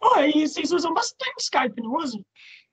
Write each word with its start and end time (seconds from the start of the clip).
Oh, 0.00 0.20
e 0.20 0.46
vocês 0.46 0.72
usam 0.72 0.92
bastante 0.94 1.40
Skype, 1.40 1.82
não 1.82 1.96
usam? 1.96 2.24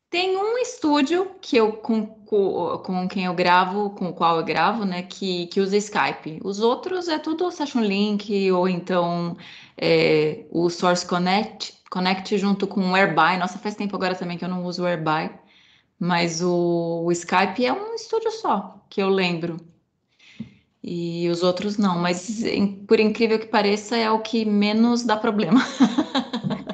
Tem 0.10 0.37
um 0.37 0.57
estúdio 0.60 1.31
que 1.41 1.57
eu 1.57 1.73
com, 1.73 2.05
com, 2.05 2.77
com, 2.77 3.07
quem 3.07 3.25
eu 3.25 3.33
gravo, 3.33 3.90
com 3.90 4.09
o 4.09 4.13
qual 4.13 4.38
eu 4.38 4.46
gravo, 4.46 4.85
né, 4.85 5.03
que, 5.03 5.47
que 5.47 5.59
usa 5.59 5.75
Skype. 5.77 6.39
Os 6.43 6.59
outros 6.59 7.07
é 7.07 7.19
tudo 7.19 7.51
Session 7.51 7.81
Link 7.81 8.51
ou 8.51 8.69
então 8.69 9.35
é, 9.77 10.46
o 10.51 10.69
Source 10.69 11.05
Connect, 11.05 11.73
Connect 11.89 12.38
junto 12.38 12.68
com 12.68 12.92
o 12.92 12.96
Airby. 12.96 13.38
Nossa, 13.38 13.57
faz 13.57 13.76
tempo 13.76 13.96
agora 13.96 14.16
também 14.16 14.38
que 14.38 14.46
eu 14.46 14.50
não 14.50 14.64
uso 14.64 14.84
o 14.84 14.86
Airby, 14.86 15.32
mas 16.00 16.42
o, 16.42 17.04
o 17.05 17.12
Skype 17.12 17.66
é 17.66 17.73
um 17.73 17.94
estúdio 17.96 18.32
só, 18.32 18.86
que 18.89 19.02
eu 19.02 19.10
lembro. 19.10 19.57
E 20.84 21.28
os 21.30 21.42
outros 21.42 21.78
não, 21.78 21.98
mas 21.98 22.44
por 22.88 23.00
incrível 23.00 23.39
que 23.39 23.48
pareça, 23.48 23.98
é 23.98 24.10
o 24.12 24.20
que 24.20 24.46
menos 24.46 25.04
dá 25.04 25.18
problema. 25.18 25.60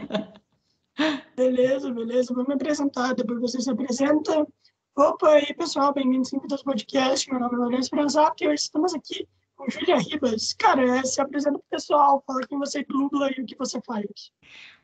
Beleza, 1.52 1.92
beleza. 1.92 2.34
Vou 2.34 2.48
me 2.48 2.54
apresentar, 2.54 3.14
depois 3.14 3.42
você 3.42 3.60
se 3.60 3.70
apresenta. 3.70 4.48
Opa, 4.98 5.32
aí 5.32 5.54
pessoal, 5.54 5.94
bem-vindos 5.94 6.32
ao 6.34 6.64
Podcast. 6.64 7.30
Meu 7.30 7.42
nome 7.42 7.56
é 7.56 7.58
Lourenço 7.58 7.90
Franzato 7.90 8.42
e 8.42 8.48
hoje 8.48 8.62
estamos 8.64 8.94
aqui 8.94 9.28
com 9.58 9.70
Júlia 9.70 9.98
Ribas. 9.98 10.54
Cara, 10.54 11.00
é, 11.00 11.04
se 11.04 11.20
apresenta 11.20 11.60
pro 11.60 11.68
pessoal, 11.70 12.24
fala 12.26 12.48
quem 12.48 12.58
você 12.58 12.86
dubla 12.86 13.30
e 13.38 13.42
o 13.42 13.46
que 13.46 13.58
você 13.58 13.82
faz. 13.86 14.06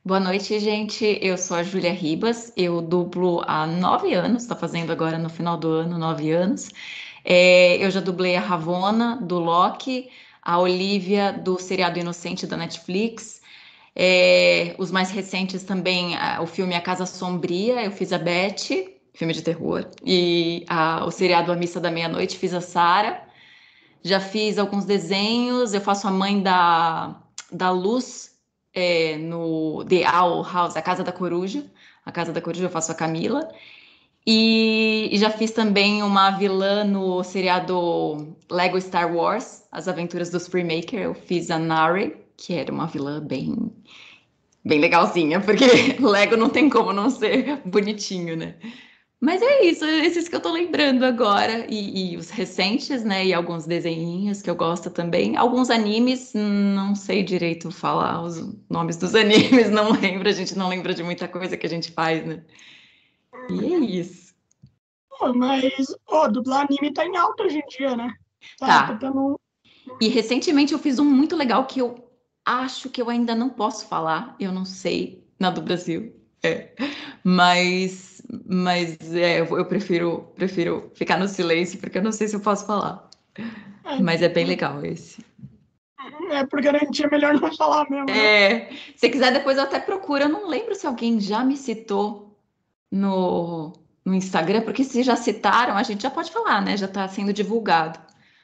Boa 0.03 0.19
noite, 0.19 0.59
gente. 0.59 1.17
Eu 1.21 1.37
sou 1.37 1.55
a 1.55 1.63
Júlia 1.63 1.93
Ribas, 1.93 2.51
eu 2.57 2.81
dublo 2.81 3.41
há 3.47 3.65
nove 3.65 4.13
anos, 4.13 4.43
está 4.43 4.55
fazendo 4.55 4.91
agora 4.91 5.17
no 5.17 5.29
final 5.29 5.55
do 5.55 5.69
ano 5.69 5.97
nove 5.97 6.31
anos. 6.31 6.69
É, 7.23 7.77
eu 7.77 7.89
já 7.89 8.01
dublei 8.01 8.35
a 8.35 8.41
Ravona, 8.41 9.15
do 9.21 9.39
Loki, 9.39 10.09
a 10.41 10.59
Olivia, 10.59 11.31
do 11.31 11.57
seriado 11.59 11.97
Inocente 11.97 12.45
da 12.45 12.57
Netflix, 12.57 13.36
é, 13.99 14.75
os 14.77 14.91
mais 14.91 15.09
recentes 15.09 15.63
também, 15.63 16.15
o 16.39 16.45
filme 16.45 16.75
A 16.75 16.81
Casa 16.81 17.07
Sombria, 17.07 17.83
eu 17.83 17.91
fiz 17.91 18.13
a 18.13 18.19
Beth, 18.19 18.93
filme 19.11 19.33
de 19.33 19.41
terror, 19.41 19.89
e 20.05 20.63
a, 20.69 21.03
o 21.03 21.09
seriado 21.09 21.51
A 21.51 21.55
Missa 21.55 21.79
da 21.79 21.89
Meia-Noite, 21.89 22.37
fiz 22.37 22.53
a 22.53 22.61
Sara. 22.61 23.25
Já 24.03 24.19
fiz 24.19 24.59
alguns 24.59 24.85
desenhos, 24.85 25.73
eu 25.73 25.81
faço 25.81 26.07
a 26.07 26.11
mãe 26.11 26.39
da, 26.43 27.19
da 27.51 27.71
Luz 27.71 28.35
é, 28.71 29.17
no 29.17 29.83
The 29.85 30.07
Owl 30.07 30.43
House, 30.43 30.77
a 30.77 30.81
Casa 30.83 31.03
da 31.03 31.11
Coruja. 31.11 31.65
A 32.05 32.11
Casa 32.11 32.31
da 32.31 32.39
Coruja 32.39 32.65
eu 32.65 32.69
faço 32.69 32.91
a 32.91 32.95
Camila. 32.95 33.49
E, 34.25 35.09
e, 35.11 35.17
já 35.17 35.31
fiz 35.31 35.51
também 35.51 36.03
uma 36.03 36.31
vilã 36.31 36.83
no 36.83 37.23
seriado 37.23 38.37
Lego 38.51 38.79
Star 38.79 39.11
Wars, 39.11 39.63
As 39.71 39.87
Aventuras 39.87 40.29
dos 40.29 40.47
Freemaker. 40.47 40.99
Eu 40.99 41.13
fiz 41.15 41.49
a 41.49 41.57
Nari, 41.57 42.15
que 42.37 42.53
era 42.53 42.71
uma 42.71 42.87
vilã 42.87 43.19
bem 43.19 43.73
bem 44.63 44.79
legalzinha, 44.79 45.39
porque 45.39 45.65
Lego 45.99 46.37
não 46.37 46.49
tem 46.49 46.69
como 46.69 46.93
não 46.93 47.09
ser 47.09 47.61
bonitinho, 47.65 48.35
né? 48.35 48.55
Mas 49.19 49.41
é 49.41 49.63
isso, 49.63 49.83
esses 49.83 50.29
que 50.29 50.35
eu 50.35 50.39
tô 50.39 50.51
lembrando 50.51 51.03
agora, 51.03 51.65
e, 51.67 52.13
e, 52.13 52.17
os 52.17 52.29
recentes, 52.29 53.03
né? 53.03 53.25
E 53.25 53.33
alguns 53.33 53.65
desenhinhos 53.65 54.43
que 54.43 54.49
eu 54.49 54.55
gosto 54.55 54.91
também. 54.91 55.35
Alguns 55.35 55.71
animes, 55.71 56.33
não 56.35 56.93
sei 56.93 57.23
direito 57.23 57.71
falar 57.71 58.21
os 58.21 58.37
nomes 58.69 58.95
dos 58.97 59.15
animes, 59.15 59.71
não 59.71 59.91
lembro, 59.91 60.29
a 60.29 60.33
gente 60.33 60.55
não 60.55 60.69
lembra 60.69 60.93
de 60.93 61.01
muita 61.01 61.27
coisa 61.27 61.57
que 61.57 61.65
a 61.65 61.69
gente 61.69 61.91
faz, 61.91 62.23
né? 62.23 62.43
E 63.49 63.73
é 63.73 63.79
isso. 63.79 64.35
Oh, 65.19 65.33
mas, 65.33 65.63
oh, 66.07 66.27
dublar 66.27 66.67
anime 66.69 66.93
tá 66.93 67.03
em 67.03 67.17
alta 67.17 67.43
hoje 67.43 67.57
em 67.57 67.67
dia, 67.67 67.95
né? 67.95 68.13
Tá. 68.59 68.95
tá. 68.97 69.11
E 69.99 70.09
recentemente 70.09 70.73
eu 70.73 70.79
fiz 70.79 70.99
um 70.99 71.05
muito 71.05 71.35
legal 71.35 71.65
que 71.65 71.79
eu 71.79 72.06
acho 72.47 72.89
que 72.89 73.01
eu 73.01 73.09
ainda 73.09 73.35
não 73.35 73.49
posso 73.49 73.87
falar, 73.87 74.35
eu 74.39 74.51
não 74.51 74.63
sei, 74.63 75.23
na 75.39 75.49
do 75.49 75.61
Brasil. 75.61 76.15
É. 76.41 76.69
Mas, 77.23 78.21
mas 78.45 78.97
é, 79.13 79.41
eu 79.41 79.65
prefiro, 79.65 80.31
prefiro 80.35 80.89
ficar 80.95 81.17
no 81.17 81.27
silêncio, 81.27 81.79
porque 81.79 81.97
eu 81.97 82.03
não 82.03 82.11
sei 82.11 82.27
se 82.27 82.35
eu 82.35 82.39
posso 82.39 82.65
falar. 82.65 83.09
É. 83.83 83.99
Mas 84.01 84.21
é 84.21 84.29
bem 84.29 84.45
legal 84.45 84.83
esse. 84.85 85.25
É, 86.31 86.45
por 86.45 86.61
garantia 86.61 87.05
é 87.05 87.09
melhor 87.09 87.33
não 87.33 87.53
falar 87.53 87.89
mesmo. 87.89 88.05
Né? 88.05 88.17
É, 88.17 88.69
se 88.95 89.09
quiser 89.09 89.33
depois 89.33 89.57
eu 89.57 89.63
até 89.63 89.79
procuro. 89.79 90.23
Eu 90.23 90.29
não 90.29 90.47
lembro 90.47 90.75
se 90.75 90.87
alguém 90.87 91.19
já 91.19 91.43
me 91.43 91.57
citou 91.57 92.37
no, 92.91 93.73
no 94.05 94.13
Instagram, 94.13 94.61
porque 94.61 94.83
se 94.83 95.03
já 95.03 95.15
citaram, 95.15 95.75
a 95.75 95.83
gente 95.83 96.03
já 96.03 96.09
pode 96.09 96.31
falar, 96.31 96.61
né? 96.61 96.77
Já 96.77 96.85
está 96.85 97.07
sendo 97.07 97.33
divulgado. 97.33 97.99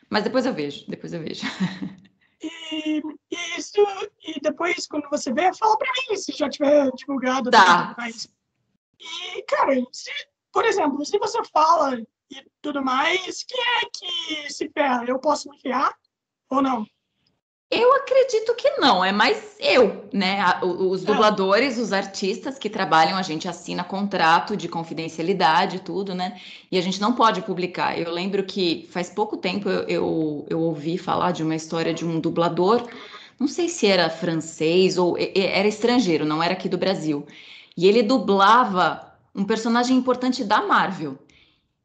Mas 0.09 0.23
depois 0.23 0.45
eu 0.45 0.53
vejo, 0.53 0.85
depois 0.87 1.13
eu 1.13 1.21
vejo. 1.21 1.45
E, 2.43 3.01
e, 3.31 3.57
isso, 3.57 3.81
e 4.21 4.39
depois, 4.41 4.85
quando 4.87 5.09
você 5.09 5.33
vê, 5.33 5.53
fala 5.53 5.77
pra 5.77 5.91
mim 6.09 6.17
se 6.17 6.33
já 6.33 6.49
tiver 6.49 6.91
divulgado. 6.91 7.49
Tá. 7.49 7.95
E, 8.99 9.41
cara, 9.43 9.73
se, 9.91 10.11
por 10.51 10.65
exemplo, 10.65 11.05
se 11.05 11.17
você 11.17 11.41
fala 11.45 11.97
e 12.29 12.51
tudo 12.61 12.83
mais, 12.83 13.43
quem 13.43 13.61
é 13.61 13.89
que 13.91 14.51
se 14.53 14.69
ferra? 14.69 15.05
Eu 15.07 15.19
posso 15.19 15.49
me 15.49 15.59
ferrar 15.59 15.93
ou 16.49 16.61
não? 16.61 16.85
Eu 17.75 17.93
acredito 17.95 18.53
que 18.53 18.69
não, 18.77 19.03
é 19.03 19.11
mais 19.11 19.55
eu, 19.59 20.05
né? 20.13 20.37
Os 20.61 21.03
é. 21.03 21.05
dubladores, 21.05 21.77
os 21.79 21.91
artistas 21.91 22.59
que 22.59 22.69
trabalham, 22.69 23.17
a 23.17 23.21
gente 23.21 23.47
assina 23.47 23.83
contrato 23.83 24.55
de 24.55 24.67
confidencialidade, 24.67 25.79
tudo, 25.79 26.13
né? 26.13 26.39
E 26.71 26.77
a 26.77 26.81
gente 26.81 27.01
não 27.01 27.13
pode 27.13 27.41
publicar. 27.41 27.97
Eu 27.97 28.11
lembro 28.11 28.43
que 28.43 28.87
faz 28.91 29.09
pouco 29.09 29.37
tempo 29.37 29.67
eu, 29.69 29.83
eu, 29.87 30.45
eu 30.49 30.59
ouvi 30.59 30.97
falar 30.97 31.31
de 31.31 31.41
uma 31.41 31.55
história 31.55 31.93
de 31.93 32.05
um 32.05 32.19
dublador, 32.19 32.87
não 33.39 33.47
sei 33.47 33.67
se 33.67 33.87
era 33.87 34.09
francês 34.09 34.97
ou 34.97 35.17
era 35.17 35.67
estrangeiro, 35.67 36.25
não 36.25 36.43
era 36.43 36.53
aqui 36.53 36.69
do 36.69 36.77
Brasil. 36.77 37.25
E 37.75 37.87
ele 37.87 38.03
dublava 38.03 39.13
um 39.33 39.43
personagem 39.43 39.97
importante 39.97 40.43
da 40.43 40.61
Marvel. 40.61 41.17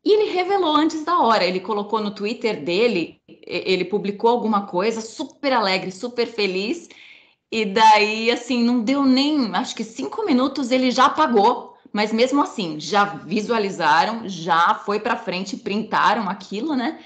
E 0.09 0.11
ele 0.11 0.33
revelou 0.33 0.75
antes 0.75 1.05
da 1.05 1.19
hora, 1.19 1.45
ele 1.45 1.61
colocou 1.61 2.01
no 2.01 2.11
Twitter 2.11 2.65
dele, 2.65 3.21
ele 3.29 3.85
publicou 3.85 4.31
alguma 4.31 4.67
coisa 4.67 5.03
super 5.03 5.53
alegre, 5.53 5.93
super 5.93 6.27
feliz, 6.27 6.89
e 7.53 7.67
daí, 7.67 8.31
assim, 8.31 8.65
não 8.65 8.81
deu 8.81 9.05
nem, 9.05 9.55
acho 9.55 9.77
que 9.77 9.85
cinco 9.85 10.25
minutos 10.25 10.71
ele 10.71 10.91
já 10.91 11.05
apagou, 11.05 11.77
mas 11.93 12.11
mesmo 12.11 12.41
assim, 12.41 12.81
já 12.81 13.05
visualizaram, 13.05 14.27
já 14.27 14.77
foi 14.77 14.99
para 14.99 15.15
frente, 15.15 15.59
printaram 15.59 16.27
aquilo, 16.27 16.75
né? 16.75 16.99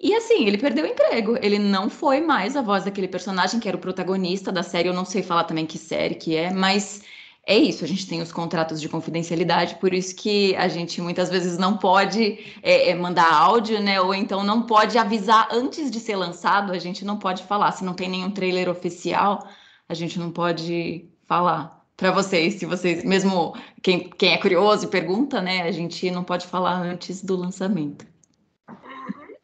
E 0.00 0.14
assim, 0.14 0.46
ele 0.46 0.56
perdeu 0.56 0.86
o 0.86 0.88
emprego. 0.88 1.36
Ele 1.42 1.58
não 1.58 1.90
foi 1.90 2.22
mais 2.22 2.56
a 2.56 2.62
voz 2.62 2.84
daquele 2.84 3.08
personagem 3.08 3.60
que 3.60 3.68
era 3.68 3.76
o 3.76 3.80
protagonista 3.80 4.50
da 4.50 4.62
série. 4.62 4.88
Eu 4.88 4.94
não 4.94 5.04
sei 5.04 5.22
falar 5.22 5.44
também 5.44 5.66
que 5.66 5.76
série 5.76 6.14
que 6.14 6.34
é, 6.34 6.50
mas 6.50 7.02
é 7.46 7.56
isso, 7.56 7.84
a 7.84 7.88
gente 7.88 8.06
tem 8.06 8.20
os 8.20 8.30
contratos 8.30 8.80
de 8.80 8.88
confidencialidade, 8.88 9.76
por 9.76 9.94
isso 9.94 10.14
que 10.14 10.54
a 10.56 10.68
gente 10.68 11.00
muitas 11.00 11.30
vezes 11.30 11.56
não 11.56 11.76
pode 11.76 12.38
é, 12.62 12.90
é, 12.90 12.94
mandar 12.94 13.32
áudio, 13.32 13.80
né? 13.80 14.00
Ou 14.00 14.14
então 14.14 14.44
não 14.44 14.62
pode 14.62 14.98
avisar 14.98 15.48
antes 15.50 15.90
de 15.90 15.98
ser 15.98 16.16
lançado, 16.16 16.72
a 16.72 16.78
gente 16.78 17.04
não 17.04 17.18
pode 17.18 17.42
falar. 17.44 17.72
Se 17.72 17.84
não 17.84 17.94
tem 17.94 18.08
nenhum 18.08 18.30
trailer 18.30 18.68
oficial, 18.68 19.48
a 19.88 19.94
gente 19.94 20.18
não 20.18 20.30
pode 20.30 21.08
falar 21.26 21.82
para 21.96 22.10
vocês. 22.12 22.54
Se 22.54 22.66
vocês, 22.66 23.02
mesmo 23.04 23.56
quem, 23.82 24.10
quem 24.10 24.34
é 24.34 24.38
curioso 24.38 24.84
e 24.84 24.88
pergunta, 24.88 25.40
né? 25.40 25.62
A 25.62 25.72
gente 25.72 26.10
não 26.10 26.22
pode 26.22 26.46
falar 26.46 26.74
antes 26.74 27.22
do 27.24 27.36
lançamento. 27.36 28.06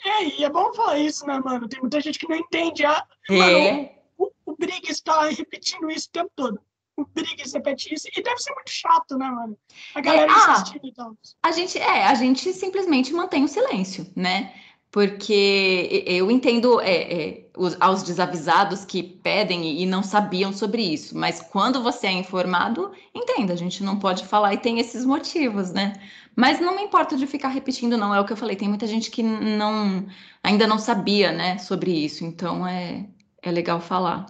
É, 0.04 0.24
e 0.38 0.44
é 0.44 0.50
bom 0.50 0.72
falar 0.74 0.98
isso, 0.98 1.26
né, 1.26 1.40
mano? 1.40 1.66
Tem 1.66 1.80
muita 1.80 2.00
gente 2.00 2.18
que 2.18 2.28
não 2.28 2.36
entende. 2.36 2.84
A... 2.84 3.04
É. 3.30 3.36
Mano, 3.36 3.88
o, 4.18 4.30
o 4.44 4.56
Briggs 4.56 4.92
está 4.92 5.28
repetindo 5.28 5.90
isso 5.90 6.08
o 6.08 6.12
tempo 6.12 6.30
todo 6.36 6.60
o 6.96 7.04
Briggs 7.04 7.52
repete 7.52 7.94
isso. 7.94 8.08
E 8.16 8.22
deve 8.22 8.38
ser 8.38 8.52
muito 8.54 8.70
chato, 8.70 9.16
né, 9.18 9.28
mano? 9.28 9.56
A 9.94 10.00
galera 10.00 10.30
é, 10.30 10.34
ah, 10.34 10.52
assistindo 10.52 10.86
e 10.86 10.92
tal. 10.92 11.16
A 11.42 11.52
gente, 11.52 11.78
é, 11.78 12.06
a 12.06 12.14
gente 12.14 12.52
simplesmente 12.52 13.12
mantém 13.12 13.44
o 13.44 13.48
silêncio, 13.48 14.10
né? 14.16 14.54
Porque 14.90 16.04
eu 16.06 16.30
entendo 16.30 16.80
é, 16.80 16.94
é, 16.94 17.50
os, 17.54 17.76
aos 17.80 18.02
desavisados 18.02 18.84
que 18.84 19.02
pedem 19.02 19.82
e 19.82 19.84
não 19.84 20.02
sabiam 20.02 20.52
sobre 20.54 20.80
isso, 20.80 21.18
mas 21.18 21.42
quando 21.42 21.82
você 21.82 22.06
é 22.06 22.12
informado, 22.12 22.92
entenda, 23.14 23.52
a 23.52 23.56
gente 23.56 23.82
não 23.82 23.98
pode 23.98 24.24
falar 24.24 24.54
e 24.54 24.58
tem 24.58 24.78
esses 24.78 25.04
motivos, 25.04 25.70
né? 25.70 25.92
Mas 26.34 26.60
não 26.60 26.74
me 26.76 26.82
importa 26.82 27.16
de 27.16 27.26
ficar 27.26 27.48
repetindo, 27.48 27.96
não. 27.96 28.14
É 28.14 28.20
o 28.20 28.24
que 28.24 28.32
eu 28.32 28.36
falei, 28.36 28.56
tem 28.56 28.68
muita 28.68 28.86
gente 28.86 29.10
que 29.10 29.22
não 29.22 30.06
ainda 30.42 30.66
não 30.66 30.78
sabia, 30.78 31.32
né, 31.32 31.58
sobre 31.58 31.90
isso. 31.90 32.24
Então 32.24 32.66
é, 32.66 33.06
é 33.42 33.50
legal 33.50 33.80
falar 33.80 34.26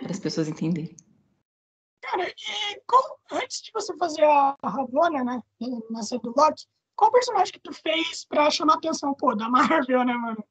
para 0.00 0.10
as 0.10 0.18
pessoas 0.18 0.48
entenderem. 0.48 0.96
Cara, 2.10 2.28
e 2.28 2.80
qual, 2.86 3.02
antes 3.32 3.62
de 3.62 3.70
você 3.72 3.96
fazer 3.96 4.24
a 4.24 4.56
Ravonna, 4.62 5.24
né, 5.24 5.40
na 5.90 6.02
série 6.02 6.22
do 6.22 6.34
Loki, 6.36 6.64
qual 6.94 7.10
personagem 7.10 7.52
que 7.52 7.60
tu 7.60 7.72
fez 7.72 8.24
pra 8.24 8.50
chamar 8.50 8.74
a 8.74 8.76
atenção, 8.76 9.14
pô, 9.14 9.34
da 9.34 9.48
Marvel, 9.48 10.04
né, 10.04 10.14
mano? 10.14 10.44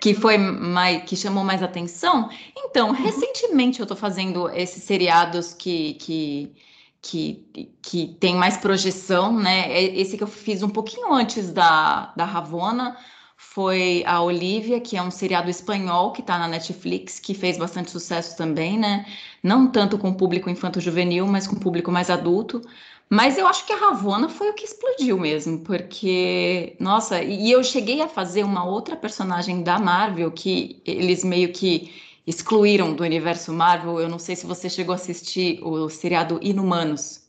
Que 0.00 0.14
foi 0.14 0.36
mais, 0.36 1.04
que 1.04 1.16
chamou 1.16 1.42
mais 1.42 1.62
atenção? 1.62 2.28
Então, 2.56 2.88
uhum. 2.88 2.94
recentemente 2.94 3.80
eu 3.80 3.86
tô 3.86 3.96
fazendo 3.96 4.48
esses 4.50 4.84
seriados 4.84 5.54
que, 5.54 5.94
que, 5.94 6.54
que, 7.00 7.72
que 7.80 8.16
tem 8.20 8.36
mais 8.36 8.58
projeção, 8.58 9.32
né? 9.32 9.72
Esse 9.82 10.18
que 10.18 10.22
eu 10.22 10.28
fiz 10.28 10.62
um 10.62 10.68
pouquinho 10.68 11.12
antes 11.12 11.50
da, 11.50 12.12
da 12.14 12.24
Ravonna 12.24 12.96
foi 13.40 14.02
a 14.04 14.20
Olivia, 14.20 14.80
que 14.80 14.96
é 14.96 15.02
um 15.02 15.12
seriado 15.12 15.48
espanhol 15.48 16.10
que 16.10 16.20
está 16.20 16.36
na 16.36 16.48
Netflix, 16.48 17.20
que 17.20 17.32
fez 17.32 17.56
bastante 17.56 17.88
sucesso 17.88 18.36
também, 18.36 18.76
né? 18.76 19.06
Não 19.40 19.70
tanto 19.70 19.96
com 19.96 20.10
o 20.10 20.14
público 20.14 20.50
infanto-juvenil, 20.50 21.24
mas 21.24 21.46
com 21.46 21.54
o 21.54 21.60
público 21.60 21.92
mais 21.92 22.10
adulto. 22.10 22.60
Mas 23.08 23.38
eu 23.38 23.46
acho 23.46 23.64
que 23.64 23.72
a 23.72 23.76
Ravona 23.76 24.28
foi 24.28 24.50
o 24.50 24.54
que 24.54 24.64
explodiu 24.64 25.16
mesmo, 25.16 25.60
porque, 25.60 26.76
nossa, 26.80 27.22
e 27.22 27.52
eu 27.52 27.62
cheguei 27.62 28.02
a 28.02 28.08
fazer 28.08 28.42
uma 28.42 28.64
outra 28.64 28.96
personagem 28.96 29.62
da 29.62 29.78
Marvel 29.78 30.32
que 30.32 30.82
eles 30.84 31.22
meio 31.22 31.52
que 31.52 31.94
excluíram 32.26 32.92
do 32.92 33.04
universo 33.04 33.52
Marvel. 33.52 34.00
Eu 34.00 34.08
não 34.08 34.18
sei 34.18 34.34
se 34.34 34.46
você 34.46 34.68
chegou 34.68 34.92
a 34.92 34.96
assistir 34.96 35.60
o 35.62 35.88
seriado 35.88 36.40
Inumanos. 36.42 37.22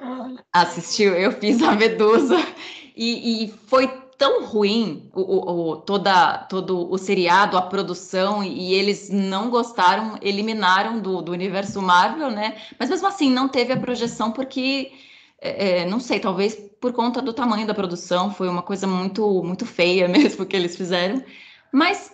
Ah. 0.00 0.34
Assistiu? 0.52 1.14
Eu 1.14 1.30
fiz 1.30 1.62
a 1.62 1.76
Medusa 1.76 2.36
e, 2.96 3.44
e 3.44 3.54
foi 3.68 4.01
tão 4.22 4.44
ruim 4.44 5.10
o, 5.12 5.20
o, 5.20 5.70
o, 5.70 5.76
toda, 5.78 6.38
todo 6.48 6.88
o 6.88 6.96
seriado, 6.96 7.58
a 7.58 7.62
produção, 7.62 8.40
e 8.44 8.72
eles 8.72 9.10
não 9.10 9.50
gostaram, 9.50 10.16
eliminaram 10.22 11.00
do, 11.00 11.20
do 11.20 11.32
universo 11.32 11.82
Marvel, 11.82 12.30
né? 12.30 12.56
Mas 12.78 12.88
mesmo 12.88 13.08
assim, 13.08 13.28
não 13.28 13.48
teve 13.48 13.72
a 13.72 13.80
projeção 13.80 14.30
porque, 14.30 14.92
é, 15.40 15.80
é 15.80 15.86
não 15.86 15.98
sei, 15.98 16.20
talvez 16.20 16.54
por 16.80 16.92
conta 16.92 17.20
do 17.20 17.32
tamanho 17.32 17.66
da 17.66 17.74
produção, 17.74 18.32
foi 18.32 18.48
uma 18.48 18.62
coisa 18.62 18.86
muito, 18.86 19.42
muito 19.42 19.66
feia 19.66 20.06
mesmo 20.06 20.46
que 20.46 20.54
eles 20.54 20.76
fizeram. 20.76 21.20
Mas 21.72 22.12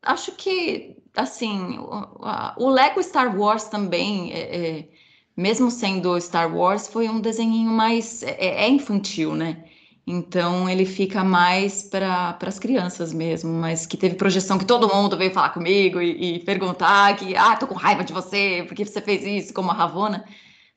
acho 0.00 0.32
que, 0.32 0.96
assim, 1.14 1.76
o, 1.78 2.64
o 2.64 2.70
Lego 2.70 3.02
Star 3.02 3.38
Wars 3.38 3.64
também, 3.64 4.32
é, 4.32 4.78
é, 4.78 4.88
mesmo 5.36 5.70
sendo 5.70 6.18
Star 6.22 6.56
Wars, 6.56 6.88
foi 6.88 7.06
um 7.06 7.20
desenhinho 7.20 7.70
mais. 7.70 8.22
é, 8.22 8.64
é 8.64 8.68
infantil, 8.70 9.34
né? 9.34 9.62
Então 10.06 10.68
ele 10.68 10.84
fica 10.84 11.24
mais 11.24 11.82
para 11.82 12.36
as 12.42 12.58
crianças 12.58 13.12
mesmo, 13.12 13.50
mas 13.50 13.86
que 13.86 13.96
teve 13.96 14.16
projeção 14.16 14.58
que 14.58 14.66
todo 14.66 14.92
mundo 14.94 15.16
veio 15.16 15.32
falar 15.32 15.48
comigo 15.50 16.00
e, 16.00 16.36
e, 16.36 16.38
perguntar 16.40 17.16
que 17.16 17.34
ah, 17.34 17.56
tô 17.56 17.66
com 17.66 17.74
raiva 17.74 18.04
de 18.04 18.12
você, 18.12 18.64
porque 18.68 18.84
você 18.84 19.00
fez 19.00 19.24
isso, 19.24 19.54
como 19.54 19.70
a 19.70 19.74
Ravona. 19.74 20.24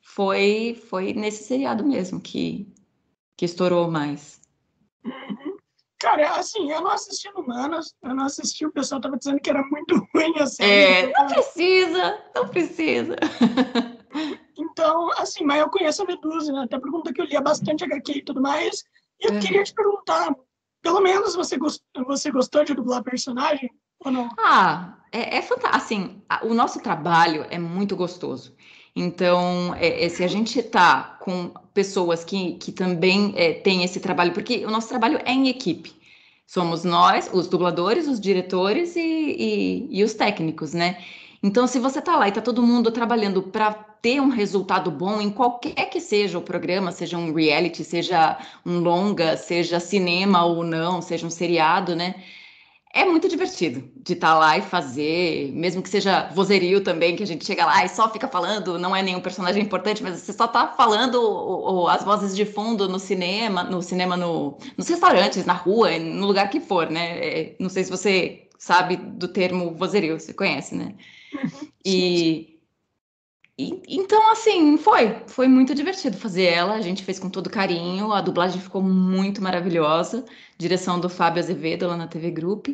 Foi 0.02 0.82
foi 0.90 1.14
nesse 1.14 1.44
seriado 1.44 1.86
mesmo 1.86 2.22
que, 2.22 2.74
que 3.36 3.44
estourou 3.44 3.92
mais. 3.92 4.40
Uhum. 5.04 5.58
Cara, 6.00 6.36
assim, 6.36 6.72
eu 6.72 6.82
não 6.82 6.92
assisti 6.92 7.30
no 7.34 7.46
Manos, 7.46 7.94
eu 8.04 8.16
não 8.16 8.26
assisti, 8.26 8.66
o 8.66 8.72
pessoal 8.72 9.02
tava 9.02 9.18
dizendo 9.18 9.42
que 9.42 9.50
era 9.50 9.64
muito 9.64 10.08
ruim 10.16 10.34
assim. 10.40 10.64
É, 10.64 11.12
não 11.12 11.28
precisa, 11.28 12.24
não 12.34 12.48
precisa. 12.48 13.16
Então, 14.60 15.12
assim, 15.18 15.44
mas 15.44 15.60
eu 15.60 15.70
conheço 15.70 16.02
a 16.02 16.06
Medusa, 16.06 16.52
né? 16.52 16.62
Até 16.64 16.80
por 16.80 16.92
conta 16.92 17.14
que 17.14 17.22
eu 17.22 17.26
lia 17.26 17.42
bastante 17.42 17.84
HQ 17.84 18.12
e 18.12 18.24
tudo 18.24 18.42
mais. 18.42 18.84
Eu 19.20 19.34
é. 19.34 19.40
queria 19.40 19.64
te 19.64 19.74
perguntar, 19.74 20.36
pelo 20.82 21.02
menos 21.02 21.36
você 21.36 21.58
gostou, 21.58 22.06
você 22.06 22.32
gostou 22.32 22.64
de 22.64 22.74
dublar 22.74 23.04
personagem 23.04 23.70
ou 24.00 24.12
não? 24.12 24.30
Ah, 24.38 24.98
é, 25.12 25.38
é 25.38 25.42
fantástico. 25.42 25.76
Assim, 25.76 26.22
o 26.44 26.54
nosso 26.54 26.82
trabalho 26.82 27.46
é 27.50 27.58
muito 27.58 27.96
gostoso. 27.96 28.56
Então, 28.96 29.76
é, 29.76 30.06
é, 30.06 30.10
se 30.10 30.24
a 30.24 30.28
gente 30.28 30.60
está 30.60 31.18
com 31.22 31.54
pessoas 31.74 32.24
que, 32.24 32.54
que 32.54 32.72
também 32.72 33.34
é, 33.36 33.54
têm 33.54 33.84
esse 33.84 34.00
trabalho, 34.00 34.34
porque 34.34 34.66
o 34.66 34.72
nosso 34.72 34.90
trabalho 34.90 35.20
é 35.24 35.32
em 35.32 35.50
equipe. 35.50 35.96
Somos 36.48 36.84
nós, 36.84 37.30
os 37.32 37.48
dubladores, 37.48 38.08
os 38.08 38.20
diretores 38.20 38.96
e, 38.96 39.02
e, 39.02 40.00
e 40.00 40.04
os 40.04 40.14
técnicos, 40.14 40.74
né? 40.74 41.04
Então, 41.42 41.68
se 41.68 41.80
você 41.80 42.00
está 42.00 42.16
lá 42.16 42.26
e 42.26 42.30
está 42.30 42.42
todo 42.42 42.64
mundo 42.64 42.92
trabalhando 42.92 43.44
para 43.44 43.74
ter 43.74 44.20
um 44.22 44.30
resultado 44.30 44.90
bom 44.90 45.22
em 45.22 45.30
qualquer 45.30 45.90
que 45.90 46.00
seja 46.00 46.38
o 46.38 46.42
programa, 46.42 46.92
seja 46.92 47.18
um 47.18 47.34
reality, 47.34 47.84
seja 47.84 48.38
um 48.66 48.80
longa, 48.80 49.38
seja 49.38 49.80
cinema 49.80 50.44
ou 50.46 50.64
não, 50.64 51.02
seja 51.02 51.28
um 51.28 51.30
seriado, 51.30 51.96
né? 51.96 52.16
É 52.94 53.06
muito 53.06 53.28
divertido 53.28 53.88
de 53.98 54.14
estar 54.14 54.34
tá 54.34 54.40
lá 54.40 54.58
e 54.58 54.62
fazer, 54.62 55.52
mesmo 55.54 55.84
que 55.84 55.90
seja 55.90 56.30
vozerio 56.34 56.84
também, 56.84 57.16
que 57.16 57.22
a 57.22 57.28
gente 57.28 57.46
chega 57.46 57.66
lá 57.66 57.86
e 57.86 57.90
só 57.90 58.12
fica 58.12 58.28
falando, 58.28 58.80
não 58.80 58.96
é 58.96 59.04
nenhum 59.04 59.20
personagem 59.20 59.62
importante, 59.62 60.02
mas 60.02 60.20
você 60.20 60.34
só 60.34 60.46
está 60.46 60.70
falando 60.70 61.16
o, 61.16 61.84
o, 61.84 61.88
as 61.88 62.04
vozes 62.04 62.36
de 62.36 62.46
fundo 62.46 62.88
no 62.90 62.98
cinema, 62.98 63.64
no 63.64 63.82
cinema, 63.84 64.18
no, 64.18 64.58
nos 64.76 64.88
restaurantes, 64.88 65.46
na 65.46 65.54
rua, 65.54 66.00
no 66.00 66.26
lugar 66.26 66.50
que 66.50 66.60
for, 66.60 66.90
né? 66.90 67.20
É, 67.20 67.56
não 67.60 67.70
sei 67.70 67.84
se 67.84 67.92
você 67.92 68.48
sabe 68.58 68.96
do 68.96 69.28
termo 69.28 69.76
vozerio, 69.76 70.20
você 70.20 70.34
conhece, 70.34 70.74
né? 70.74 70.96
E 71.86 72.58
e, 73.60 73.82
então, 73.88 74.32
assim, 74.32 74.78
foi. 74.78 75.16
Foi 75.26 75.48
muito 75.48 75.74
divertido 75.74 76.16
fazer 76.18 76.44
ela. 76.44 76.76
A 76.76 76.82
gente 76.82 77.04
fez 77.04 77.18
com 77.20 77.30
todo 77.30 77.50
carinho. 77.50 78.12
A 78.14 78.22
dublagem 78.22 78.62
ficou 78.62 78.82
muito 78.84 79.42
maravilhosa. 79.42 80.24
Direção 80.58 81.00
do 81.00 81.10
Fábio 81.10 81.42
Azevedo 81.42 81.88
lá 81.88 81.98
na 81.98 82.08
TV 82.08 82.30
Group. 82.30 82.68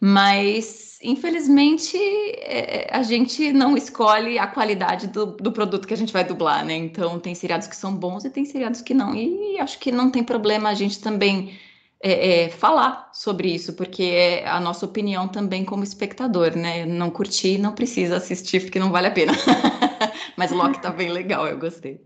Mas, 0.00 0.98
infelizmente, 1.02 1.96
é, 1.96 2.88
a 2.90 3.02
gente 3.02 3.52
não 3.52 3.76
escolhe 3.76 4.38
a 4.38 4.46
qualidade 4.46 5.06
do, 5.08 5.26
do, 5.26 5.52
produto 5.52 5.86
que 5.86 5.94
a 5.94 5.96
gente 5.96 6.12
vai 6.12 6.24
dublar, 6.24 6.64
né? 6.64 6.74
Então, 6.74 7.20
tem 7.20 7.34
seriados 7.34 7.66
que 7.66 7.76
são 7.76 7.94
bons 7.94 8.24
e 8.24 8.30
tem 8.30 8.44
seriados 8.44 8.80
que 8.80 8.94
não. 8.94 9.14
E 9.14 9.58
acho 9.60 9.78
que 9.78 9.92
não 9.92 10.10
tem 10.10 10.22
problema 10.24 10.70
a 10.70 10.74
gente 10.74 11.00
também 11.00 11.58
é, 12.02 12.44
é, 12.44 12.50
falar 12.50 13.10
sobre 13.12 13.54
isso, 13.54 13.74
porque 13.74 14.02
é 14.02 14.46
a 14.46 14.60
nossa 14.60 14.84
opinião 14.84 15.26
também 15.26 15.64
como 15.64 15.84
espectador, 15.84 16.56
né? 16.56 16.84
Não 16.84 17.10
curtir, 17.10 17.58
não 17.58 17.74
precisa 17.74 18.16
assistir, 18.16 18.60
porque 18.60 18.78
não 18.78 18.92
vale 18.92 19.06
a 19.06 19.10
pena. 19.10 19.32
Mas 20.36 20.52
o 20.52 20.56
Loki 20.56 20.80
tá 20.80 20.90
bem 20.90 21.10
legal, 21.10 21.46
eu 21.46 21.58
gostei. 21.58 22.00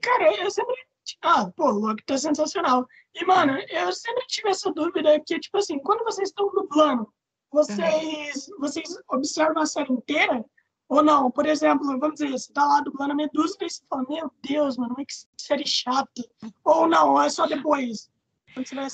Cara, 0.00 0.34
eu 0.42 0.50
sempre. 0.50 0.74
Ah, 1.22 1.50
pô, 1.56 1.70
o 1.70 1.78
Loki 1.78 2.04
tá 2.04 2.18
sensacional. 2.18 2.86
E, 3.14 3.24
mano, 3.24 3.56
eu 3.68 3.92
sempre 3.92 4.26
tive 4.26 4.48
essa 4.48 4.72
dúvida 4.72 5.20
que, 5.24 5.38
tipo 5.38 5.58
assim, 5.58 5.78
quando 5.78 6.04
vocês 6.04 6.30
estão 6.30 6.50
dublando, 6.52 7.06
vocês, 7.52 8.48
uhum. 8.48 8.58
vocês 8.60 8.96
observam 9.08 9.62
a 9.62 9.66
série 9.66 9.92
inteira? 9.92 10.44
Ou 10.88 11.02
não? 11.02 11.30
Por 11.30 11.46
exemplo, 11.46 11.86
vamos 11.98 12.14
dizer, 12.14 12.30
você 12.30 12.52
tá 12.52 12.66
lá 12.66 12.80
dublando 12.80 13.12
a 13.12 13.16
Medusa 13.16 13.56
e 13.60 13.70
você 13.70 13.82
fala, 13.88 14.04
meu 14.08 14.30
Deus, 14.42 14.76
mano, 14.76 14.94
que 14.96 15.04
série 15.38 15.66
chata. 15.66 16.22
Ou 16.64 16.88
não, 16.88 17.20
é 17.20 17.30
só 17.30 17.46
depois. 17.46 18.10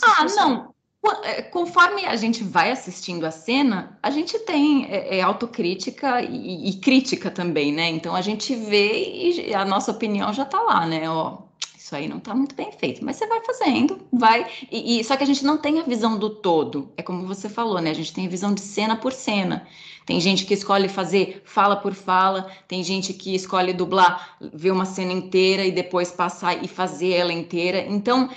Ah, 0.03 0.25
não. 0.37 0.75
É, 1.23 1.43
conforme 1.43 2.05
a 2.05 2.17
gente 2.17 2.43
vai 2.43 2.71
assistindo 2.71 3.25
a 3.25 3.31
cena, 3.31 3.99
a 4.03 4.11
gente 4.11 4.39
tem 4.41 4.87
é, 4.91 5.19
é 5.19 5.23
autocrítica 5.23 6.21
e, 6.23 6.69
e, 6.69 6.75
crítica 6.75 7.31
também, 7.31 7.73
né? 7.73 7.89
Então 7.89 8.15
a 8.17 8.21
gente 8.21 8.55
vê 8.55 9.39
e 9.39 9.55
a 9.55 9.65
nossa 9.65 9.93
opinião 9.93 10.33
já 10.33 10.45
tá 10.45 10.61
lá, 10.61 10.85
né? 10.85 11.09
Ó, 11.09 11.39
isso 11.79 11.95
aí 11.95 12.09
não 12.09 12.19
tá 12.19 12.35
muito 12.35 12.55
bem 12.55 12.71
feito, 12.73 13.03
mas 13.05 13.17
você 13.17 13.27
vai 13.27 13.41
fazendo, 13.45 14.01
vai. 14.13 14.47
E, 14.71 14.99
e, 14.99 15.05
só 15.05 15.17
que 15.17 15.23
a 15.23 15.27
gente 15.27 15.45
não 15.45 15.57
tem 15.57 15.79
a 15.79 15.85
visão 15.85 16.19
do 16.19 16.29
todo. 16.29 16.93
É 16.97 17.03
como 17.03 17.27
você 17.27 17.49
falou, 17.49 17.81
né? 17.81 17.91
A 17.91 17.95
gente 17.95 18.13
tem 18.13 18.27
a 18.27 18.31
visão 18.31 18.53
de 18.53 18.61
cena 18.61 18.97
por 18.97 19.13
cena. 19.13 19.67
Tem 20.05 20.21
gente 20.21 20.45
que 20.45 20.55
escolhe 20.55 20.89
fazer 20.89 21.43
fala 21.45 21.77
por 21.77 21.95
fala, 21.95 22.51
tem 22.67 22.83
gente 22.83 23.13
que 23.15 23.35
escolhe 23.35 23.73
dublar, 23.73 24.37
ver 24.41 24.71
uma 24.71 24.85
cena 24.85 25.13
inteira 25.13 25.65
e 25.65 25.71
depois 25.71 26.11
passar 26.11 26.63
e 26.63 26.67
fazer 26.67 27.13
ela 27.13 27.33
inteira. 27.33 27.81
Então 27.87 28.29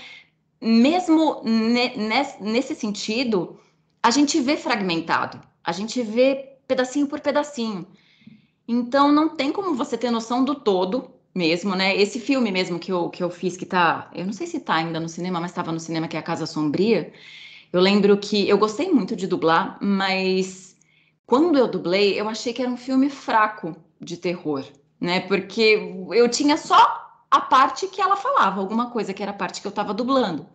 mesmo 0.61 1.41
nesse 2.39 2.75
sentido, 2.75 3.59
a 4.01 4.11
gente 4.11 4.39
vê 4.39 4.55
fragmentado, 4.55 5.41
a 5.63 5.71
gente 5.71 6.01
vê 6.03 6.57
pedacinho 6.67 7.07
por 7.07 7.19
pedacinho. 7.19 7.87
Então, 8.67 9.11
não 9.11 9.29
tem 9.29 9.51
como 9.51 9.75
você 9.75 9.97
ter 9.97 10.11
noção 10.11 10.45
do 10.45 10.55
todo 10.55 11.11
mesmo, 11.33 11.75
né? 11.75 11.95
Esse 11.95 12.19
filme 12.19 12.51
mesmo 12.51 12.77
que 12.79 12.91
eu, 12.91 13.09
que 13.09 13.23
eu 13.23 13.29
fiz, 13.29 13.57
que 13.57 13.65
tá. 13.65 14.09
Eu 14.13 14.25
não 14.25 14.33
sei 14.33 14.47
se 14.47 14.59
tá 14.59 14.75
ainda 14.75 14.99
no 14.99 15.09
cinema, 15.09 15.41
mas 15.41 15.51
estava 15.51 15.71
no 15.71 15.79
cinema, 15.79 16.07
que 16.07 16.15
é 16.15 16.19
A 16.19 16.23
Casa 16.23 16.45
Sombria. 16.45 17.11
Eu 17.73 17.81
lembro 17.81 18.17
que 18.17 18.47
eu 18.47 18.57
gostei 18.57 18.91
muito 18.91 19.15
de 19.15 19.27
dublar, 19.27 19.77
mas 19.81 20.77
quando 21.25 21.57
eu 21.57 21.67
dublei, 21.67 22.19
eu 22.19 22.29
achei 22.29 22.53
que 22.53 22.61
era 22.61 22.71
um 22.71 22.77
filme 22.77 23.09
fraco 23.09 23.75
de 23.99 24.17
terror, 24.17 24.63
né? 24.99 25.21
Porque 25.21 25.93
eu 26.11 26.29
tinha 26.29 26.57
só 26.57 27.10
a 27.31 27.39
parte 27.39 27.87
que 27.87 28.01
ela 28.01 28.17
falava, 28.17 28.59
alguma 28.59 28.91
coisa 28.91 29.13
que 29.13 29.23
era 29.23 29.31
a 29.31 29.35
parte 29.35 29.61
que 29.61 29.67
eu 29.67 29.69
estava 29.69 29.93
dublando. 29.93 30.45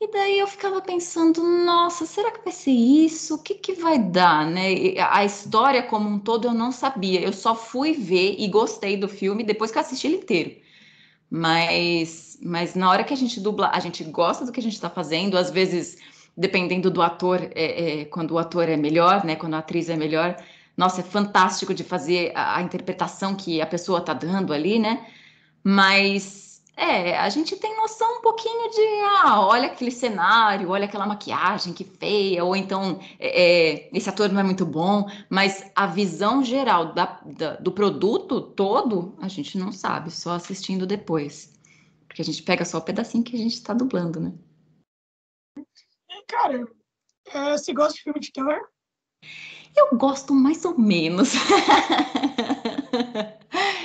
E 0.00 0.10
daí 0.10 0.38
eu 0.38 0.46
ficava 0.46 0.80
pensando, 0.82 1.42
nossa, 1.42 2.04
será 2.04 2.30
que 2.30 2.44
vai 2.44 2.52
ser 2.52 2.70
isso? 2.70 3.36
O 3.36 3.38
que, 3.38 3.54
que 3.54 3.74
vai 3.74 3.98
dar, 3.98 4.46
né? 4.46 4.94
A 5.10 5.24
história 5.24 5.82
como 5.82 6.08
um 6.08 6.18
todo 6.18 6.48
eu 6.48 6.54
não 6.54 6.70
sabia. 6.70 7.20
Eu 7.20 7.32
só 7.32 7.54
fui 7.54 7.94
ver 7.94 8.36
e 8.38 8.46
gostei 8.48 8.96
do 8.96 9.08
filme 9.08 9.42
depois 9.42 9.70
que 9.70 9.78
eu 9.78 9.82
assisti 9.82 10.06
ele 10.06 10.16
inteiro. 10.16 10.56
Mas, 11.30 12.38
mas 12.42 12.74
na 12.74 12.90
hora 12.90 13.04
que 13.04 13.12
a 13.14 13.16
gente 13.16 13.40
dubla, 13.40 13.70
a 13.72 13.80
gente 13.80 14.04
gosta 14.04 14.44
do 14.44 14.52
que 14.52 14.60
a 14.60 14.62
gente 14.62 14.74
está 14.74 14.90
fazendo. 14.90 15.36
Às 15.38 15.50
vezes, 15.50 15.96
dependendo 16.36 16.90
do 16.90 17.00
ator, 17.00 17.40
é, 17.54 18.00
é, 18.00 18.04
quando 18.04 18.32
o 18.32 18.38
ator 18.38 18.68
é 18.68 18.76
melhor, 18.76 19.24
né? 19.24 19.34
Quando 19.34 19.54
a 19.54 19.58
atriz 19.58 19.88
é 19.88 19.96
melhor, 19.96 20.36
nossa, 20.76 21.00
é 21.00 21.04
fantástico 21.04 21.72
de 21.72 21.82
fazer 21.82 22.32
a, 22.34 22.58
a 22.58 22.62
interpretação 22.62 23.34
que 23.34 23.62
a 23.62 23.66
pessoa 23.66 24.00
está 24.00 24.12
dando 24.12 24.52
ali, 24.52 24.78
né? 24.78 25.06
Mas 25.68 26.62
é, 26.76 27.18
a 27.18 27.28
gente 27.28 27.56
tem 27.56 27.76
noção 27.76 28.18
um 28.18 28.22
pouquinho 28.22 28.70
de, 28.70 28.86
ah, 29.24 29.44
olha 29.44 29.66
aquele 29.66 29.90
cenário, 29.90 30.70
olha 30.70 30.84
aquela 30.84 31.04
maquiagem 31.04 31.72
que 31.72 31.82
feia, 31.82 32.44
ou 32.44 32.54
então 32.54 33.00
é, 33.18 33.74
é, 33.74 33.90
esse 33.92 34.08
ator 34.08 34.30
não 34.30 34.38
é 34.38 34.44
muito 34.44 34.64
bom, 34.64 35.10
mas 35.28 35.68
a 35.74 35.88
visão 35.88 36.44
geral 36.44 36.94
da, 36.94 37.20
da, 37.26 37.56
do 37.56 37.72
produto 37.72 38.40
todo, 38.40 39.16
a 39.20 39.26
gente 39.26 39.58
não 39.58 39.72
sabe, 39.72 40.12
só 40.12 40.34
assistindo 40.34 40.86
depois. 40.86 41.52
Porque 42.06 42.22
a 42.22 42.24
gente 42.24 42.44
pega 42.44 42.64
só 42.64 42.78
o 42.78 42.82
pedacinho 42.82 43.24
que 43.24 43.34
a 43.34 43.38
gente 43.38 43.54
está 43.54 43.74
dublando, 43.74 44.20
né? 44.20 44.32
cara, 46.28 46.64
é, 47.26 47.58
você 47.58 47.72
gosta 47.72 47.94
de 47.94 48.04
filme 48.04 48.20
de 48.20 48.30
terror? 48.30 48.68
Eu 49.74 49.98
gosto 49.98 50.32
mais 50.32 50.64
ou 50.64 50.78
menos. 50.78 51.32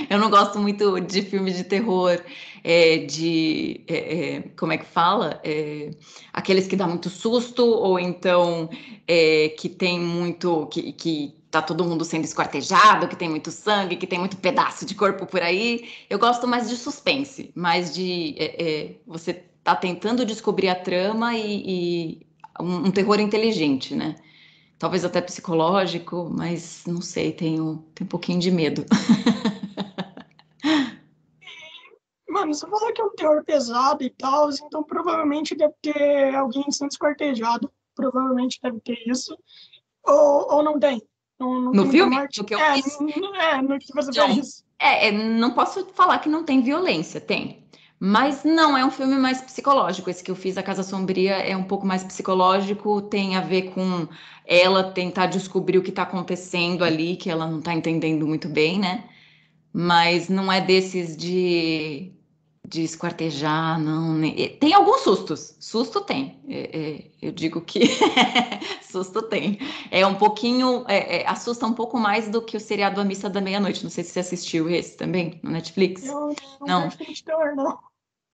eu 0.09 0.19
não 0.19 0.29
gosto 0.29 0.59
muito 0.59 0.99
de 0.99 1.21
filme 1.21 1.51
de 1.51 1.63
terror, 1.63 2.19
é, 2.63 2.97
de. 2.99 3.81
É, 3.87 4.35
é, 4.35 4.41
como 4.57 4.71
é 4.73 4.77
que 4.77 4.85
fala? 4.85 5.39
É, 5.43 5.91
aqueles 6.33 6.67
que 6.67 6.75
dá 6.75 6.87
muito 6.87 7.09
susto, 7.09 7.65
ou 7.65 7.99
então 7.99 8.69
é, 9.07 9.49
que 9.49 9.69
tem 9.69 9.99
muito. 9.99 10.67
que, 10.67 10.93
que 10.93 11.35
tá 11.49 11.61
todo 11.61 11.83
mundo 11.83 12.05
sendo 12.05 12.23
esquartejado, 12.23 13.07
que 13.07 13.15
tem 13.15 13.29
muito 13.29 13.51
sangue, 13.51 13.97
que 13.97 14.07
tem 14.07 14.19
muito 14.19 14.37
pedaço 14.37 14.85
de 14.85 14.95
corpo 14.95 15.25
por 15.25 15.41
aí. 15.41 15.89
Eu 16.09 16.17
gosto 16.17 16.47
mais 16.47 16.69
de 16.69 16.77
suspense, 16.77 17.51
mais 17.55 17.93
de 17.93 18.35
é, 18.39 18.95
você 19.05 19.33
tá 19.63 19.75
tentando 19.75 20.25
descobrir 20.25 20.69
a 20.69 20.75
trama 20.75 21.35
e, 21.35 21.63
e 21.65 22.27
um, 22.59 22.87
um 22.87 22.91
terror 22.91 23.19
inteligente, 23.19 23.95
né? 23.95 24.15
talvez 24.81 25.05
até 25.05 25.21
psicológico, 25.21 26.27
mas 26.35 26.81
não 26.87 27.01
sei, 27.01 27.31
tenho, 27.31 27.85
tenho 27.93 28.05
um 28.05 28.07
pouquinho 28.07 28.39
de 28.39 28.49
medo. 28.49 28.83
Mano, 32.27 32.40
você 32.53 32.67
falou 32.67 32.93
que 32.93 33.01
é 33.01 33.05
um 33.05 33.15
terror 33.15 33.43
pesado 33.43 34.03
e 34.03 34.09
tal, 34.09 34.49
então 34.49 34.83
provavelmente 34.83 35.55
deve 35.55 35.73
ter 35.81 36.35
alguém 36.35 36.69
sendo 36.71 36.91
esquartejado. 36.91 37.71
Provavelmente 37.95 38.59
deve 38.61 38.79
ter 38.79 38.97
isso. 39.05 39.37
Ou, 40.03 40.55
ou 40.55 40.63
não 40.63 40.79
tem? 40.79 41.01
Não, 41.39 41.61
não 41.61 41.71
no 41.71 41.83
tem 41.83 41.91
filme? 41.91 42.27
Que 42.27 42.53
eu 42.53 42.59
é, 42.59 42.75
fiz? 42.75 42.97
É, 43.39 43.61
no 43.61 43.79
que 43.79 43.93
você 43.93 44.13
fez. 44.13 44.63
É, 44.79 45.07
é, 45.07 45.11
não 45.11 45.51
posso 45.51 45.85
falar 45.93 46.19
que 46.19 46.29
não 46.29 46.43
tem 46.43 46.61
violência, 46.61 47.19
tem. 47.19 47.61
Mas 47.99 48.43
não, 48.43 48.75
é 48.75 48.83
um 48.83 48.89
filme 48.89 49.15
mais 49.15 49.41
psicológico. 49.41 50.09
Esse 50.09 50.23
que 50.23 50.31
eu 50.31 50.35
fiz, 50.35 50.57
A 50.57 50.63
Casa 50.63 50.81
Sombria, 50.81 51.33
é 51.35 51.55
um 51.55 51.63
pouco 51.63 51.85
mais 51.85 52.03
psicológico, 52.03 52.99
tem 52.99 53.35
a 53.35 53.41
ver 53.41 53.73
com 53.73 54.07
ela 54.43 54.91
tentar 54.91 55.27
descobrir 55.27 55.77
o 55.77 55.83
que 55.83 55.91
está 55.91 56.01
acontecendo 56.01 56.83
ali, 56.83 57.15
que 57.15 57.29
ela 57.29 57.45
não 57.45 57.59
está 57.59 57.75
entendendo 57.75 58.25
muito 58.25 58.49
bem, 58.49 58.79
né? 58.79 59.07
Mas 59.71 60.29
não 60.29 60.51
é 60.51 60.59
desses 60.59 61.15
de, 61.15 62.11
de 62.71 62.83
esquartejar, 62.83 63.77
não. 63.77 64.21
Tem 64.57 64.73
alguns 64.73 65.01
sustos. 65.01 65.57
Susto 65.59 65.99
tem. 65.99 66.39
É, 66.47 66.79
é, 66.79 67.11
eu 67.21 67.33
digo 67.33 67.59
que 67.59 67.81
susto 68.81 69.21
tem. 69.23 69.59
É 69.91 70.07
um 70.07 70.15
pouquinho. 70.15 70.85
É, 70.87 71.17
é, 71.17 71.27
assusta 71.27 71.65
um 71.67 71.73
pouco 71.73 71.99
mais 71.99 72.29
do 72.29 72.41
que 72.41 72.55
o 72.55 72.61
seriado 72.61 73.01
A 73.01 73.03
Missa 73.03 73.29
da 73.29 73.41
Meia-Noite. 73.41 73.83
Não 73.83 73.91
sei 73.91 74.05
se 74.05 74.11
você 74.11 74.21
assistiu 74.21 74.69
esse 74.69 74.95
também, 74.95 75.37
no 75.43 75.51
Netflix. 75.51 76.05
não, 76.05 76.33
não. 76.61 76.89
não. 76.89 77.55
não. 77.55 77.79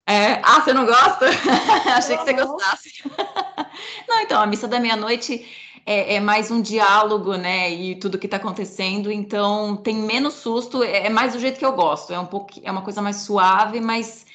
É... 0.08 0.42
Ah, 0.44 0.62
você 0.62 0.74
não 0.74 0.86
gosta? 0.86 1.26
Achei 1.94 2.18
que 2.18 2.24
você 2.24 2.34
gostasse. 2.34 3.04
não, 4.08 4.22
então, 4.22 4.42
a 4.42 4.46
missa 4.46 4.68
da 4.68 4.80
meia-noite 4.80 5.46
é, 5.86 6.16
é, 6.16 6.20
mais 6.20 6.52
um 6.52 6.62
diálogo, 6.62 7.36
né? 7.36 7.72
E 7.72 7.96
tudo 7.96 8.18
que 8.18 8.28
está 8.28 8.38
acontecendo, 8.38 9.12
então 9.12 9.76
tem 9.76 9.96
menos 9.96 10.36
susto, 10.36 10.84
é, 10.84 11.08
é 11.08 11.10
mais 11.10 11.34
do 11.34 11.40
jeito 11.40 11.60
que 11.60 11.66
eu 11.66 11.74
gosto. 11.74 12.14
É 12.14 12.20
um 12.20 12.26
pouco, 12.26 12.60
é 12.64 12.72
uma 12.72 12.82
coisa 12.82 13.02
mais 13.02 13.18
suave, 13.18 13.80
mas 13.82 14.26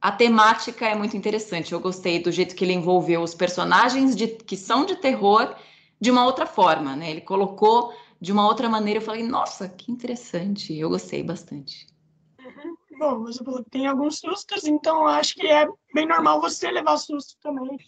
a 0.00 0.12
temática 0.12 0.86
é 0.86 0.94
muito 0.94 1.16
interessante. 1.16 1.72
Eu 1.72 1.80
gostei 1.80 2.22
do 2.22 2.32
jeito 2.32 2.54
que 2.54 2.64
ele 2.64 2.72
envolveu 2.72 3.22
os 3.22 3.34
personagens 3.34 4.16
de, 4.16 4.28
que 4.28 4.56
são 4.56 4.84
de 4.86 4.96
terror 4.96 5.54
de 6.00 6.10
uma 6.10 6.24
outra 6.24 6.46
forma, 6.46 6.96
né? 6.96 7.10
Ele 7.10 7.20
colocou 7.20 7.92
de 8.20 8.32
uma 8.32 8.46
outra 8.46 8.68
maneira. 8.68 9.00
Eu 9.00 9.04
falei, 9.04 9.22
nossa, 9.22 9.68
que 9.68 9.92
interessante. 9.92 10.74
Eu 10.76 10.88
gostei 10.88 11.22
bastante. 11.22 11.89
Bom, 13.00 13.20
você 13.20 13.42
falou 13.42 13.64
que 13.64 13.70
tem 13.70 13.86
alguns 13.86 14.18
sustos, 14.18 14.64
então 14.64 15.06
acho 15.06 15.34
que 15.34 15.46
é 15.46 15.66
bem 15.94 16.06
normal 16.06 16.38
você 16.38 16.70
levar 16.70 16.98
susto 16.98 17.34
também. 17.42 17.78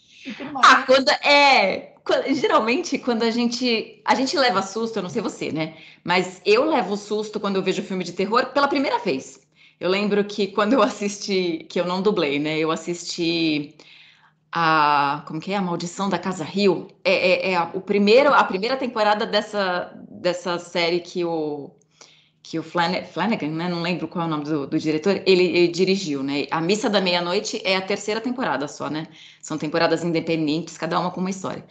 Ah, 0.64 0.84
quando 0.86 1.10
é. 1.10 1.92
Quando, 2.02 2.34
geralmente, 2.34 2.98
quando 2.98 3.22
a 3.22 3.30
gente. 3.30 4.00
A 4.06 4.14
gente 4.14 4.34
leva 4.38 4.62
susto, 4.62 4.96
eu 4.96 5.02
não 5.02 5.10
sei 5.10 5.20
você, 5.20 5.52
né? 5.52 5.76
Mas 6.02 6.40
eu 6.46 6.64
levo 6.64 6.96
susto 6.96 7.38
quando 7.38 7.56
eu 7.56 7.62
vejo 7.62 7.82
filme 7.82 8.04
de 8.04 8.14
terror 8.14 8.46
pela 8.54 8.66
primeira 8.66 8.98
vez. 9.00 9.38
Eu 9.78 9.90
lembro 9.90 10.24
que 10.24 10.46
quando 10.46 10.72
eu 10.72 10.82
assisti, 10.82 11.66
que 11.68 11.78
eu 11.78 11.84
não 11.84 12.00
dublei, 12.00 12.38
né? 12.38 12.58
Eu 12.58 12.70
assisti 12.70 13.76
a 14.50 15.22
como 15.26 15.40
que 15.40 15.52
é 15.52 15.56
a 15.56 15.62
maldição 15.62 16.08
da 16.08 16.18
casa 16.18 16.42
Rio 16.42 16.88
é, 17.04 17.12
é, 17.12 17.50
é 17.52 17.56
a, 17.56 17.70
o 17.74 17.82
primeiro 17.82 18.32
a 18.32 18.44
primeira 18.44 18.78
temporada 18.78 19.26
dessa 19.26 19.92
dessa 20.10 20.58
série 20.58 21.00
que 21.00 21.22
o 21.22 21.70
que 22.42 22.58
o 22.58 22.62
Flanagan, 22.62 23.48
né, 23.48 23.68
não 23.68 23.82
lembro 23.82 24.08
qual 24.08 24.24
é 24.24 24.26
o 24.26 24.30
nome 24.30 24.44
do, 24.44 24.66
do 24.66 24.78
diretor, 24.78 25.22
ele, 25.24 25.44
ele, 25.44 25.68
dirigiu, 25.68 26.22
né? 26.22 26.46
A 26.50 26.60
Missa 26.60 26.90
da 26.90 27.00
Meia-Noite 27.00 27.62
é 27.64 27.76
a 27.76 27.80
terceira 27.80 28.20
temporada 28.20 28.66
só, 28.66 28.90
né? 28.90 29.06
São 29.40 29.56
temporadas 29.56 30.02
independentes, 30.02 30.76
cada 30.76 30.98
uma 30.98 31.10
com 31.10 31.20
uma 31.20 31.30
história. 31.30 31.64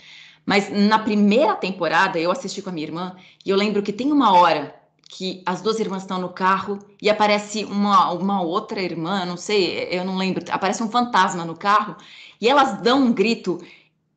Mas 0.46 0.72
na 0.72 0.98
primeira 0.98 1.56
temporada 1.56 2.18
eu 2.18 2.32
assisti 2.32 2.62
com 2.62 2.70
a 2.70 2.74
minha 2.74 2.88
irmã 2.88 3.16
e 3.46 3.50
eu 3.50 3.58
lembro 3.58 3.84
que 3.84 3.92
tem 3.92 4.12
uma 4.12 4.34
hora 4.34 4.74
que 5.08 5.44
as 5.46 5.62
duas 5.62 5.78
irmãs 5.80 6.04
estão 6.04 6.20
no 6.20 6.30
carro 6.30 6.80
e 7.02 7.10
aparece 7.10 7.66
uma, 7.66 8.12
uma 8.14 8.42
outra 8.42 8.82
irmã, 8.82 9.26
não 9.26 9.36
sei, 9.36 9.90
eu 9.92 10.06
não 10.06 10.16
lembro, 10.16 10.44
aparece 10.50 10.82
um 10.82 10.90
fantasma 10.90 11.44
no 11.44 11.56
carro 11.56 11.98
e 12.40 12.48
elas 12.48 12.82
dão 12.82 13.04
um 13.04 13.14
grito 13.14 13.62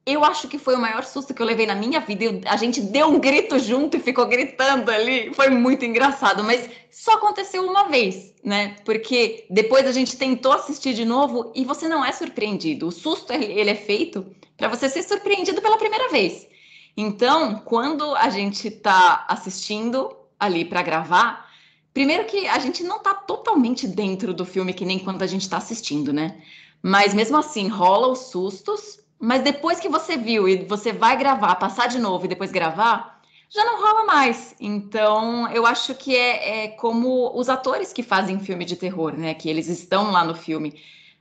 eu 0.06 0.22
acho 0.22 0.48
que 0.48 0.58
foi 0.58 0.74
o 0.74 0.80
maior 0.80 1.02
susto 1.04 1.32
que 1.32 1.40
eu 1.40 1.46
levei 1.46 1.66
na 1.66 1.74
minha 1.74 1.98
vida. 2.00 2.24
Eu, 2.24 2.40
a 2.46 2.56
gente 2.56 2.80
deu 2.80 3.08
um 3.08 3.18
grito 3.18 3.58
junto 3.58 3.96
e 3.96 4.00
ficou 4.00 4.26
gritando 4.26 4.90
ali. 4.90 5.32
Foi 5.32 5.48
muito 5.48 5.84
engraçado, 5.84 6.44
mas 6.44 6.68
só 6.90 7.14
aconteceu 7.14 7.64
uma 7.64 7.88
vez, 7.88 8.34
né? 8.44 8.76
Porque 8.84 9.46
depois 9.48 9.86
a 9.86 9.92
gente 9.92 10.16
tentou 10.16 10.52
assistir 10.52 10.92
de 10.92 11.06
novo 11.06 11.52
e 11.54 11.64
você 11.64 11.88
não 11.88 12.04
é 12.04 12.12
surpreendido. 12.12 12.88
O 12.88 12.92
susto 12.92 13.32
ele 13.32 13.70
é 13.70 13.74
feito 13.74 14.26
para 14.58 14.68
você 14.68 14.90
ser 14.90 15.02
surpreendido 15.02 15.62
pela 15.62 15.78
primeira 15.78 16.10
vez. 16.10 16.46
Então, 16.94 17.62
quando 17.64 18.14
a 18.14 18.28
gente 18.28 18.68
está 18.68 19.24
assistindo 19.26 20.14
ali 20.38 20.66
para 20.66 20.82
gravar, 20.82 21.50
primeiro 21.94 22.26
que 22.26 22.46
a 22.46 22.58
gente 22.58 22.84
não 22.84 22.98
está 22.98 23.14
totalmente 23.14 23.88
dentro 23.88 24.34
do 24.34 24.44
filme 24.44 24.74
que 24.74 24.84
nem 24.84 24.98
quando 24.98 25.22
a 25.22 25.26
gente 25.26 25.42
está 25.42 25.56
assistindo, 25.56 26.12
né? 26.12 26.42
Mas 26.82 27.14
mesmo 27.14 27.38
assim, 27.38 27.68
rola 27.68 28.08
os 28.08 28.30
sustos 28.30 29.02
mas 29.18 29.42
depois 29.42 29.80
que 29.80 29.88
você 29.88 30.16
viu 30.16 30.48
e 30.48 30.64
você 30.64 30.92
vai 30.92 31.16
gravar, 31.16 31.54
passar 31.56 31.88
de 31.88 31.98
novo 31.98 32.24
e 32.24 32.28
depois 32.28 32.50
gravar, 32.50 33.20
já 33.48 33.64
não 33.64 33.80
rola 33.80 34.04
mais. 34.04 34.54
Então, 34.60 35.48
eu 35.52 35.64
acho 35.66 35.94
que 35.94 36.16
é, 36.16 36.64
é 36.64 36.68
como 36.68 37.30
os 37.38 37.48
atores 37.48 37.92
que 37.92 38.02
fazem 38.02 38.40
filme 38.40 38.64
de 38.64 38.76
terror, 38.76 39.16
né? 39.16 39.34
Que 39.34 39.48
eles 39.48 39.68
estão 39.68 40.10
lá 40.10 40.24
no 40.24 40.34
filme. 40.34 40.74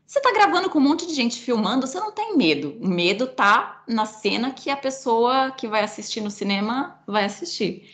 Você 0.06 0.20
tá 0.20 0.32
gravando 0.34 0.70
com 0.70 0.80
um 0.80 0.82
monte 0.82 1.08
de 1.08 1.14
gente 1.14 1.40
filmando, 1.40 1.88
você 1.88 2.00
não 2.00 2.12
tem 2.12 2.36
medo. 2.36 2.78
O 2.82 2.88
medo 2.88 3.28
tá 3.28 3.84
na 3.88 4.06
cena 4.06 4.52
que 4.52 4.70
a 4.70 4.78
pessoa 4.78 5.52
que 5.52 5.68
vai 5.68 5.84
assistir 5.84 6.22
no 6.22 6.32
cinema 6.32 7.00
vai 7.08 7.26
assistir. 7.26 7.90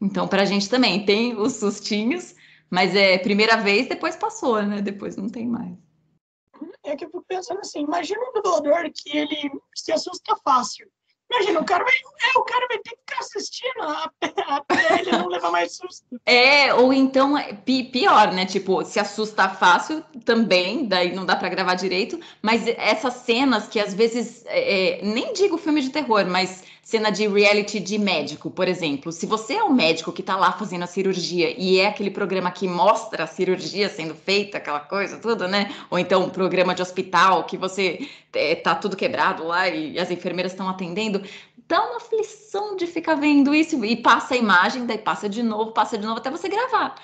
Então, 0.00 0.28
pra 0.28 0.44
gente 0.44 0.68
também 0.68 1.04
tem 1.04 1.36
os 1.36 1.54
sustinhos, 1.54 2.34
mas 2.70 2.94
é 2.94 3.18
primeira 3.18 3.56
vez, 3.56 3.88
depois 3.88 4.16
passou, 4.16 4.62
né? 4.62 4.82
Depois 4.82 5.16
não 5.16 5.28
tem 5.28 5.46
mais 5.46 5.83
é 6.84 6.96
que 6.96 7.04
eu 7.04 7.08
fico 7.08 7.24
pensando 7.26 7.60
assim, 7.60 7.80
imagina 7.80 8.20
um 8.20 8.32
dublador 8.32 8.90
que 8.94 9.16
ele 9.16 9.50
se 9.74 9.92
assusta 9.92 10.36
fácil. 10.44 10.88
Imagina, 11.30 11.60
o 11.60 11.64
cara 11.64 11.82
vai, 11.82 11.92
é, 11.94 12.38
o 12.38 12.44
cara 12.44 12.66
vai 12.68 12.78
ter 12.78 12.90
que 12.90 12.96
ficar 12.96 13.18
assistindo 13.18 13.82
até 14.46 15.00
ele 15.00 15.10
não 15.12 15.26
levar 15.26 15.50
mais 15.50 15.74
susto. 15.76 16.04
É, 16.24 16.72
ou 16.74 16.92
então, 16.92 17.36
é 17.36 17.52
pior, 17.54 18.32
né? 18.32 18.46
Tipo, 18.46 18.84
se 18.84 19.00
assusta 19.00 19.48
fácil 19.48 20.02
também, 20.24 20.86
daí 20.86 21.14
não 21.14 21.24
dá 21.24 21.34
para 21.34 21.48
gravar 21.48 21.74
direito, 21.74 22.20
mas 22.42 22.66
essas 22.66 23.14
cenas 23.14 23.66
que 23.66 23.80
às 23.80 23.94
vezes, 23.94 24.44
é, 24.46 25.00
é, 25.00 25.02
nem 25.02 25.32
digo 25.32 25.56
filme 25.56 25.80
de 25.80 25.90
terror, 25.90 26.26
mas 26.26 26.62
cena 26.84 27.10
de 27.10 27.26
reality 27.26 27.80
de 27.80 27.98
médico, 27.98 28.50
por 28.50 28.68
exemplo. 28.68 29.10
Se 29.10 29.24
você 29.24 29.54
é 29.54 29.64
o 29.64 29.72
médico 29.72 30.12
que 30.12 30.20
está 30.20 30.36
lá 30.36 30.52
fazendo 30.52 30.82
a 30.82 30.86
cirurgia 30.86 31.54
e 31.58 31.80
é 31.80 31.86
aquele 31.86 32.10
programa 32.10 32.50
que 32.50 32.68
mostra 32.68 33.24
a 33.24 33.26
cirurgia 33.26 33.88
sendo 33.88 34.14
feita, 34.14 34.58
aquela 34.58 34.80
coisa, 34.80 35.16
tudo, 35.16 35.48
né? 35.48 35.74
Ou 35.90 35.98
então 35.98 36.22
um 36.22 36.30
programa 36.30 36.74
de 36.74 36.82
hospital 36.82 37.44
que 37.44 37.56
você 37.56 38.06
é, 38.34 38.54
tá 38.54 38.74
tudo 38.74 38.96
quebrado 38.96 39.44
lá 39.44 39.66
e 39.68 39.98
as 39.98 40.10
enfermeiras 40.10 40.52
estão 40.52 40.68
atendendo, 40.68 41.22
dá 41.66 41.82
uma 41.82 41.96
aflição 41.96 42.76
de 42.76 42.86
ficar 42.86 43.14
vendo 43.14 43.54
isso 43.54 43.82
e 43.82 43.96
passa 43.96 44.34
a 44.34 44.36
imagem, 44.36 44.84
daí 44.84 44.98
passa 44.98 45.26
de 45.28 45.42
novo, 45.42 45.72
passa 45.72 45.96
de 45.96 46.04
novo 46.04 46.18
até 46.18 46.30
você 46.30 46.48
gravar. 46.48 46.96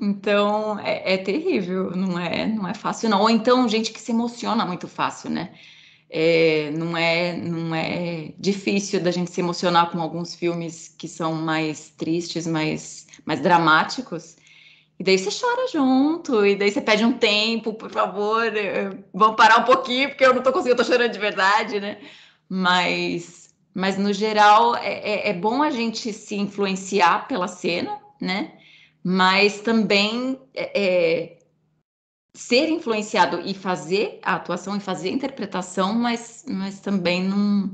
Então 0.00 0.78
é, 0.80 1.14
é 1.14 1.18
terrível, 1.18 1.90
não 1.90 2.18
é, 2.18 2.46
não 2.46 2.66
é 2.66 2.72
fácil 2.72 3.10
não. 3.10 3.20
Ou 3.20 3.28
então 3.28 3.68
gente 3.68 3.92
que 3.92 4.00
se 4.00 4.12
emociona 4.12 4.64
muito 4.64 4.88
fácil, 4.88 5.28
né? 5.28 5.52
É, 6.10 6.70
não, 6.70 6.96
é, 6.96 7.36
não 7.36 7.74
é 7.74 8.32
difícil 8.38 9.00
da 9.00 9.10
gente 9.10 9.30
se 9.30 9.40
emocionar 9.40 9.90
com 9.90 10.00
alguns 10.00 10.34
filmes 10.34 10.94
que 10.96 11.06
são 11.06 11.34
mais 11.34 11.90
tristes, 11.90 12.46
mais, 12.46 13.06
mais 13.26 13.40
dramáticos. 13.40 14.36
E 14.98 15.04
daí 15.04 15.18
você 15.18 15.30
chora 15.30 15.68
junto, 15.68 16.44
e 16.44 16.56
daí 16.56 16.70
você 16.70 16.80
pede 16.80 17.04
um 17.04 17.12
tempo, 17.12 17.72
por 17.74 17.90
favor, 17.90 18.42
vamos 19.14 19.36
parar 19.36 19.60
um 19.60 19.64
pouquinho, 19.64 20.08
porque 20.08 20.24
eu 20.24 20.34
não 20.34 20.42
tô 20.42 20.52
conseguindo, 20.52 20.80
eu 20.80 20.84
tô 20.84 20.90
chorando 20.90 21.12
de 21.12 21.18
verdade, 21.18 21.78
né? 21.78 21.98
Mas, 22.48 23.54
mas 23.72 23.96
no 23.96 24.12
geral, 24.12 24.74
é, 24.76 25.28
é, 25.28 25.28
é 25.30 25.32
bom 25.34 25.62
a 25.62 25.70
gente 25.70 26.12
se 26.12 26.34
influenciar 26.34 27.28
pela 27.28 27.46
cena, 27.46 27.98
né? 28.20 28.52
Mas 29.04 29.60
também 29.60 30.40
é, 30.54 30.72
é 30.74 31.37
ser 32.38 32.68
influenciado 32.68 33.40
e 33.40 33.52
fazer 33.52 34.20
a 34.22 34.36
atuação 34.36 34.76
e 34.76 34.80
fazer 34.80 35.08
a 35.08 35.12
interpretação, 35.12 35.92
mas, 35.92 36.44
mas 36.48 36.78
também 36.78 37.20
não, 37.24 37.68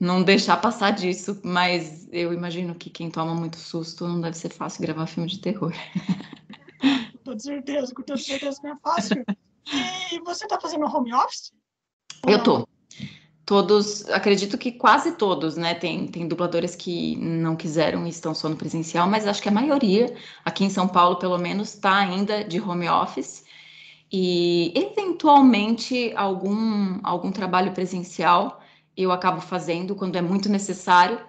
não 0.00 0.22
deixar 0.22 0.56
passar 0.56 0.92
disso, 0.92 1.38
mas 1.44 2.08
eu 2.10 2.32
imagino 2.32 2.74
que 2.74 2.88
quem 2.88 3.10
toma 3.10 3.34
muito 3.34 3.58
susto 3.58 4.08
não 4.08 4.18
deve 4.18 4.34
ser 4.34 4.48
fácil 4.48 4.80
gravar 4.80 5.06
filme 5.06 5.28
de 5.28 5.38
terror. 5.40 5.74
Com 7.22 7.32
toda 7.32 7.38
certeza, 7.38 7.94
com 7.94 8.02
toda 8.02 8.18
certeza 8.18 8.58
não 8.64 8.70
é 8.70 8.76
fácil. 8.82 9.22
E 10.10 10.18
você 10.20 10.44
está 10.44 10.58
fazendo 10.58 10.86
home 10.86 11.12
office? 11.12 11.52
Eu 12.26 12.42
tô. 12.42 12.66
Todos, 13.44 14.08
acredito 14.08 14.56
que 14.56 14.72
quase 14.72 15.12
todos, 15.12 15.56
né? 15.56 15.74
Tem, 15.74 16.06
tem 16.06 16.26
dubladores 16.26 16.74
que 16.74 17.16
não 17.16 17.54
quiseram 17.54 18.06
e 18.06 18.08
estão 18.08 18.34
só 18.34 18.48
no 18.48 18.56
presencial, 18.56 19.06
mas 19.06 19.26
acho 19.26 19.42
que 19.42 19.48
a 19.50 19.52
maioria, 19.52 20.14
aqui 20.42 20.64
em 20.64 20.70
São 20.70 20.88
Paulo, 20.88 21.16
pelo 21.16 21.36
menos, 21.36 21.74
está 21.74 21.96
ainda 21.96 22.42
de 22.42 22.58
home 22.58 22.88
office. 22.88 23.44
E 24.10 24.72
eventualmente 24.74 26.12
algum, 26.16 26.98
algum 27.02 27.30
trabalho 27.30 27.72
presencial 27.72 28.62
eu 28.96 29.12
acabo 29.12 29.40
fazendo 29.40 29.94
quando 29.94 30.16
é 30.16 30.22
muito 30.22 30.48
necessário, 30.48 31.20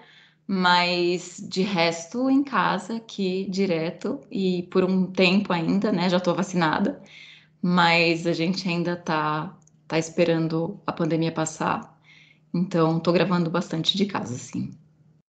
mas 0.47 1.37
de 1.37 1.61
resto 1.61 2.29
em 2.29 2.43
casa 2.43 2.95
aqui 2.95 3.45
direto 3.49 4.19
e 4.31 4.63
por 4.71 4.83
um 4.83 5.05
tempo 5.05 5.53
ainda, 5.53 5.91
né? 5.91 6.09
Já 6.09 6.17
estou 6.17 6.33
vacinada, 6.33 7.01
mas 7.61 8.25
a 8.25 8.33
gente 8.33 8.67
ainda 8.67 8.95
tá 8.95 9.55
tá 9.87 9.97
esperando 9.97 10.79
a 10.85 10.93
pandemia 10.93 11.31
passar. 11.31 11.99
Então, 12.53 12.97
estou 12.97 13.13
gravando 13.13 13.49
bastante 13.49 13.97
de 13.97 14.05
casa, 14.05 14.35
sim. 14.35 14.71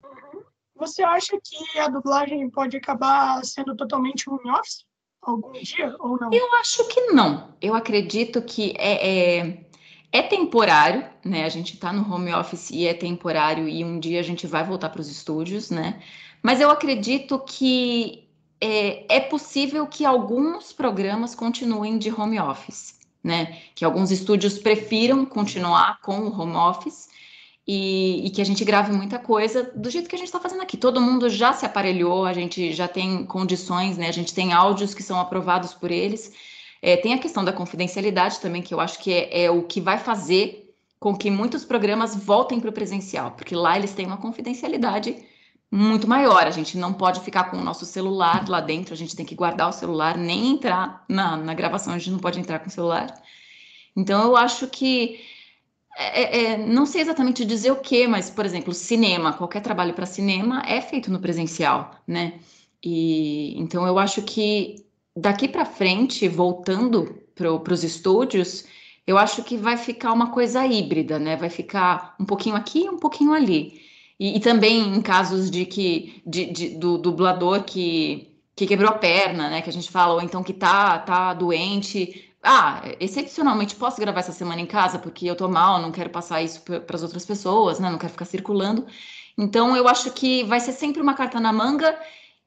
Uhum. 0.03 0.43
Você 0.75 1.03
acha 1.03 1.37
que 1.41 1.79
a 1.79 1.87
dublagem 1.87 2.49
pode 2.49 2.75
acabar 2.75 3.43
sendo 3.45 3.75
totalmente 3.75 4.29
home 4.29 4.49
office 4.51 4.85
algum 5.21 5.51
dia 5.53 5.95
ou 5.99 6.19
não? 6.19 6.31
Eu 6.31 6.53
acho 6.55 6.87
que 6.87 7.01
não. 7.11 7.53
Eu 7.61 7.73
acredito 7.75 8.41
que 8.41 8.73
é, 8.77 9.39
é 9.39 9.65
é 10.11 10.21
temporário, 10.21 11.05
né? 11.23 11.45
A 11.45 11.49
gente 11.49 11.73
está 11.75 11.93
no 11.93 12.13
home 12.13 12.33
office 12.33 12.69
e 12.69 12.85
é 12.85 12.93
temporário 12.93 13.67
e 13.67 13.83
um 13.83 13.99
dia 13.99 14.19
a 14.19 14.23
gente 14.23 14.45
vai 14.45 14.63
voltar 14.63 14.89
para 14.89 14.99
os 14.99 15.09
estúdios, 15.09 15.69
né? 15.69 16.01
Mas 16.43 16.59
eu 16.59 16.69
acredito 16.69 17.39
que 17.39 18.27
é, 18.59 19.15
é, 19.15 19.19
possível 19.21 19.87
que 19.87 20.05
alguns 20.05 20.73
programas 20.73 21.33
continuem 21.33 21.97
de 21.97 22.11
home 22.11 22.39
office, 22.39 22.99
né? 23.23 23.59
Que 23.73 23.85
alguns 23.85 24.11
estúdios 24.11 24.57
prefiram 24.59 25.25
continuar 25.25 25.99
com 26.01 26.19
o 26.19 26.39
home 26.39 26.55
office 26.55 27.07
e, 27.73 28.27
e 28.27 28.29
que 28.29 28.41
a 28.41 28.45
gente 28.45 28.65
grave 28.65 28.91
muita 28.91 29.17
coisa 29.17 29.71
do 29.73 29.89
jeito 29.89 30.09
que 30.09 30.15
a 30.15 30.17
gente 30.17 30.27
está 30.27 30.41
fazendo 30.41 30.61
aqui. 30.61 30.75
Todo 30.75 30.99
mundo 30.99 31.29
já 31.29 31.53
se 31.53 31.65
aparelhou, 31.65 32.25
a 32.25 32.33
gente 32.33 32.73
já 32.73 32.85
tem 32.85 33.25
condições, 33.25 33.97
né? 33.97 34.09
A 34.09 34.11
gente 34.11 34.33
tem 34.33 34.51
áudios 34.51 34.93
que 34.93 35.01
são 35.01 35.17
aprovados 35.17 35.73
por 35.73 35.89
eles. 35.89 36.33
É, 36.81 36.97
tem 36.97 37.13
a 37.13 37.17
questão 37.17 37.45
da 37.45 37.53
confidencialidade 37.53 38.41
também, 38.41 38.61
que 38.61 38.73
eu 38.73 38.81
acho 38.81 38.99
que 38.99 39.13
é, 39.13 39.43
é 39.43 39.49
o 39.49 39.63
que 39.63 39.79
vai 39.79 39.97
fazer 39.97 40.75
com 40.99 41.15
que 41.15 41.31
muitos 41.31 41.63
programas 41.63 42.13
voltem 42.13 42.59
para 42.59 42.69
o 42.69 42.73
presencial, 42.73 43.31
porque 43.31 43.55
lá 43.55 43.77
eles 43.77 43.93
têm 43.93 44.05
uma 44.05 44.17
confidencialidade 44.17 45.15
muito 45.71 46.09
maior. 46.09 46.45
A 46.45 46.51
gente 46.51 46.77
não 46.77 46.91
pode 46.91 47.21
ficar 47.21 47.45
com 47.45 47.55
o 47.57 47.63
nosso 47.63 47.85
celular 47.85 48.49
lá 48.49 48.59
dentro, 48.59 48.93
a 48.93 48.97
gente 48.97 49.15
tem 49.15 49.25
que 49.25 49.33
guardar 49.33 49.69
o 49.69 49.71
celular, 49.71 50.17
nem 50.17 50.49
entrar 50.49 51.05
na, 51.07 51.37
na 51.37 51.53
gravação, 51.53 51.93
a 51.93 51.97
gente 51.97 52.11
não 52.11 52.19
pode 52.19 52.37
entrar 52.37 52.59
com 52.59 52.67
o 52.67 52.71
celular. 52.71 53.07
Então, 53.95 54.23
eu 54.25 54.35
acho 54.35 54.67
que. 54.67 55.21
É, 55.97 56.21
é, 56.21 56.43
é 56.53 56.57
não 56.57 56.85
sei 56.85 57.01
exatamente 57.01 57.45
dizer 57.45 57.71
o 57.71 57.81
que, 57.81 58.07
mas, 58.07 58.29
por 58.29 58.45
exemplo, 58.45 58.73
cinema, 58.73 59.33
qualquer 59.33 59.61
trabalho 59.61 59.93
para 59.93 60.05
cinema 60.05 60.63
é 60.65 60.81
feito 60.81 61.11
no 61.11 61.19
presencial, 61.19 61.95
né? 62.07 62.39
E 62.83 63.59
então 63.59 63.85
eu 63.85 63.99
acho 63.99 64.21
que 64.23 64.85
daqui 65.15 65.47
para 65.47 65.65
frente, 65.65 66.27
voltando 66.27 67.21
para 67.35 67.73
os 67.73 67.83
estúdios, 67.83 68.65
eu 69.05 69.17
acho 69.17 69.43
que 69.43 69.57
vai 69.57 69.77
ficar 69.77 70.13
uma 70.13 70.31
coisa 70.31 70.65
híbrida, 70.65 71.19
né? 71.19 71.35
Vai 71.35 71.49
ficar 71.49 72.15
um 72.19 72.25
pouquinho 72.25 72.55
aqui, 72.55 72.89
um 72.89 72.97
pouquinho 72.97 73.33
ali. 73.33 73.81
E, 74.19 74.37
e 74.37 74.39
também 74.39 74.95
em 74.95 75.01
casos 75.01 75.49
de 75.49 75.65
que 75.65 76.21
de, 76.25 76.45
de, 76.45 76.69
do 76.77 76.97
dublador 76.97 77.63
que, 77.63 78.35
que 78.55 78.67
quebrou 78.67 78.89
a 78.89 78.97
perna, 78.97 79.49
né? 79.49 79.61
Que 79.61 79.69
a 79.69 79.73
gente 79.73 79.91
fala, 79.91 80.13
ou 80.13 80.21
então 80.21 80.43
que 80.43 80.53
tá, 80.53 80.99
tá 80.99 81.33
doente. 81.33 82.30
Ah, 82.43 82.81
excepcionalmente 82.99 83.75
posso 83.75 83.99
gravar 84.01 84.21
essa 84.21 84.31
semana 84.31 84.61
em 84.61 84.65
casa 84.65 84.97
porque 84.97 85.27
eu 85.27 85.35
tô 85.35 85.47
mal, 85.47 85.79
não 85.79 85.91
quero 85.91 86.09
passar 86.09 86.41
isso 86.41 86.61
para 86.63 86.95
as 86.95 87.03
outras 87.03 87.25
pessoas, 87.25 87.79
né? 87.79 87.89
Não 87.89 87.99
quero 87.99 88.11
ficar 88.11 88.25
circulando. 88.25 88.87
Então 89.37 89.75
eu 89.77 89.87
acho 89.87 90.11
que 90.11 90.43
vai 90.43 90.59
ser 90.59 90.73
sempre 90.73 91.01
uma 91.01 91.13
carta 91.13 91.39
na 91.39 91.53
manga 91.53 91.97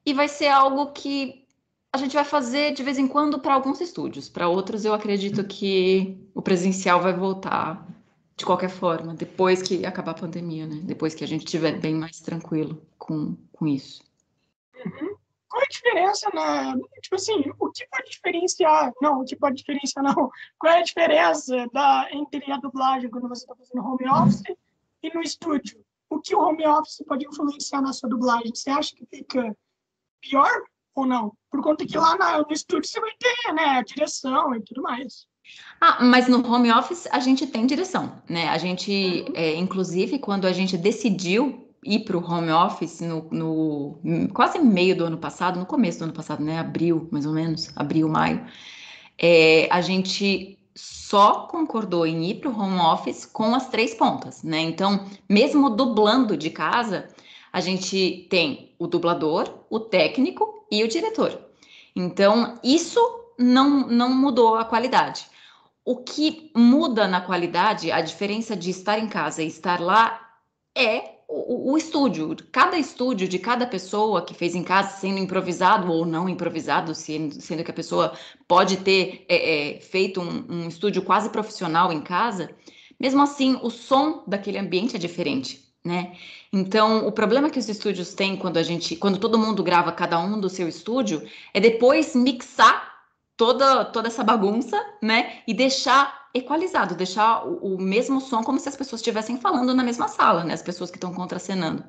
e 0.05 0.13
vai 0.13 0.27
ser 0.27 0.47
algo 0.47 0.91
que 0.91 1.45
a 1.93 1.97
gente 1.97 2.13
vai 2.13 2.25
fazer 2.25 2.73
de 2.73 2.83
vez 2.83 2.97
em 2.97 3.07
quando 3.07 3.39
para 3.39 3.53
alguns 3.53 3.79
estúdios, 3.79 4.27
para 4.27 4.49
outros 4.49 4.83
eu 4.83 4.93
acredito 4.93 5.45
que 5.45 6.17
o 6.33 6.41
presencial 6.41 7.01
vai 7.01 7.13
voltar 7.13 7.87
de 8.35 8.45
qualquer 8.45 8.69
forma, 8.69 9.13
depois 9.13 9.61
que 9.61 9.85
acabar 9.85 10.11
a 10.11 10.15
pandemia, 10.15 10.67
né? 10.67 10.81
Depois 10.83 11.15
que 11.15 11.23
a 11.23 11.27
gente 11.27 11.45
estiver 11.45 11.79
bem 11.79 11.95
mais 11.95 12.19
tranquilo 12.19 12.81
com, 12.97 13.37
com 13.53 13.65
isso. 13.65 14.03
Uhum. 14.85 15.15
Qual 15.55 15.63
a 15.63 15.67
diferença 15.69 16.29
na. 16.33 16.77
Tipo 17.01 17.15
assim, 17.15 17.43
o 17.57 17.71
que 17.71 17.87
pode 17.87 18.09
diferenciar. 18.09 18.91
Não, 19.01 19.21
o 19.21 19.25
que 19.25 19.37
pode 19.37 19.55
diferenciar, 19.55 20.03
não. 20.03 20.29
Qual 20.59 20.73
é 20.73 20.79
a 20.79 20.83
diferença 20.83 21.65
da, 21.71 22.09
entre 22.11 22.51
a 22.51 22.57
dublagem 22.57 23.09
quando 23.09 23.29
você 23.29 23.45
está 23.45 23.55
fazendo 23.55 23.87
home 23.87 24.05
office 24.09 24.43
e 25.01 25.13
no 25.13 25.21
estúdio? 25.21 25.79
O 26.09 26.19
que 26.19 26.35
o 26.35 26.41
home 26.41 26.67
office 26.67 27.01
pode 27.07 27.25
influenciar 27.25 27.81
na 27.81 27.93
sua 27.93 28.09
dublagem? 28.09 28.53
Você 28.53 28.69
acha 28.69 28.93
que 28.93 29.05
fica 29.05 29.55
pior 30.19 30.51
ou 30.93 31.05
não? 31.05 31.31
Por 31.49 31.61
conta 31.61 31.85
que 31.85 31.97
lá 31.97 32.17
no 32.17 32.51
estúdio 32.51 32.89
você 32.89 32.99
vai 32.99 33.11
ter, 33.17 33.53
né, 33.53 33.77
a 33.77 33.81
direção 33.81 34.53
e 34.55 34.61
tudo 34.61 34.81
mais. 34.81 35.25
Ah, 35.79 36.03
mas 36.03 36.27
no 36.27 36.45
home 36.45 36.69
office 36.69 37.07
a 37.07 37.19
gente 37.19 37.47
tem 37.47 37.65
direção, 37.65 38.21
né? 38.29 38.49
A 38.49 38.57
gente, 38.57 38.91
uhum. 38.91 39.33
é, 39.35 39.55
inclusive, 39.55 40.19
quando 40.19 40.47
a 40.47 40.51
gente 40.51 40.77
decidiu 40.77 41.64
ir 41.85 41.99
para 41.99 42.17
o 42.17 42.25
home 42.25 42.51
office 42.51 43.01
no, 43.01 43.27
no, 43.31 43.99
quase 44.33 44.59
meio 44.59 44.97
do 44.97 45.05
ano 45.05 45.17
passado, 45.17 45.59
no 45.59 45.65
começo 45.65 45.99
do 45.99 46.05
ano 46.05 46.13
passado, 46.13 46.43
né? 46.43 46.59
Abril, 46.59 47.07
mais 47.11 47.25
ou 47.25 47.33
menos, 47.33 47.71
abril, 47.75 48.09
maio, 48.09 48.45
é, 49.17 49.67
a 49.71 49.81
gente 49.81 50.57
só 50.73 51.47
concordou 51.47 52.05
em 52.05 52.25
ir 52.25 52.35
para 52.35 52.49
o 52.49 52.59
home 52.59 52.79
office 52.79 53.25
com 53.25 53.55
as 53.55 53.69
três 53.69 53.93
pontas, 53.93 54.43
né? 54.43 54.59
Então, 54.59 55.05
mesmo 55.29 55.69
dublando 55.69 56.35
de 56.35 56.49
casa, 56.49 57.07
a 57.53 57.61
gente 57.61 58.27
tem 58.29 58.75
o 58.77 58.87
dublador, 58.87 59.47
o 59.69 59.79
técnico 59.79 60.65
e 60.69 60.83
o 60.83 60.87
diretor. 60.87 61.39
Então, 61.95 62.59
isso 62.63 62.99
não, 63.39 63.87
não 63.87 64.13
mudou 64.13 64.55
a 64.55 64.65
qualidade. 64.65 65.27
O 65.85 65.97
que 65.97 66.51
muda 66.55 67.07
na 67.07 67.21
qualidade, 67.21 67.91
a 67.91 68.01
diferença 68.01 68.55
de 68.55 68.71
estar 68.71 68.99
em 68.99 69.07
casa 69.07 69.43
e 69.43 69.47
estar 69.47 69.79
lá, 69.79 70.19
é 70.75 71.14
o, 71.27 71.71
o, 71.73 71.77
estúdio. 71.77 72.35
Cada 72.51 72.77
estúdio 72.77 73.27
de 73.27 73.39
cada 73.39 73.65
pessoa 73.65 74.23
que 74.23 74.33
fez 74.33 74.55
em 74.55 74.63
casa, 74.63 74.97
sendo 74.97 75.19
improvisado 75.19 75.91
ou 75.91 76.05
não 76.05 76.29
improvisado, 76.29 76.93
sendo, 76.93 77.41
sendo 77.41 77.63
que 77.63 77.71
a 77.71 77.73
pessoa 77.73 78.13
pode 78.47 78.77
ter 78.77 79.25
é, 79.27 79.75
é, 79.75 79.79
feito 79.79 80.21
um, 80.21 80.45
um 80.49 80.67
estúdio 80.67 81.01
quase 81.01 81.29
profissional 81.29 81.91
em 81.91 82.01
casa, 82.01 82.49
mesmo 82.99 83.21
assim, 83.21 83.59
o 83.61 83.69
som 83.69 84.23
daquele 84.27 84.57
ambiente 84.57 84.95
é 84.95 84.99
diferente 84.99 85.65
né? 85.85 86.13
Então, 86.51 87.05
o 87.05 87.11
problema 87.11 87.49
que 87.49 87.59
os 87.59 87.69
estúdios 87.69 88.15
têm 88.15 88.35
quando 88.35 88.57
a 88.57 88.63
gente, 88.63 88.95
quando 88.95 89.19
todo 89.19 89.37
mundo 89.37 89.63
grava 89.63 89.91
cada 89.91 90.19
um 90.19 90.41
do 90.41 90.49
seu 90.49 90.67
estúdio, 90.67 91.21
é 91.53 91.59
depois 91.59 92.15
mixar 92.15 92.91
toda 93.37 93.85
toda 93.85 94.07
essa 94.07 94.23
bagunça, 94.23 94.83
né? 95.01 95.43
E 95.47 95.53
deixar 95.53 96.24
equalizado, 96.35 96.95
deixar 96.95 97.45
o, 97.45 97.75
o 97.75 97.81
mesmo 97.81 98.21
som 98.21 98.43
como 98.43 98.59
se 98.59 98.69
as 98.69 98.75
pessoas 98.75 99.01
estivessem 99.01 99.37
falando 99.37 99.73
na 99.73 99.83
mesma 99.83 100.07
sala, 100.07 100.43
né? 100.43 100.53
As 100.53 100.61
pessoas 100.61 100.91
que 100.91 100.97
estão 100.97 101.13
contracenando. 101.13 101.83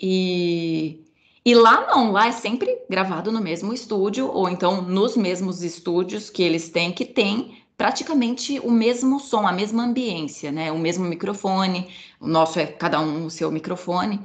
E 0.00 1.04
e 1.44 1.54
lá 1.54 1.86
não, 1.86 2.12
lá 2.12 2.26
é 2.28 2.32
sempre 2.32 2.82
gravado 2.90 3.32
no 3.32 3.40
mesmo 3.40 3.72
estúdio 3.72 4.30
ou 4.30 4.48
então 4.50 4.82
nos 4.82 5.16
mesmos 5.16 5.62
estúdios 5.62 6.28
que 6.28 6.42
eles 6.42 6.68
têm 6.68 6.92
que 6.92 7.06
tem 7.06 7.62
praticamente 7.76 8.58
o 8.60 8.70
mesmo 8.70 9.20
som, 9.20 9.46
a 9.46 9.52
mesma 9.52 9.84
ambiência, 9.84 10.50
né? 10.52 10.72
O 10.72 10.78
mesmo 10.78 11.04
microfone, 11.06 11.88
o 12.20 12.26
nosso 12.26 12.58
é 12.58 12.66
cada 12.66 13.00
um 13.00 13.26
o 13.26 13.30
seu 13.30 13.50
microfone. 13.50 14.20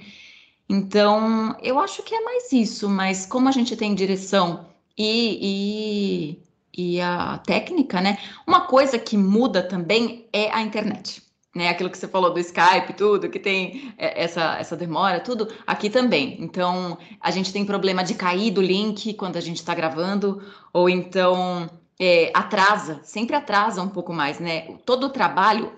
Então, 0.67 1.55
eu 1.61 1.79
acho 1.79 2.01
que 2.03 2.15
é 2.15 2.21
mais 2.21 2.51
isso, 2.51 2.89
mas 2.89 3.25
como 3.25 3.47
a 3.47 3.51
gente 3.51 3.77
tem 3.77 3.93
direção 3.93 4.65
e, 4.97 5.39
e, 5.41 6.43
e 6.75 6.99
a 6.99 7.37
técnica, 7.39 8.01
né? 8.01 8.17
Uma 8.47 8.61
coisa 8.61 8.97
que 8.97 9.15
muda 9.15 9.61
também 9.61 10.27
é 10.33 10.51
a 10.51 10.61
internet. 10.61 11.21
Né, 11.55 11.69
aquilo 11.69 11.91
que 11.91 11.97
você 11.99 12.07
falou 12.07 12.33
do 12.33 12.39
Skype, 12.39 12.93
tudo, 12.97 13.29
que 13.29 13.37
tem 13.37 13.93
é, 13.95 14.23
essa, 14.23 14.57
essa 14.57 14.75
demora, 14.75 15.19
tudo, 15.19 15.47
aqui 15.67 15.87
também. 15.87 16.35
Então, 16.39 16.97
a 17.21 17.29
gente 17.29 17.53
tem 17.53 17.63
problema 17.63 18.03
de 18.03 18.15
cair 18.15 18.49
do 18.49 18.59
link 18.59 19.13
quando 19.13 19.37
a 19.37 19.39
gente 19.39 19.57
está 19.57 19.75
gravando, 19.75 20.41
ou 20.73 20.89
então 20.89 21.69
é, 21.99 22.31
atrasa, 22.33 23.01
sempre 23.03 23.35
atrasa 23.35 23.83
um 23.83 23.89
pouco 23.89 24.11
mais, 24.11 24.39
né? 24.39 24.77
Todo 24.83 25.05
o 25.05 25.09
trabalho, 25.11 25.71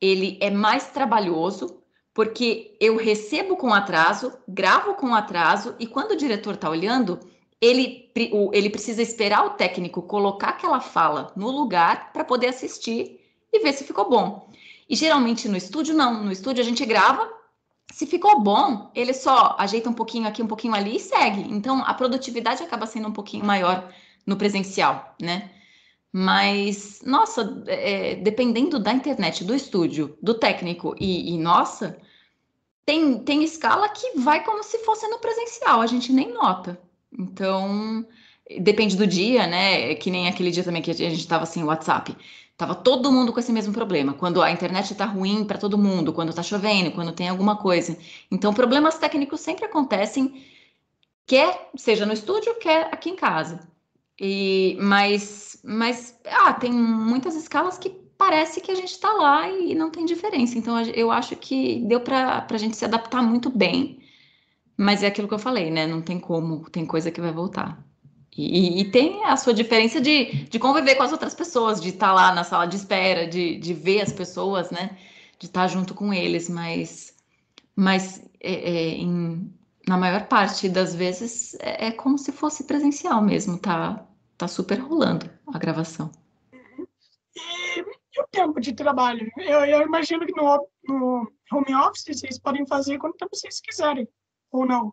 ele 0.00 0.36
é 0.40 0.50
mais 0.50 0.88
trabalhoso, 0.88 1.80
porque 2.12 2.76
eu 2.80 2.96
recebo 2.96 3.56
com 3.56 3.72
atraso, 3.72 4.32
gravo 4.48 4.94
com 4.94 5.14
atraso, 5.14 5.76
e 5.78 5.86
quando 5.86 6.10
o 6.10 6.16
diretor 6.16 6.54
está 6.54 6.68
olhando, 6.68 7.20
ele, 7.60 8.10
ele 8.52 8.70
precisa 8.70 9.02
esperar 9.02 9.46
o 9.46 9.50
técnico 9.50 10.02
colocar 10.02 10.50
aquela 10.50 10.80
fala 10.80 11.32
no 11.36 11.50
lugar 11.50 12.12
para 12.12 12.24
poder 12.24 12.48
assistir 12.48 13.20
e 13.52 13.58
ver 13.60 13.72
se 13.72 13.84
ficou 13.84 14.08
bom. 14.08 14.50
E 14.88 14.96
geralmente 14.96 15.48
no 15.48 15.56
estúdio, 15.56 15.94
não. 15.94 16.24
No 16.24 16.32
estúdio 16.32 16.62
a 16.62 16.64
gente 16.64 16.84
grava, 16.86 17.30
se 17.92 18.06
ficou 18.06 18.40
bom, 18.40 18.90
ele 18.94 19.12
só 19.12 19.56
ajeita 19.58 19.90
um 19.90 19.94
pouquinho 19.94 20.26
aqui, 20.26 20.42
um 20.42 20.46
pouquinho 20.46 20.74
ali 20.74 20.96
e 20.96 21.00
segue. 21.00 21.42
Então, 21.42 21.82
a 21.84 21.92
produtividade 21.92 22.62
acaba 22.62 22.86
sendo 22.86 23.08
um 23.08 23.12
pouquinho 23.12 23.44
maior 23.44 23.92
no 24.26 24.36
presencial, 24.36 25.14
né? 25.20 25.50
Mas, 26.12 27.02
nossa, 27.04 27.62
é, 27.66 28.16
dependendo 28.16 28.80
da 28.80 28.92
internet, 28.92 29.44
do 29.44 29.54
estúdio, 29.54 30.16
do 30.20 30.34
técnico 30.34 30.94
e, 30.98 31.34
e, 31.34 31.38
nossa, 31.38 31.98
tem, 32.84 33.18
tem 33.20 33.44
escala 33.44 33.88
que 33.88 34.18
vai 34.18 34.42
como 34.44 34.62
se 34.64 34.78
fosse 34.78 35.06
no 35.08 35.18
presencial, 35.18 35.80
a 35.80 35.86
gente 35.86 36.12
nem 36.12 36.32
nota. 36.32 36.80
Então, 37.18 38.06
depende 38.60 38.96
do 38.96 39.06
dia, 39.06 39.46
né? 39.46 39.94
Que 39.94 40.10
nem 40.10 40.28
aquele 40.28 40.50
dia 40.50 40.64
também 40.64 40.82
que 40.82 40.90
a 40.90 40.94
gente 40.94 41.18
estava 41.18 41.46
sem 41.46 41.62
WhatsApp. 41.64 42.16
Tava 42.56 42.74
todo 42.74 43.10
mundo 43.10 43.32
com 43.32 43.40
esse 43.40 43.52
mesmo 43.52 43.72
problema. 43.72 44.12
Quando 44.12 44.42
a 44.42 44.50
internet 44.50 44.92
está 44.92 45.06
ruim 45.06 45.44
para 45.44 45.58
todo 45.58 45.78
mundo, 45.78 46.12
quando 46.12 46.28
está 46.28 46.42
chovendo, 46.42 46.90
quando 46.90 47.12
tem 47.12 47.28
alguma 47.28 47.56
coisa. 47.56 47.96
Então, 48.30 48.52
problemas 48.52 48.98
técnicos 48.98 49.40
sempre 49.40 49.64
acontecem, 49.64 50.44
quer 51.26 51.70
seja 51.76 52.04
no 52.04 52.12
estúdio, 52.12 52.54
quer 52.56 52.88
aqui 52.92 53.10
em 53.10 53.16
casa. 53.16 53.60
E, 54.20 54.76
mas, 54.80 55.58
mas 55.64 56.20
ah, 56.26 56.52
tem 56.52 56.70
muitas 56.70 57.34
escalas 57.34 57.78
que 57.78 57.88
parece 58.18 58.60
que 58.60 58.70
a 58.70 58.74
gente 58.74 58.90
está 58.92 59.10
lá 59.14 59.50
e 59.50 59.74
não 59.74 59.90
tem 59.90 60.04
diferença. 60.04 60.58
Então, 60.58 60.78
eu 60.82 61.10
acho 61.10 61.34
que 61.36 61.80
deu 61.86 62.00
para 62.00 62.46
a 62.46 62.58
gente 62.58 62.76
se 62.76 62.84
adaptar 62.84 63.22
muito 63.22 63.48
bem. 63.48 64.02
Mas 64.80 65.02
é 65.02 65.08
aquilo 65.08 65.28
que 65.28 65.34
eu 65.34 65.38
falei, 65.38 65.70
né? 65.70 65.86
Não 65.86 66.00
tem 66.00 66.18
como, 66.18 66.64
tem 66.70 66.86
coisa 66.86 67.10
que 67.10 67.20
vai 67.20 67.30
voltar. 67.30 67.84
E, 68.34 68.80
e, 68.80 68.90
tem 68.90 69.26
a 69.26 69.36
sua 69.36 69.52
diferença 69.52 70.00
de, 70.00 70.44
de 70.44 70.58
conviver 70.58 70.94
com 70.94 71.02
as 71.02 71.12
outras 71.12 71.34
pessoas, 71.34 71.82
de 71.82 71.90
estar 71.90 72.14
lá 72.14 72.34
na 72.34 72.44
sala 72.44 72.64
de 72.64 72.76
espera, 72.76 73.26
de, 73.26 73.58
de 73.58 73.74
ver 73.74 74.00
as 74.00 74.10
pessoas, 74.10 74.70
né? 74.70 74.96
De 75.38 75.44
estar 75.44 75.66
junto 75.66 75.92
com 75.92 76.14
eles, 76.14 76.48
mas, 76.48 77.14
mas 77.76 78.24
é, 78.40 78.54
é, 78.54 78.88
em, 78.92 79.52
na 79.86 79.98
maior 79.98 80.26
parte 80.28 80.66
das 80.66 80.94
vezes 80.94 81.54
é, 81.60 81.88
é, 81.88 81.92
como 81.92 82.16
se 82.16 82.32
fosse 82.32 82.64
presencial 82.64 83.20
mesmo, 83.20 83.58
tá, 83.58 84.06
tá 84.38 84.48
super 84.48 84.78
rolando 84.78 85.28
a 85.52 85.58
gravação. 85.58 86.10
E, 87.36 87.80
e 87.80 88.22
o 88.22 88.26
tempo 88.30 88.58
de 88.58 88.72
trabalho? 88.72 89.30
Eu, 89.36 89.60
eu 89.60 89.82
imagino 89.82 90.24
que 90.24 90.34
no, 90.34 90.66
no 90.88 91.30
home 91.52 91.74
office 91.74 92.18
vocês 92.18 92.38
podem 92.38 92.66
fazer 92.66 92.96
quanto 92.96 93.18
tempo 93.18 93.36
vocês 93.36 93.60
quiserem, 93.60 94.08
ou 94.50 94.66
não? 94.66 94.92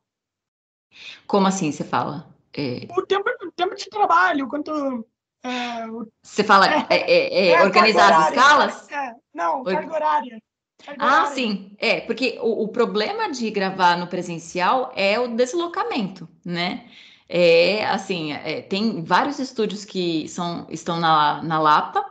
Como 1.26 1.48
assim 1.48 1.72
você 1.72 1.84
fala? 1.84 2.28
É... 2.54 2.88
O, 2.98 3.06
tempo, 3.06 3.30
o 3.44 3.52
tempo 3.52 3.76
de 3.76 3.90
trabalho, 3.90 4.48
quanto. 4.48 5.06
É, 5.44 5.86
o... 5.88 6.08
Você 6.24 6.44
fala 6.44 6.68
é, 6.90 6.96
é, 6.96 7.48
é, 7.48 7.48
é 7.50 7.64
organizar 7.64 8.12
as 8.14 8.30
escalas? 8.30 8.88
não, 9.34 9.64
carga 9.64 9.94
horária. 9.94 10.42
Carga 10.84 11.04
ah, 11.04 11.06
horária. 11.06 11.36
sim. 11.36 11.76
É, 11.78 12.02
porque 12.02 12.40
o, 12.42 12.64
o, 12.64 12.68
problema 12.68 13.32
de 13.32 13.50
gravar 13.52 13.98
no 13.98 14.08
presencial 14.08 14.92
é 14.96 15.20
o 15.20 15.28
deslocamento, 15.28 16.28
né? 16.44 16.90
É 17.30 17.86
assim, 17.88 18.32
tem 18.70 19.04
vários 19.04 19.38
estúdios 19.38 19.84
que 19.84 20.30
são, 20.30 20.66
estão 20.70 20.98
na, 20.98 21.44
na 21.44 21.60
Lapa, 21.60 22.06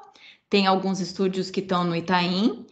tem 0.50 0.66
alguns 0.66 1.00
estúdios 1.00 1.50
que 1.50 1.60
estão 1.60 1.84
no 1.84 1.96
Itaim, 1.96 2.66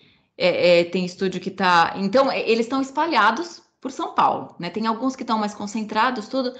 tem 0.92 1.06
estúdio 1.06 1.40
que 1.40 1.48
está. 1.48 1.94
Então, 1.96 2.30
eles 2.30 2.66
estão 2.66 2.82
espalhados 2.82 3.63
por 3.84 3.92
São 3.92 4.14
Paulo, 4.14 4.54
né? 4.58 4.70
Tem 4.70 4.86
alguns 4.86 5.14
que 5.14 5.22
estão 5.22 5.38
mais 5.38 5.54
concentrados, 5.54 6.26
tudo, 6.26 6.54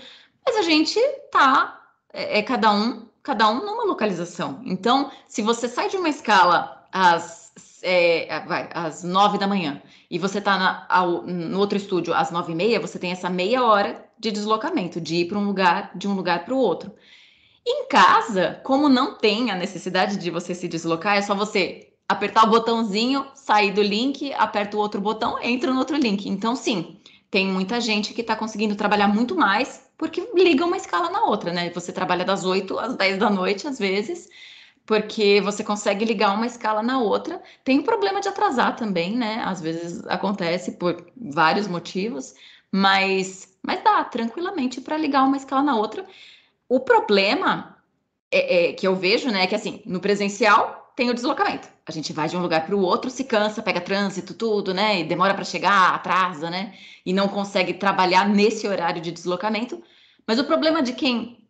mas 0.44 0.56
a 0.56 0.60
gente 0.60 1.00
tá 1.32 1.80
é, 2.12 2.40
é, 2.40 2.42
cada 2.42 2.70
um 2.70 3.08
cada 3.22 3.48
um 3.48 3.64
numa 3.64 3.84
localização. 3.84 4.60
Então, 4.66 5.10
se 5.26 5.40
você 5.40 5.66
sai 5.66 5.88
de 5.88 5.96
uma 5.96 6.10
escala 6.10 6.86
às 6.92 7.80
é, 7.82 8.40
vai, 8.46 8.68
às 8.74 9.02
nove 9.02 9.38
da 9.38 9.46
manhã 9.46 9.82
e 10.10 10.18
você 10.18 10.36
está 10.36 10.58
na, 10.58 10.86
ao, 10.86 11.22
no 11.22 11.58
outro 11.58 11.78
estúdio 11.78 12.12
às 12.12 12.30
nove 12.30 12.52
e 12.52 12.54
meia, 12.54 12.78
você 12.78 12.98
tem 12.98 13.10
essa 13.10 13.30
meia 13.30 13.64
hora 13.64 14.04
de 14.18 14.30
deslocamento, 14.30 15.00
de 15.00 15.16
ir 15.16 15.28
para 15.28 15.38
um 15.38 15.46
lugar, 15.46 15.92
de 15.94 16.06
um 16.06 16.12
lugar 16.12 16.44
para 16.44 16.52
o 16.52 16.58
outro. 16.58 16.92
Em 17.66 17.88
casa, 17.88 18.60
como 18.64 18.86
não 18.86 19.16
tem 19.16 19.50
a 19.50 19.56
necessidade 19.56 20.18
de 20.18 20.30
você 20.30 20.54
se 20.54 20.68
deslocar, 20.68 21.16
é 21.16 21.22
só 21.22 21.34
você 21.34 21.94
apertar 22.06 22.44
o 22.44 22.50
botãozinho, 22.50 23.26
sair 23.34 23.72
do 23.72 23.82
link, 23.82 24.32
aperta 24.34 24.76
o 24.76 24.80
outro 24.80 25.00
botão, 25.00 25.40
entra 25.42 25.72
no 25.72 25.78
outro 25.78 25.96
link. 25.96 26.28
Então, 26.28 26.54
sim, 26.54 26.98
tem 27.34 27.48
muita 27.48 27.80
gente 27.80 28.14
que 28.14 28.20
está 28.20 28.36
conseguindo 28.36 28.76
trabalhar 28.76 29.08
muito 29.08 29.34
mais 29.34 29.90
porque 29.98 30.24
liga 30.36 30.64
uma 30.64 30.76
escala 30.76 31.10
na 31.10 31.24
outra, 31.24 31.52
né? 31.52 31.68
Você 31.70 31.90
trabalha 31.92 32.24
das 32.24 32.44
8 32.44 32.78
às 32.78 32.94
10 32.94 33.18
da 33.18 33.28
noite, 33.28 33.66
às 33.66 33.76
vezes, 33.76 34.28
porque 34.86 35.40
você 35.40 35.64
consegue 35.64 36.04
ligar 36.04 36.32
uma 36.32 36.46
escala 36.46 36.80
na 36.80 37.00
outra. 37.00 37.42
Tem 37.64 37.80
o 37.80 37.82
problema 37.82 38.20
de 38.20 38.28
atrasar 38.28 38.76
também, 38.76 39.16
né? 39.16 39.42
Às 39.44 39.60
vezes 39.60 40.06
acontece 40.06 40.72
por 40.78 41.04
vários 41.16 41.66
motivos, 41.66 42.36
mas, 42.70 43.52
mas 43.60 43.82
dá 43.82 44.04
tranquilamente 44.04 44.80
para 44.80 44.96
ligar 44.96 45.24
uma 45.24 45.36
escala 45.36 45.64
na 45.64 45.74
outra. 45.74 46.06
O 46.68 46.78
problema 46.78 47.76
é, 48.30 48.68
é, 48.68 48.72
que 48.74 48.86
eu 48.86 48.94
vejo, 48.94 49.28
né, 49.28 49.42
é 49.42 49.46
que 49.48 49.56
assim, 49.56 49.82
no 49.84 49.98
presencial 49.98 50.92
tem 50.94 51.10
o 51.10 51.14
deslocamento. 51.14 51.73
A 51.86 51.92
gente 51.92 52.12
vai 52.12 52.28
de 52.28 52.36
um 52.36 52.40
lugar 52.40 52.64
para 52.64 52.74
o 52.74 52.80
outro, 52.80 53.10
se 53.10 53.24
cansa, 53.24 53.62
pega 53.62 53.80
trânsito, 53.80 54.32
tudo, 54.34 54.72
né? 54.72 55.00
E 55.00 55.04
demora 55.04 55.34
para 55.34 55.44
chegar, 55.44 55.94
atrasa, 55.94 56.50
né? 56.50 56.74
E 57.04 57.12
não 57.12 57.28
consegue 57.28 57.74
trabalhar 57.74 58.28
nesse 58.28 58.66
horário 58.66 59.02
de 59.02 59.12
deslocamento. 59.12 59.82
Mas 60.26 60.38
o 60.38 60.44
problema 60.44 60.82
de 60.82 60.94
quem 60.94 61.44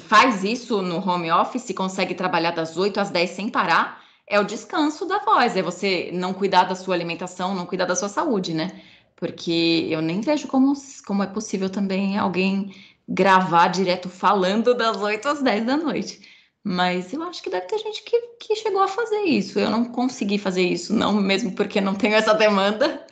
faz 0.00 0.42
isso 0.44 0.80
no 0.80 0.96
home 0.96 1.30
office, 1.30 1.72
consegue 1.76 2.14
trabalhar 2.14 2.52
das 2.52 2.76
8 2.76 2.98
às 2.98 3.10
10 3.10 3.30
sem 3.30 3.48
parar, 3.50 4.02
é 4.26 4.40
o 4.40 4.44
descanso 4.44 5.04
da 5.04 5.18
voz, 5.18 5.56
é 5.56 5.62
você 5.62 6.10
não 6.12 6.32
cuidar 6.32 6.64
da 6.64 6.74
sua 6.74 6.94
alimentação, 6.94 7.54
não 7.54 7.66
cuidar 7.66 7.84
da 7.84 7.94
sua 7.94 8.08
saúde, 8.08 8.54
né? 8.54 8.82
Porque 9.16 9.86
eu 9.90 10.00
nem 10.00 10.20
vejo 10.20 10.48
como, 10.48 10.72
como 11.06 11.22
é 11.22 11.26
possível 11.26 11.68
também 11.68 12.18
alguém 12.18 12.74
gravar 13.06 13.68
direto 13.68 14.08
falando 14.08 14.74
das 14.74 14.96
8 14.96 15.28
às 15.28 15.42
10 15.42 15.66
da 15.66 15.76
noite. 15.76 16.20
Mas 16.66 17.12
eu 17.12 17.22
acho 17.22 17.42
que 17.42 17.50
deve 17.50 17.66
ter 17.66 17.78
gente 17.78 18.02
que, 18.02 18.18
que 18.40 18.56
chegou 18.56 18.80
a 18.80 18.88
fazer 18.88 19.20
isso. 19.20 19.58
Eu 19.58 19.68
não 19.68 19.84
consegui 19.84 20.38
fazer 20.38 20.62
isso, 20.62 20.94
não 20.94 21.12
mesmo 21.12 21.54
porque 21.54 21.78
não 21.78 21.94
tenho 21.94 22.14
essa 22.14 22.32
demanda. 22.32 23.06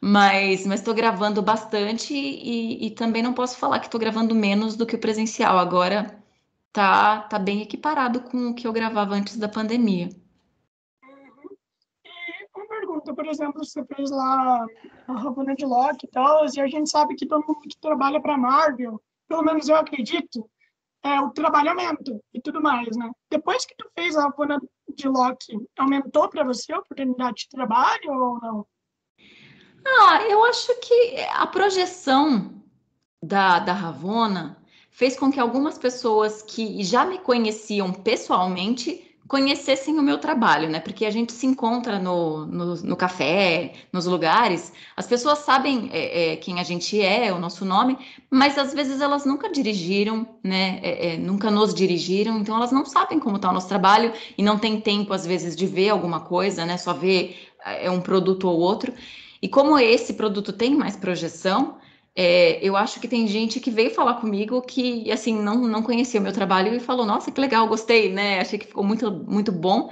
Mas 0.00 0.66
estou 0.66 0.94
gravando 0.94 1.42
bastante 1.42 2.14
e, 2.14 2.86
e, 2.86 2.90
também 2.90 3.22
não 3.22 3.32
posso 3.34 3.58
falar 3.58 3.78
que 3.78 3.86
estou 3.86 4.00
gravando 4.00 4.34
menos 4.34 4.74
do 4.76 4.86
que 4.86 4.96
o 4.96 4.98
presencial. 4.98 5.58
Agora 5.58 6.18
tá, 6.72 7.22
tá 7.22 7.38
bem 7.38 7.62
equiparado 7.62 8.20
com 8.20 8.48
o 8.48 8.54
que 8.54 8.66
eu 8.66 8.72
gravava 8.72 9.14
antes 9.14 9.36
da 9.36 9.48
pandemia. 9.48 10.08
Uhum. 11.02 11.56
E 12.04 12.48
uma 12.54 12.66
pergunta, 12.68 13.14
por 13.14 13.26
exemplo, 13.26 13.64
você 13.64 13.84
fez 13.84 14.10
lá 14.10 14.66
a 15.08 15.12
Ravana 15.12 15.54
de 15.54 15.64
Loki 15.64 16.06
e 16.06 16.10
tal, 16.10 16.44
e 16.44 16.60
a 16.60 16.66
gente 16.66 16.90
sabe 16.90 17.14
que 17.14 17.26
todo 17.26 17.46
mundo 17.46 17.60
que 17.60 17.76
trabalha 17.80 18.20
para 18.20 18.36
Marvel, 18.36 19.00
pelo 19.26 19.42
menos 19.42 19.68
eu 19.68 19.76
acredito, 19.76 20.48
é, 21.04 21.20
o 21.20 21.30
trabalhamento 21.30 22.18
e 22.32 22.40
tudo 22.40 22.62
mais, 22.62 22.96
né? 22.96 23.10
Depois 23.30 23.66
que 23.66 23.74
tu 23.76 23.86
fez 23.94 24.16
a 24.16 24.22
Ravona 24.22 24.58
de 24.96 25.06
Loki, 25.06 25.52
aumentou 25.78 26.28
para 26.30 26.42
você 26.42 26.72
a 26.72 26.78
oportunidade 26.78 27.42
de 27.42 27.48
trabalho 27.50 28.10
ou 28.10 28.40
não? 28.40 28.66
Ah, 29.86 30.22
eu 30.22 30.42
acho 30.46 30.74
que 30.80 31.20
a 31.34 31.46
projeção 31.46 32.62
da, 33.22 33.58
da 33.58 33.74
Ravona 33.74 34.56
fez 34.90 35.18
com 35.18 35.30
que 35.30 35.38
algumas 35.38 35.76
pessoas 35.76 36.40
que 36.40 36.82
já 36.82 37.04
me 37.04 37.18
conheciam 37.18 37.92
pessoalmente 37.92 39.13
conhecessem 39.26 39.98
o 39.98 40.02
meu 40.02 40.18
trabalho, 40.18 40.68
né? 40.68 40.80
Porque 40.80 41.06
a 41.06 41.10
gente 41.10 41.32
se 41.32 41.46
encontra 41.46 41.98
no, 41.98 42.44
no, 42.44 42.74
no 42.74 42.96
café, 42.96 43.72
nos 43.92 44.04
lugares, 44.06 44.72
as 44.96 45.06
pessoas 45.06 45.38
sabem 45.38 45.88
é, 45.92 46.32
é, 46.32 46.36
quem 46.36 46.60
a 46.60 46.62
gente 46.62 47.00
é, 47.00 47.32
o 47.32 47.38
nosso 47.38 47.64
nome, 47.64 47.98
mas 48.30 48.58
às 48.58 48.74
vezes 48.74 49.00
elas 49.00 49.24
nunca 49.24 49.50
dirigiram, 49.50 50.28
né? 50.42 50.78
É, 50.82 51.14
é 51.14 51.16
nunca 51.16 51.50
nos 51.50 51.74
dirigiram, 51.74 52.38
então 52.38 52.56
elas 52.56 52.70
não 52.70 52.84
sabem 52.84 53.18
como 53.18 53.36
está 53.36 53.50
o 53.50 53.54
nosso 53.54 53.68
trabalho 53.68 54.12
e 54.36 54.42
não 54.42 54.58
tem 54.58 54.80
tempo, 54.80 55.12
às 55.12 55.26
vezes, 55.26 55.56
de 55.56 55.66
ver 55.66 55.88
alguma 55.88 56.20
coisa, 56.20 56.66
né? 56.66 56.76
Só 56.76 56.92
ver 56.92 57.48
é, 57.64 57.90
um 57.90 58.00
produto 58.00 58.48
ou 58.48 58.58
outro. 58.58 58.92
E 59.40 59.48
como 59.48 59.78
esse 59.78 60.14
produto 60.14 60.52
tem 60.52 60.74
mais 60.74 60.96
projeção, 60.96 61.76
é, 62.16 62.64
eu 62.64 62.76
acho 62.76 63.00
que 63.00 63.08
tem 63.08 63.26
gente 63.26 63.58
que 63.58 63.70
veio 63.70 63.90
falar 63.90 64.14
comigo 64.14 64.62
que, 64.62 65.10
assim, 65.10 65.36
não, 65.36 65.66
não 65.66 65.82
conhecia 65.82 66.20
o 66.20 66.22
meu 66.22 66.32
trabalho 66.32 66.72
e 66.74 66.80
falou, 66.80 67.04
nossa, 67.04 67.32
que 67.32 67.40
legal, 67.40 67.66
gostei, 67.66 68.12
né? 68.12 68.40
Achei 68.40 68.58
que 68.58 68.66
ficou 68.66 68.84
muito, 68.84 69.10
muito 69.10 69.50
bom. 69.50 69.90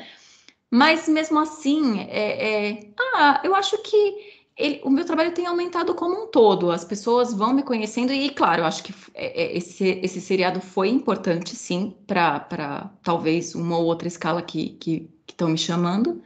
Mas, 0.70 1.08
mesmo 1.08 1.38
assim, 1.40 2.00
é, 2.00 2.70
é... 2.70 2.92
ah, 3.16 3.40
eu 3.44 3.54
acho 3.54 3.76
que 3.82 4.40
ele, 4.56 4.80
o 4.84 4.90
meu 4.90 5.04
trabalho 5.04 5.34
tem 5.34 5.46
aumentado 5.46 5.94
como 5.94 6.24
um 6.24 6.26
todo. 6.28 6.70
As 6.70 6.84
pessoas 6.84 7.34
vão 7.34 7.52
me 7.52 7.62
conhecendo 7.64 8.12
e, 8.12 8.30
claro, 8.30 8.62
eu 8.62 8.66
acho 8.66 8.84
que 8.84 8.94
é, 9.14 9.42
é, 9.42 9.56
esse, 9.56 9.84
esse 10.02 10.20
seriado 10.20 10.60
foi 10.60 10.88
importante, 10.88 11.56
sim, 11.56 11.96
para 12.06 12.90
talvez 13.02 13.54
uma 13.54 13.78
ou 13.78 13.84
outra 13.86 14.06
escala 14.06 14.42
que 14.42 15.10
estão 15.28 15.48
me 15.48 15.58
chamando. 15.58 16.22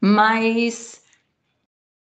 Mas, 0.00 1.02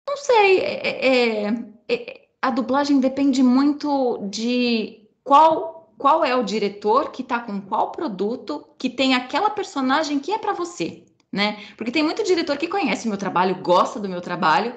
não 0.06 0.16
sei, 0.18 0.60
é, 0.60 1.46
é 1.88 2.25
a 2.46 2.50
dublagem 2.50 3.00
depende 3.00 3.42
muito 3.42 4.18
de 4.30 5.00
qual 5.24 5.74
qual 5.98 6.22
é 6.24 6.36
o 6.36 6.44
diretor 6.44 7.10
que 7.10 7.22
está 7.22 7.40
com 7.40 7.60
qual 7.60 7.90
produto 7.90 8.66
que 8.78 8.90
tem 8.90 9.14
aquela 9.14 9.48
personagem 9.48 10.18
que 10.18 10.30
é 10.30 10.38
para 10.38 10.52
você, 10.52 11.02
né? 11.32 11.58
Porque 11.76 11.90
tem 11.90 12.02
muito 12.02 12.22
diretor 12.22 12.56
que 12.58 12.68
conhece 12.68 13.06
o 13.06 13.08
meu 13.08 13.18
trabalho, 13.18 13.62
gosta 13.62 13.98
do 13.98 14.08
meu 14.08 14.20
trabalho, 14.20 14.74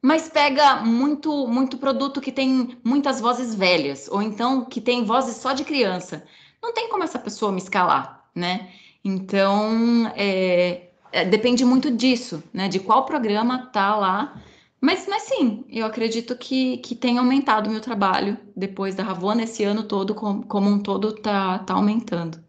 mas 0.00 0.28
pega 0.28 0.76
muito 0.76 1.46
muito 1.46 1.76
produto 1.78 2.20
que 2.20 2.32
tem 2.32 2.76
muitas 2.82 3.20
vozes 3.20 3.54
velhas, 3.54 4.08
ou 4.10 4.20
então 4.20 4.64
que 4.64 4.80
tem 4.80 5.04
vozes 5.04 5.36
só 5.36 5.52
de 5.52 5.62
criança. 5.62 6.24
Não 6.60 6.72
tem 6.72 6.88
como 6.88 7.04
essa 7.04 7.18
pessoa 7.18 7.52
me 7.52 7.58
escalar, 7.58 8.24
né? 8.34 8.70
Então, 9.04 10.10
é, 10.16 10.88
é, 11.12 11.24
depende 11.24 11.64
muito 11.64 11.88
disso, 11.90 12.42
né? 12.52 12.66
De 12.68 12.80
qual 12.80 13.04
programa 13.04 13.66
tá 13.66 13.94
lá. 13.94 14.42
Mas, 14.84 15.06
mas 15.06 15.22
sim, 15.22 15.64
eu 15.68 15.86
acredito 15.86 16.36
que, 16.36 16.78
que 16.78 16.96
tem 16.96 17.16
aumentado 17.16 17.68
o 17.68 17.70
meu 17.70 17.80
trabalho 17.80 18.36
depois 18.56 18.96
da 18.96 19.04
Ravona, 19.04 19.44
esse 19.44 19.62
ano 19.62 19.86
todo, 19.86 20.12
como, 20.12 20.44
como 20.44 20.68
um 20.68 20.82
todo, 20.82 21.14
tá, 21.14 21.60
tá 21.60 21.74
aumentando. 21.74 22.44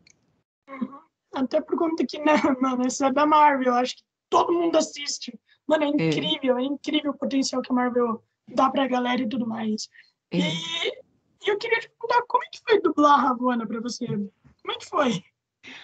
Uhum. 0.67 0.99
Até 1.35 1.61
por 1.61 1.77
conta 1.77 2.03
que, 2.03 2.17
né, 2.17 2.33
mano, 2.59 2.87
isso 2.87 3.05
é 3.05 3.13
da 3.13 3.27
Marvel, 3.27 3.67
eu 3.67 3.75
acho 3.75 3.97
que 3.97 4.03
todo 4.31 4.51
mundo 4.51 4.75
assiste. 4.75 5.39
Mano, 5.67 5.83
é, 5.83 5.87
é. 5.87 5.89
incrível, 5.89 6.57
é, 6.57 6.63
é 6.63 6.65
incrível 6.65 7.11
o 7.11 7.17
potencial 7.17 7.61
que 7.61 7.71
a 7.71 7.75
Marvel 7.75 8.23
dá 8.47 8.67
pra 8.71 8.87
galera 8.87 9.21
e 9.21 9.29
tudo 9.29 9.47
mais. 9.47 9.87
É. 10.31 10.39
E, 10.39 11.03
eu 11.45 11.57
queria 11.59 11.81
te 11.81 11.89
perguntar, 11.89 12.23
como 12.27 12.43
é 12.43 12.47
que 12.51 12.61
foi 12.67 12.81
dublar 12.81 13.19
a 13.19 13.21
Ravona 13.27 13.67
pra 13.67 13.79
você? 13.79 14.07
Como 14.07 14.71
é 14.71 14.75
que 14.75 14.85
foi? 14.87 15.23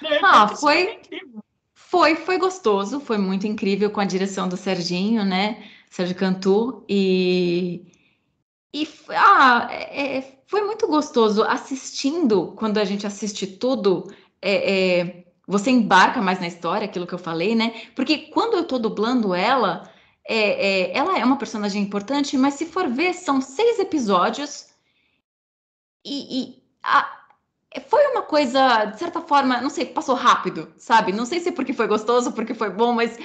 É, 0.03 0.19
ah, 0.23 0.47
foi. 0.47 0.99
Foi, 1.75 2.15
foi 2.15 2.37
gostoso, 2.37 2.99
foi 2.99 3.17
muito 3.17 3.47
incrível 3.47 3.89
com 3.89 3.99
a 3.99 4.05
direção 4.05 4.47
do 4.47 4.55
Serginho, 4.55 5.25
né? 5.25 5.67
Sérgio 5.89 6.15
Cantu. 6.15 6.85
E, 6.87 7.91
e 8.73 8.87
ah, 9.09 9.67
é, 9.71 10.17
é, 10.17 10.41
foi 10.47 10.61
muito 10.61 10.87
gostoso 10.87 11.43
assistindo, 11.43 12.53
quando 12.55 12.77
a 12.77 12.85
gente 12.85 13.05
assiste 13.07 13.47
tudo, 13.47 14.13
é, 14.41 14.99
é, 14.99 15.25
você 15.47 15.71
embarca 15.71 16.21
mais 16.21 16.39
na 16.39 16.47
história, 16.47 16.85
aquilo 16.85 17.07
que 17.07 17.13
eu 17.13 17.19
falei, 17.19 17.55
né? 17.55 17.87
Porque 17.95 18.29
quando 18.29 18.55
eu 18.55 18.65
tô 18.65 18.77
dublando 18.77 19.33
ela, 19.33 19.91
é, 20.27 20.91
é, 20.91 20.97
ela 20.97 21.17
é 21.17 21.25
uma 21.25 21.37
personagem 21.37 21.81
importante, 21.81 22.37
mas 22.37 22.53
se 22.53 22.65
for 22.65 22.87
ver, 22.87 23.13
são 23.13 23.41
seis 23.41 23.79
episódios 23.79 24.67
e, 26.05 26.41
e 26.41 26.63
a, 26.83 27.18
foi 27.87 28.07
uma 28.07 28.23
coisa, 28.23 28.85
de 28.85 28.97
certa 28.97 29.21
forma, 29.21 29.61
não 29.61 29.69
sei, 29.69 29.85
passou 29.85 30.15
rápido, 30.15 30.73
sabe? 30.77 31.11
Não 31.11 31.25
sei 31.25 31.39
se 31.39 31.51
porque 31.51 31.73
foi 31.73 31.87
gostoso, 31.87 32.31
porque 32.31 32.53
foi 32.53 32.71
bom, 32.71 32.93
mas 32.93 33.17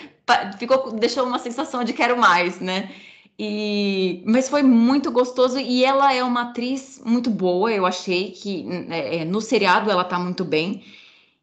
ficou, 0.59 0.93
deixou 0.93 1.25
uma 1.27 1.39
sensação 1.39 1.83
de 1.83 1.95
quero 1.95 2.19
mais, 2.19 2.61
né? 2.61 2.91
E, 3.39 4.23
mas 4.27 4.49
foi 4.49 4.63
muito 4.63 5.11
gostoso 5.11 5.59
e 5.59 5.85
ela 5.85 6.13
é 6.13 6.23
uma 6.23 6.43
atriz 6.51 7.01
muito 7.05 7.31
boa, 7.31 7.73
eu 7.73 7.85
achei 7.87 8.31
que 8.31 8.67
é, 8.91 9.17
é, 9.19 9.25
no 9.25 9.41
seriado 9.41 9.91
ela 9.91 10.05
tá 10.05 10.19
muito 10.19 10.45
bem. 10.45 10.85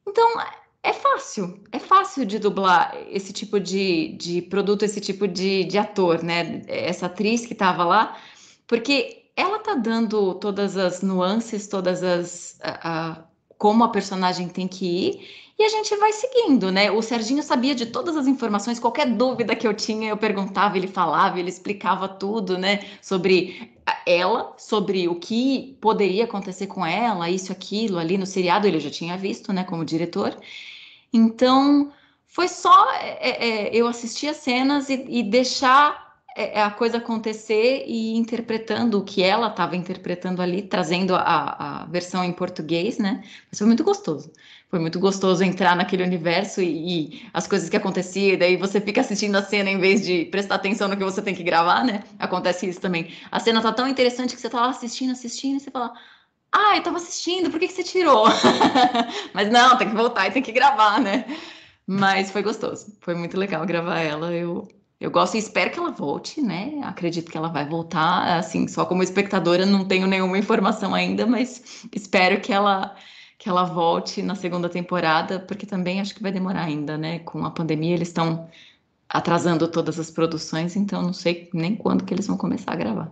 Então 0.08 0.40
é 0.84 0.94
fácil, 0.94 1.60
é 1.72 1.80
fácil 1.80 2.26
de 2.26 2.40
dublar 2.40 2.96
esse 3.10 3.34
tipo 3.34 3.60
de, 3.60 4.10
de 4.14 4.42
produto, 4.44 4.84
esse 4.84 5.02
tipo 5.02 5.28
de, 5.28 5.64
de 5.66 5.78
ator, 5.78 6.24
né? 6.24 6.62
Essa 6.68 7.08
atriz 7.08 7.46
que 7.46 7.56
tava 7.56 7.84
lá, 7.84 8.18
porque 8.68 9.21
ela 9.36 9.60
tá 9.60 9.76
dando 9.76 10.36
todas 10.36 10.78
as 10.78 11.02
nuances, 11.02 11.68
todas 11.68 12.04
as. 12.04 12.60
Como 13.58 13.84
a 13.84 13.90
personagem 13.90 14.50
tem 14.50 14.68
que 14.68 14.86
ir, 14.86 15.30
e 15.60 15.64
a 15.64 15.70
gente 15.70 15.96
vai 15.98 16.12
seguindo, 16.12 16.72
né? 16.72 16.90
O 16.90 17.04
Serginho 17.04 17.44
sabia 17.44 17.76
de 17.76 17.86
todas 17.86 18.18
as 18.18 18.26
informações, 18.26 18.80
qualquer 18.80 19.06
dúvida 19.06 19.56
que 19.56 19.68
eu 19.68 19.76
tinha, 19.76 20.10
eu 20.10 20.18
perguntava, 20.18 20.76
ele 20.76 20.88
falava, 20.88 21.40
ele 21.40 21.50
explicava 21.50 22.08
tudo, 22.08 22.58
né? 22.58 22.80
Sobre 23.00 23.72
ela, 24.06 24.56
sobre 24.58 25.08
o 25.08 25.16
que 25.16 25.78
poderia 25.80 26.24
acontecer 26.24 26.66
com 26.66 26.84
ela, 26.84 27.30
isso, 27.30 27.52
aquilo, 27.52 28.00
ali 28.00 28.18
no 28.18 28.26
seriado, 28.26 28.68
ele 28.68 28.80
já 28.80 28.90
tinha 28.90 29.16
visto, 29.18 29.54
né, 29.54 29.64
como 29.64 29.86
diretor. 29.86 30.36
Então, 31.14 31.92
foi 32.26 32.48
só 32.48 32.92
é, 32.94 33.70
é, 33.70 33.76
eu 33.76 33.88
assistir 33.88 34.30
as 34.30 34.38
cenas 34.38 34.90
e, 34.90 35.06
e 35.08 35.22
deixar 35.22 36.11
é, 36.36 36.60
é 36.60 36.64
a 36.64 36.72
coisa 36.72 36.98
acontecer 36.98 37.84
e 37.88 38.16
interpretando 38.16 39.00
o 39.00 39.04
que 39.04 39.22
ela 39.22 39.48
estava 39.48 39.76
interpretando 39.76 40.42
ali, 40.42 40.62
trazendo 40.62 41.16
a, 41.16 41.82
a, 41.82 41.86
versão 41.86 42.24
em 42.24 42.32
português, 42.32 42.98
né? 42.98 43.24
Mas 43.50 43.58
foi 43.58 43.68
muito 43.68 43.84
gostoso. 43.84 44.32
Foi 44.70 44.80
muito 44.80 45.00
gostoso 45.00 45.44
entrar 45.44 45.76
naquele 45.76 46.04
universo 46.04 46.62
e, 46.62 47.16
e, 47.16 47.30
as 47.34 47.48
coisas 47.48 47.70
que 47.70 47.76
aconteciam, 47.76 48.34
e 48.34 48.38
daí 48.38 48.56
você 48.56 48.80
fica 48.80 49.02
assistindo 49.02 49.36
a 49.36 49.44
cena 49.44 49.70
em 49.70 49.80
vez 49.80 50.06
de 50.06 50.26
prestar 50.26 50.56
atenção 50.56 50.88
no 50.88 50.96
que 50.96 51.04
você 51.04 51.22
tem 51.22 51.36
que 51.36 51.44
gravar, 51.44 51.84
né? 51.84 52.04
Acontece 52.18 52.68
isso 52.70 52.80
também. 52.80 53.14
A 53.30 53.40
cena 53.40 53.62
tá 53.62 53.74
tão 53.74 53.88
interessante 53.88 54.34
que 54.34 54.42
você 54.42 54.50
tá 54.50 54.62
lá 54.62 54.70
assistindo, 54.70 55.12
assistindo, 55.12 55.58
e 55.58 55.60
você 55.60 55.72
fala. 55.72 55.94
Ah, 56.54 56.76
eu 56.78 56.84
tava 56.84 56.98
assistindo, 56.98 57.50
por 57.50 57.60
que, 57.60 57.68
que 57.68 57.74
você 57.74 57.84
tirou? 57.84 58.26
Mas 59.34 59.50
não, 59.50 59.78
tem 59.78 59.90
que 59.90 59.96
voltar 59.96 60.28
e 60.28 60.32
tem 60.32 60.42
que 60.42 60.52
gravar, 60.52 61.00
né? 61.00 61.26
Mas 61.88 62.32
foi 62.32 62.42
gostoso, 62.44 62.98
foi 63.02 63.16
muito 63.16 63.38
legal 63.38 63.66
gravar 63.66 64.00
ela. 64.00 64.34
Eu 64.34 64.68
eu 65.02 65.10
gosto 65.10 65.34
e 65.34 65.40
espero 65.40 65.72
que 65.72 65.80
ela 65.80 65.90
volte, 65.90 66.44
né? 66.44 66.80
Acredito 66.84 67.32
que 67.32 67.38
ela 67.38 67.50
vai 67.50 67.68
voltar. 67.68 68.38
Assim, 68.38 68.68
só 68.68 68.86
como 68.86 69.02
espectadora 69.02 69.66
não 69.66 69.84
tenho 69.84 70.06
nenhuma 70.06 70.38
informação 70.38 70.94
ainda, 70.94 71.26
mas 71.26 71.88
espero 71.92 72.40
que 72.40 72.54
ela 72.54 72.96
que 73.40 73.50
ela 73.50 73.64
volte 73.64 74.22
na 74.22 74.36
segunda 74.36 74.70
temporada, 74.70 75.40
porque 75.40 75.66
também 75.66 76.00
acho 76.00 76.14
que 76.14 76.22
vai 76.22 76.32
demorar 76.32 76.62
ainda, 76.62 76.96
né? 76.96 77.18
Com 77.18 77.44
a 77.44 77.50
pandemia 77.50 77.96
eles 77.96 78.10
estão 78.10 78.48
atrasando 79.10 79.68
todas 79.68 80.00
as 80.00 80.12
produções, 80.12 80.76
então 80.76 81.02
não 81.02 81.14
sei 81.14 81.50
nem 81.52 81.76
quando 81.76 82.06
que 82.06 82.14
eles 82.14 82.28
vão 82.28 82.38
começar 82.38 82.74
a 82.74 82.76
gravar. 82.76 83.12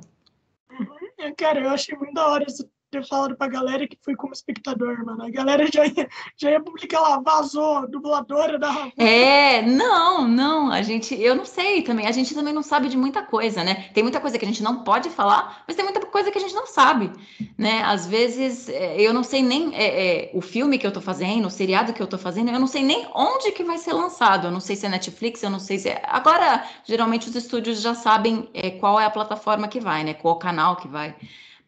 Uhum. 0.69 1.33
Cara, 1.35 1.59
eu 1.59 1.69
achei 1.71 1.97
muito 1.97 2.13
da 2.13 2.27
hora 2.27 2.45
esse 2.47 2.63
ter 2.89 3.05
falado 3.05 3.35
pra 3.35 3.47
galera 3.47 3.87
que 3.87 3.97
fui 4.03 4.15
como 4.15 4.33
espectador, 4.33 5.05
mano. 5.05 5.23
A 5.23 5.29
galera 5.29 5.67
já 5.71 5.85
ia, 5.85 6.09
já 6.35 6.51
ia 6.51 6.61
publicar 6.61 6.99
lá, 7.01 7.19
vazou, 7.19 7.87
dubladora 7.89 8.57
da 8.57 8.91
É, 8.97 9.61
não, 9.61 10.27
não, 10.27 10.71
a 10.71 10.81
gente, 10.81 11.19
eu 11.19 11.35
não 11.35 11.45
sei 11.45 11.81
também, 11.81 12.07
a 12.07 12.11
gente 12.11 12.33
também 12.33 12.53
não 12.53 12.63
sabe 12.63 12.89
de 12.89 12.97
muita 12.97 13.21
coisa, 13.21 13.63
né? 13.63 13.89
Tem 13.93 14.03
muita 14.03 14.19
coisa 14.19 14.37
que 14.37 14.45
a 14.45 14.47
gente 14.47 14.63
não 14.63 14.83
pode 14.83 15.09
falar, 15.09 15.63
mas 15.67 15.75
tem 15.75 15.85
muita 15.85 16.05
coisa 16.07 16.31
que 16.31 16.37
a 16.37 16.41
gente 16.41 16.55
não 16.55 16.65
sabe, 16.65 17.11
né? 17.57 17.83
Às 17.83 18.07
vezes, 18.07 18.67
é, 18.69 18.99
eu 18.99 19.13
não 19.13 19.23
sei 19.23 19.41
nem 19.43 19.75
é, 19.75 20.29
é, 20.29 20.31
o 20.33 20.41
filme 20.41 20.77
que 20.77 20.87
eu 20.87 20.91
tô 20.91 21.01
fazendo, 21.01 21.47
o 21.47 21.51
seriado 21.51 21.93
que 21.93 22.01
eu 22.01 22.07
tô 22.07 22.17
fazendo, 22.17 22.49
eu 22.49 22.59
não 22.59 22.67
sei 22.67 22.83
nem 22.83 23.07
onde 23.13 23.51
que 23.51 23.63
vai 23.63 23.77
ser 23.77 23.93
lançado, 23.93 24.47
eu 24.47 24.51
não 24.51 24.59
sei 24.59 24.75
se 24.75 24.85
é 24.85 24.89
Netflix, 24.89 25.43
eu 25.43 25.49
não 25.49 25.59
sei 25.59 25.77
se 25.77 25.89
é... 25.89 26.01
Agora, 26.05 26.63
geralmente 26.83 27.29
os 27.29 27.35
estúdios 27.35 27.81
já 27.81 27.93
sabem 27.93 28.49
é, 28.53 28.71
qual 28.71 28.99
é 28.99 29.05
a 29.05 29.09
plataforma 29.09 29.67
que 29.67 29.79
vai, 29.79 30.03
né? 30.03 30.13
Qual 30.13 30.37
canal 30.37 30.75
que 30.75 30.87
vai. 30.87 31.15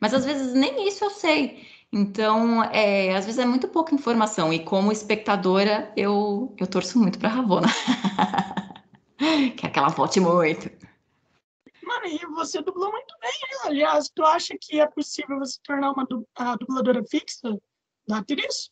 Mas 0.01 0.13
às 0.15 0.25
vezes 0.25 0.53
nem 0.53 0.87
isso 0.87 1.05
eu 1.05 1.11
sei. 1.11 1.65
Então, 1.93 2.63
é, 2.63 3.15
às 3.15 3.25
vezes 3.25 3.39
é 3.39 3.45
muito 3.45 3.67
pouca 3.67 3.93
informação. 3.93 4.51
E 4.51 4.63
como 4.63 4.91
espectadora, 4.91 5.93
eu, 5.95 6.55
eu 6.57 6.65
torço 6.65 6.97
muito 6.97 7.19
para 7.19 7.29
Ravona. 7.29 7.67
que 9.55 9.65
é 9.65 9.69
aquela 9.69 9.89
volte 9.89 10.19
muito. 10.19 10.71
Mano, 11.83 12.05
e 12.05 12.25
você 12.33 12.61
dublou 12.61 12.91
muito 12.91 13.13
bem? 13.21 13.31
Aliás, 13.65 14.09
tu 14.15 14.23
acha 14.23 14.55
que 14.59 14.79
é 14.79 14.87
possível 14.87 15.37
você 15.37 15.59
tornar 15.63 15.91
uma 15.91 16.07
a 16.35 16.55
dubladora 16.55 17.03
fixa 17.03 17.57
da 18.07 18.19
atriz? 18.19 18.71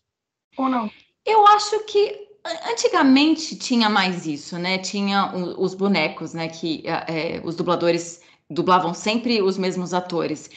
Ou 0.58 0.70
não? 0.70 0.90
Eu 1.26 1.46
acho 1.48 1.84
que 1.86 2.30
antigamente 2.72 3.58
tinha 3.58 3.90
mais 3.90 4.26
isso, 4.26 4.58
né? 4.58 4.78
Tinha 4.78 5.34
os 5.36 5.76
bonecos, 5.76 6.34
né? 6.34 6.48
Que 6.48 6.84
é, 6.88 7.42
os 7.44 7.56
dubladores 7.56 8.22
dublavam 8.50 8.94
sempre 8.94 9.42
os 9.42 9.58
mesmos 9.58 9.94
atores. 9.94 10.50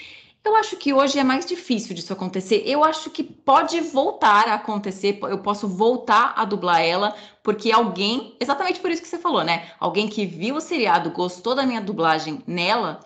Eu 0.44 0.56
acho 0.56 0.76
que 0.76 0.92
hoje 0.92 1.18
é 1.18 1.24
mais 1.24 1.46
difícil 1.46 1.94
disso 1.94 2.12
acontecer. 2.12 2.64
Eu 2.66 2.82
acho 2.82 3.10
que 3.10 3.22
pode 3.22 3.80
voltar 3.80 4.48
a 4.48 4.54
acontecer. 4.54 5.18
Eu 5.22 5.38
posso 5.38 5.68
voltar 5.68 6.34
a 6.36 6.44
dublar 6.44 6.80
ela, 6.82 7.14
porque 7.44 7.70
alguém, 7.70 8.36
exatamente 8.40 8.80
por 8.80 8.90
isso 8.90 9.00
que 9.00 9.08
você 9.08 9.18
falou, 9.18 9.44
né? 9.44 9.70
Alguém 9.78 10.08
que 10.08 10.26
viu 10.26 10.56
o 10.56 10.60
seriado, 10.60 11.10
gostou 11.10 11.54
da 11.54 11.64
minha 11.64 11.80
dublagem 11.80 12.42
nela, 12.44 13.00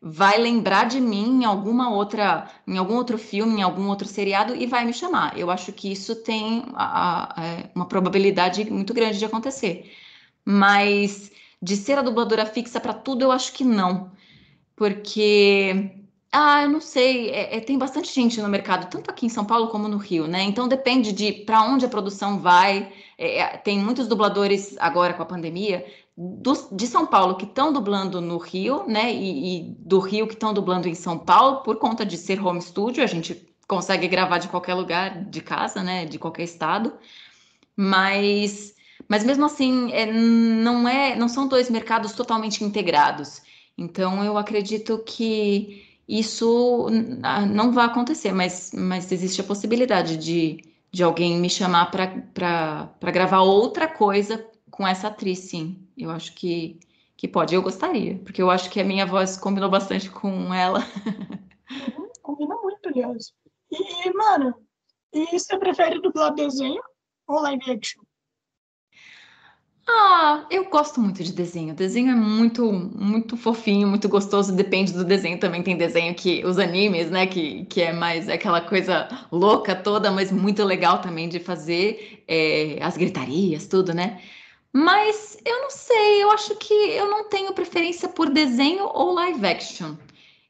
vai 0.00 0.36
lembrar 0.36 0.84
de 0.84 1.00
mim 1.00 1.40
em 1.40 1.44
alguma 1.46 1.90
outra, 1.90 2.50
em 2.66 2.76
algum 2.76 2.96
outro 2.96 3.16
filme, 3.16 3.60
em 3.60 3.62
algum 3.62 3.88
outro 3.88 4.06
seriado 4.06 4.54
e 4.54 4.66
vai 4.66 4.84
me 4.84 4.92
chamar. 4.92 5.38
Eu 5.38 5.50
acho 5.50 5.72
que 5.72 5.90
isso 5.90 6.14
tem 6.16 6.66
a, 6.74 7.40
a, 7.40 7.46
é, 7.46 7.70
uma 7.74 7.86
probabilidade 7.86 8.70
muito 8.70 8.92
grande 8.92 9.18
de 9.18 9.24
acontecer. 9.24 9.90
Mas 10.44 11.32
de 11.62 11.76
ser 11.76 11.98
a 11.98 12.02
dubladora 12.02 12.44
fixa 12.44 12.78
para 12.78 12.92
tudo, 12.92 13.22
eu 13.22 13.32
acho 13.32 13.54
que 13.54 13.64
não. 13.64 14.12
Porque 14.76 16.03
ah, 16.36 16.62
eu 16.64 16.68
não 16.68 16.80
sei. 16.80 17.30
É, 17.30 17.56
é, 17.56 17.60
tem 17.60 17.78
bastante 17.78 18.12
gente 18.12 18.40
no 18.42 18.48
mercado, 18.48 18.90
tanto 18.90 19.08
aqui 19.08 19.26
em 19.26 19.28
São 19.28 19.44
Paulo 19.44 19.68
como 19.68 19.86
no 19.86 19.96
Rio, 19.96 20.26
né? 20.26 20.42
Então 20.42 20.66
depende 20.66 21.12
de 21.12 21.32
para 21.32 21.62
onde 21.62 21.84
a 21.86 21.88
produção 21.88 22.40
vai. 22.40 22.92
É, 23.16 23.38
é, 23.38 23.56
tem 23.56 23.78
muitos 23.78 24.08
dubladores 24.08 24.74
agora 24.80 25.14
com 25.14 25.22
a 25.22 25.26
pandemia 25.26 25.86
do, 26.16 26.52
de 26.72 26.88
São 26.88 27.06
Paulo 27.06 27.36
que 27.36 27.44
estão 27.44 27.72
dublando 27.72 28.20
no 28.20 28.36
Rio, 28.38 28.84
né? 28.88 29.14
E, 29.14 29.58
e 29.58 29.62
do 29.78 30.00
Rio 30.00 30.26
que 30.26 30.34
estão 30.34 30.52
dublando 30.52 30.88
em 30.88 30.94
São 30.94 31.16
Paulo 31.16 31.62
por 31.62 31.76
conta 31.76 32.04
de 32.04 32.16
ser 32.18 32.44
home 32.44 32.60
studio. 32.60 33.04
A 33.04 33.06
gente 33.06 33.48
consegue 33.68 34.08
gravar 34.08 34.38
de 34.38 34.48
qualquer 34.48 34.74
lugar 34.74 35.24
de 35.26 35.40
casa, 35.40 35.84
né? 35.84 36.04
De 36.04 36.18
qualquer 36.18 36.42
estado. 36.42 36.92
Mas, 37.76 38.74
mas 39.08 39.24
mesmo 39.24 39.44
assim, 39.44 39.92
é, 39.92 40.06
não 40.10 40.88
é, 40.88 41.14
não 41.14 41.28
são 41.28 41.46
dois 41.46 41.70
mercados 41.70 42.12
totalmente 42.12 42.64
integrados. 42.64 43.40
Então 43.78 44.24
eu 44.24 44.36
acredito 44.36 44.98
que 44.98 45.93
isso 46.08 46.88
não 47.52 47.72
vai 47.72 47.86
acontecer, 47.86 48.32
mas, 48.32 48.72
mas 48.72 49.10
existe 49.10 49.40
a 49.40 49.44
possibilidade 49.44 50.16
de, 50.16 50.58
de 50.90 51.02
alguém 51.02 51.38
me 51.38 51.48
chamar 51.48 51.90
para 51.90 53.10
gravar 53.10 53.40
outra 53.40 53.88
coisa 53.88 54.46
com 54.70 54.86
essa 54.86 55.08
atriz, 55.08 55.38
sim. 55.38 55.88
Eu 55.96 56.10
acho 56.10 56.34
que, 56.34 56.78
que 57.16 57.28
pode. 57.28 57.54
Eu 57.54 57.62
gostaria, 57.62 58.18
porque 58.18 58.42
eu 58.42 58.50
acho 58.50 58.68
que 58.70 58.80
a 58.80 58.84
minha 58.84 59.06
voz 59.06 59.36
combinou 59.36 59.70
bastante 59.70 60.10
com 60.10 60.52
ela. 60.52 60.80
Uhum, 61.70 62.08
combina 62.22 62.56
muito, 62.56 62.88
aliás. 62.88 63.32
E, 63.70 64.12
mano, 64.12 64.54
e 65.12 65.38
você 65.38 65.58
prefere 65.58 66.00
dublar 66.00 66.34
desenho 66.34 66.82
ou 67.26 67.40
live 67.40 67.70
action? 67.70 68.02
Ah, 69.86 70.46
eu 70.50 70.70
gosto 70.70 71.00
muito 71.00 71.22
de 71.22 71.32
desenho. 71.32 71.74
Desenho 71.74 72.10
é 72.12 72.14
muito, 72.14 72.72
muito 72.72 73.36
fofinho, 73.36 73.86
muito 73.86 74.08
gostoso. 74.08 74.54
Depende 74.54 74.92
do 74.92 75.04
desenho. 75.04 75.38
Também 75.38 75.62
tem 75.62 75.76
desenho 75.76 76.14
que 76.14 76.44
os 76.44 76.58
animes, 76.58 77.10
né? 77.10 77.26
Que, 77.26 77.64
que 77.66 77.82
é 77.82 77.92
mais 77.92 78.28
aquela 78.28 78.60
coisa 78.62 79.08
louca 79.30 79.74
toda, 79.74 80.10
mas 80.10 80.32
muito 80.32 80.64
legal 80.64 81.00
também 81.00 81.28
de 81.28 81.38
fazer 81.38 82.24
é, 82.26 82.78
as 82.80 82.96
gritarias, 82.96 83.66
tudo, 83.66 83.92
né? 83.92 84.20
Mas 84.72 85.38
eu 85.44 85.60
não 85.62 85.70
sei. 85.70 86.22
Eu 86.22 86.30
acho 86.30 86.56
que 86.56 86.72
eu 86.74 87.10
não 87.10 87.28
tenho 87.28 87.52
preferência 87.52 88.08
por 88.08 88.30
desenho 88.30 88.84
ou 88.86 89.12
live 89.12 89.46
action. 89.46 89.96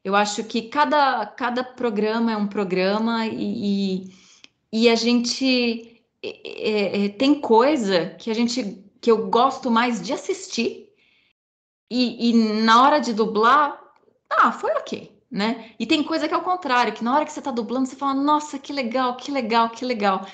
Eu 0.04 0.14
acho 0.14 0.44
que 0.44 0.62
cada, 0.62 1.26
cada 1.26 1.64
programa 1.64 2.32
é 2.32 2.36
um 2.36 2.46
programa 2.46 3.26
e, 3.26 4.04
e, 4.72 4.84
e 4.84 4.88
a 4.88 4.94
gente 4.94 6.00
é, 6.22 7.04
é, 7.06 7.08
tem 7.10 7.40
coisa 7.40 8.10
que 8.18 8.30
a 8.30 8.34
gente 8.34 8.83
que 9.04 9.10
eu 9.10 9.26
gosto 9.26 9.70
mais 9.70 10.00
de 10.00 10.14
assistir 10.14 10.88
e, 11.90 12.30
e 12.30 12.62
na 12.62 12.82
hora 12.82 12.98
de 12.98 13.12
dublar, 13.12 13.78
ah, 14.30 14.50
foi 14.50 14.72
ok, 14.72 15.12
né? 15.30 15.72
E 15.78 15.84
tem 15.84 16.02
coisa 16.02 16.26
que 16.26 16.32
é 16.32 16.36
o 16.38 16.40
contrário, 16.40 16.94
que 16.94 17.04
na 17.04 17.14
hora 17.14 17.26
que 17.26 17.30
você 17.30 17.42
tá 17.42 17.50
dublando, 17.50 17.86
você 17.86 17.96
fala, 17.96 18.14
nossa, 18.14 18.58
que 18.58 18.72
legal, 18.72 19.18
que 19.18 19.30
legal, 19.30 19.68
que 19.68 19.84
legal. 19.84 20.26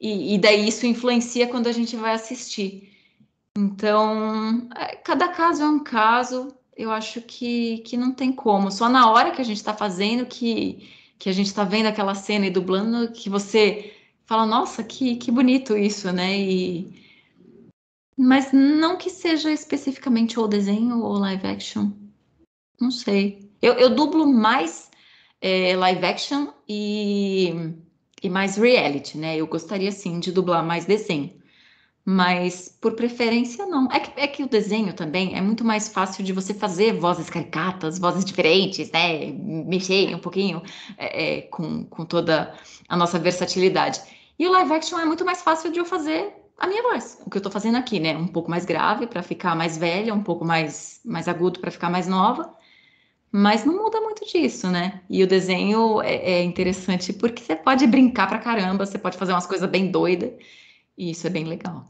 E, 0.00 0.34
e 0.34 0.38
daí 0.38 0.66
isso 0.66 0.86
influencia 0.86 1.46
quando 1.46 1.68
a 1.68 1.72
gente 1.72 1.94
vai 1.94 2.14
assistir. 2.14 2.92
Então, 3.56 4.68
é, 4.74 4.96
cada 4.96 5.28
caso 5.28 5.62
é 5.62 5.68
um 5.68 5.78
caso, 5.78 6.52
eu 6.76 6.90
acho 6.90 7.20
que, 7.20 7.78
que 7.86 7.96
não 7.96 8.12
tem 8.12 8.32
como. 8.32 8.72
Só 8.72 8.88
na 8.88 9.08
hora 9.08 9.30
que 9.30 9.40
a 9.40 9.44
gente 9.44 9.58
está 9.58 9.72
fazendo, 9.72 10.26
que, 10.26 10.90
que 11.16 11.28
a 11.28 11.32
gente 11.32 11.46
está 11.46 11.62
vendo 11.62 11.86
aquela 11.86 12.16
cena 12.16 12.46
e 12.46 12.50
dublando, 12.50 13.12
que 13.12 13.30
você 13.30 13.94
fala, 14.24 14.44
nossa, 14.44 14.82
que, 14.82 15.14
que 15.14 15.30
bonito 15.30 15.76
isso, 15.76 16.10
né? 16.12 16.36
E, 16.36 17.05
mas 18.16 18.50
não 18.52 18.96
que 18.96 19.10
seja 19.10 19.52
especificamente 19.52 20.40
ou 20.40 20.48
desenho 20.48 21.02
ou 21.02 21.18
live 21.18 21.46
action. 21.46 21.90
Não 22.80 22.90
sei. 22.90 23.50
Eu, 23.60 23.74
eu 23.74 23.94
dublo 23.94 24.26
mais 24.26 24.90
é, 25.40 25.76
live 25.76 26.04
action 26.04 26.48
e, 26.68 27.72
e 28.22 28.30
mais 28.30 28.56
reality, 28.56 29.18
né? 29.18 29.36
Eu 29.36 29.46
gostaria 29.46 29.92
sim 29.92 30.18
de 30.18 30.32
dublar 30.32 30.64
mais 30.64 30.86
desenho. 30.86 31.36
Mas 32.08 32.68
por 32.80 32.94
preferência, 32.94 33.66
não. 33.66 33.90
É 33.90 33.98
que, 33.98 34.20
é 34.20 34.26
que 34.28 34.42
o 34.44 34.48
desenho 34.48 34.94
também 34.94 35.36
é 35.36 35.40
muito 35.40 35.64
mais 35.64 35.88
fácil 35.88 36.22
de 36.22 36.32
você 36.32 36.54
fazer 36.54 36.92
vozes 36.92 37.28
caricatas, 37.28 37.98
vozes 37.98 38.24
diferentes, 38.24 38.90
né? 38.92 39.26
Mexer 39.32 40.14
um 40.14 40.20
pouquinho 40.20 40.62
é, 40.96 41.38
é, 41.38 41.42
com, 41.42 41.84
com 41.84 42.04
toda 42.06 42.54
a 42.88 42.96
nossa 42.96 43.18
versatilidade. 43.18 44.00
E 44.38 44.46
o 44.46 44.52
live 44.52 44.72
action 44.72 44.98
é 45.00 45.04
muito 45.04 45.24
mais 45.24 45.42
fácil 45.42 45.72
de 45.72 45.80
eu 45.80 45.84
fazer 45.84 46.45
a 46.58 46.66
minha 46.66 46.82
voz, 46.82 47.20
o 47.24 47.30
que 47.30 47.36
eu 47.36 47.42
tô 47.42 47.50
fazendo 47.50 47.76
aqui, 47.76 48.00
né? 48.00 48.16
Um 48.16 48.28
pouco 48.28 48.50
mais 48.50 48.64
grave 48.64 49.06
para 49.06 49.22
ficar 49.22 49.54
mais 49.54 49.76
velha, 49.76 50.14
um 50.14 50.22
pouco 50.22 50.44
mais, 50.44 51.00
mais 51.04 51.28
agudo 51.28 51.60
para 51.60 51.70
ficar 51.70 51.90
mais 51.90 52.08
nova. 52.08 52.56
Mas 53.30 53.64
não 53.64 53.76
muda 53.76 54.00
muito 54.00 54.24
disso, 54.24 54.70
né? 54.70 55.02
E 55.10 55.22
o 55.22 55.26
desenho 55.26 56.00
é, 56.00 56.14
é 56.14 56.42
interessante 56.42 57.12
porque 57.12 57.42
você 57.42 57.54
pode 57.54 57.86
brincar 57.86 58.26
pra 58.26 58.38
caramba, 58.38 58.86
você 58.86 58.98
pode 58.98 59.18
fazer 59.18 59.32
umas 59.32 59.46
coisas 59.46 59.68
bem 59.68 59.90
doidas, 59.90 60.32
e 60.96 61.10
isso 61.10 61.26
é 61.26 61.30
bem 61.30 61.44
legal. 61.44 61.86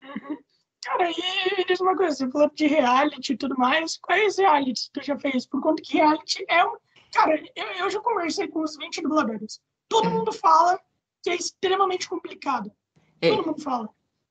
Cara, 0.84 1.10
e 1.10 1.64
diz 1.66 1.80
uma 1.80 1.96
coisa, 1.96 2.14
você 2.14 2.30
falou 2.30 2.50
de 2.54 2.66
reality 2.66 3.32
e 3.32 3.36
tudo 3.36 3.58
mais, 3.58 3.98
quais 3.98 4.38
realities 4.38 4.88
tu 4.92 5.02
já 5.02 5.18
fez? 5.18 5.44
Por 5.44 5.60
conta 5.60 5.82
que 5.82 5.94
reality 5.98 6.44
é 6.48 6.64
um. 6.64 6.76
Cara, 7.12 7.42
eu, 7.56 7.66
eu 7.80 7.90
já 7.90 8.00
conversei 8.00 8.46
com 8.48 8.62
uns 8.62 8.76
20 8.76 9.02
dubladores. 9.02 9.60
Todo 9.88 10.08
é. 10.08 10.10
mundo 10.10 10.32
fala 10.32 10.80
que 11.22 11.30
é 11.30 11.34
extremamente 11.34 12.08
complicado. 12.08 12.70
É. 13.20 13.30
Todo 13.30 13.46
mundo 13.46 13.62
fala. 13.62 13.88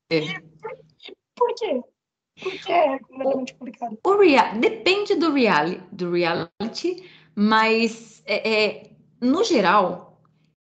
É. 0.10 0.19
E, 0.19 0.39
por, 0.39 0.71
e 0.71 1.15
por 1.36 1.56
quê? 1.56 1.82
Porque 2.41 2.71
é 2.71 3.00
completamente 3.00 3.54
complicado. 3.56 3.97
O 4.06 4.17
rea 4.17 4.54
depende 4.54 5.15
do, 5.15 5.34
reali 5.34 5.82
do 5.91 6.12
reality, 6.12 7.04
mas 7.36 8.21
é, 8.26 8.50
é, 8.50 8.91
no 9.19 9.43
geral 9.43 10.21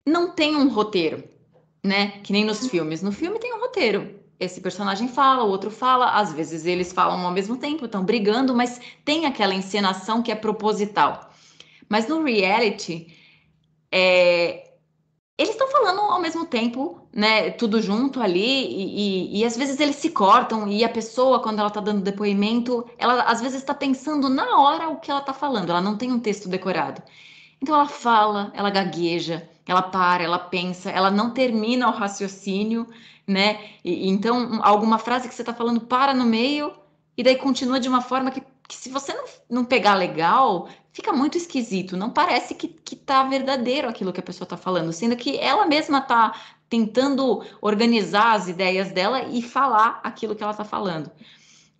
não 0.07 0.35
tem 0.35 0.57
um 0.57 0.69
roteiro, 0.69 1.23
né? 1.85 2.21
Que 2.23 2.33
nem 2.33 2.45
nos 2.45 2.67
filmes. 2.67 3.03
No 3.03 3.13
filme 3.13 3.39
tem 3.39 3.55
um 3.55 3.61
roteiro. 3.61 4.19
Esse 4.39 4.61
personagem 4.63 5.07
fala, 5.07 5.45
o 5.45 5.51
outro 5.51 5.71
fala, 5.71 6.19
às 6.19 6.33
vezes 6.33 6.65
eles 6.65 6.95
falam 6.95 7.27
ao 7.27 7.33
mesmo 7.33 7.59
tempo, 7.59 7.85
estão 7.85 8.03
brigando, 8.03 8.55
mas 8.55 8.81
tem 9.05 9.27
aquela 9.27 9.55
encenação 9.55 10.23
que 10.23 10.33
é 10.33 10.35
proposital. 10.35 11.31
Mas 11.91 12.09
no 12.09 12.23
reality, 12.25 13.15
é, 13.93 14.70
eles 15.41 15.53
estão 15.53 15.69
falando 15.69 16.01
ao 16.01 16.21
mesmo 16.21 16.45
tempo, 16.45 17.01
né? 17.11 17.51
Tudo 17.53 17.81
junto 17.81 18.21
ali, 18.21 18.67
e, 18.67 19.39
e, 19.39 19.41
e, 19.41 19.45
às 19.47 19.57
vezes 19.57 19.81
eles 19.81 19.97
se 19.97 20.11
cortam, 20.11 20.69
e 20.69 20.85
a 20.85 20.89
pessoa, 20.89 21.41
quando 21.41 21.61
ela 21.61 21.71
tá 21.71 21.81
dando 21.81 22.03
depoimento, 22.03 22.87
ela 22.99 23.23
às 23.23 23.41
vezes 23.41 23.57
está 23.61 23.73
pensando 23.73 24.29
na 24.29 24.59
hora 24.59 24.91
o 24.91 25.01
que 25.01 25.11
ela 25.11 25.23
tá 25.23 25.33
falando, 25.33 25.71
ela 25.71 25.81
não 25.81 25.97
tem 25.97 26.13
um 26.13 26.21
texto 26.21 26.47
decorado. 26.47 27.03
Então 27.59 27.75
ela 27.75 27.89
fala, 27.89 28.53
ela 28.55 28.69
gagueja, 28.69 29.49
ela 29.67 29.81
para, 29.81 30.23
ela 30.23 30.39
pensa, 30.39 30.91
ela 30.91 31.11
não 31.11 31.31
termina 31.31 31.89
o 31.89 31.93
raciocínio, 31.93 32.87
né? 33.27 33.65
E, 33.83 34.11
então, 34.11 34.61
alguma 34.63 34.99
frase 34.99 35.27
que 35.27 35.35
você 35.35 35.41
está 35.41 35.55
falando 35.55 35.81
para 35.81 36.13
no 36.13 36.27
meio, 36.27 36.71
e 37.17 37.23
daí 37.23 37.37
continua 37.37 37.81
de 37.81 37.89
uma 37.89 38.03
forma 38.03 38.31
que, 38.31 38.43
que 38.69 38.77
se 38.77 38.91
você 38.91 39.15
não, 39.15 39.25
não 39.49 39.65
pegar 39.65 39.95
legal, 39.95 40.69
fica 40.93 41.13
muito 41.13 41.37
esquisito. 41.37 41.97
Não 41.97 42.11
parece 42.11 42.55
que, 42.55 42.69
que 42.69 42.97
tá 42.97 43.23
verdadeiro 43.25 43.89
aquilo 43.89 44.13
que 44.13 44.21
a 44.21 44.23
pessoa 44.23 44.45
está 44.45 44.57
falando, 44.57 44.93
sendo 44.93 45.17
que 45.17 45.39
ela 45.39 45.67
mesma 45.67 45.99
está 45.99 46.35
tentando 46.69 47.45
organizar 47.61 48.35
as 48.35 48.49
ideias 48.49 48.93
dela 48.93 49.25
e 49.25 49.43
falar 49.43 50.01
aquilo 50.05 50.37
que 50.37 50.43
ela 50.43 50.53
está 50.53 50.65
falando. 50.65 51.11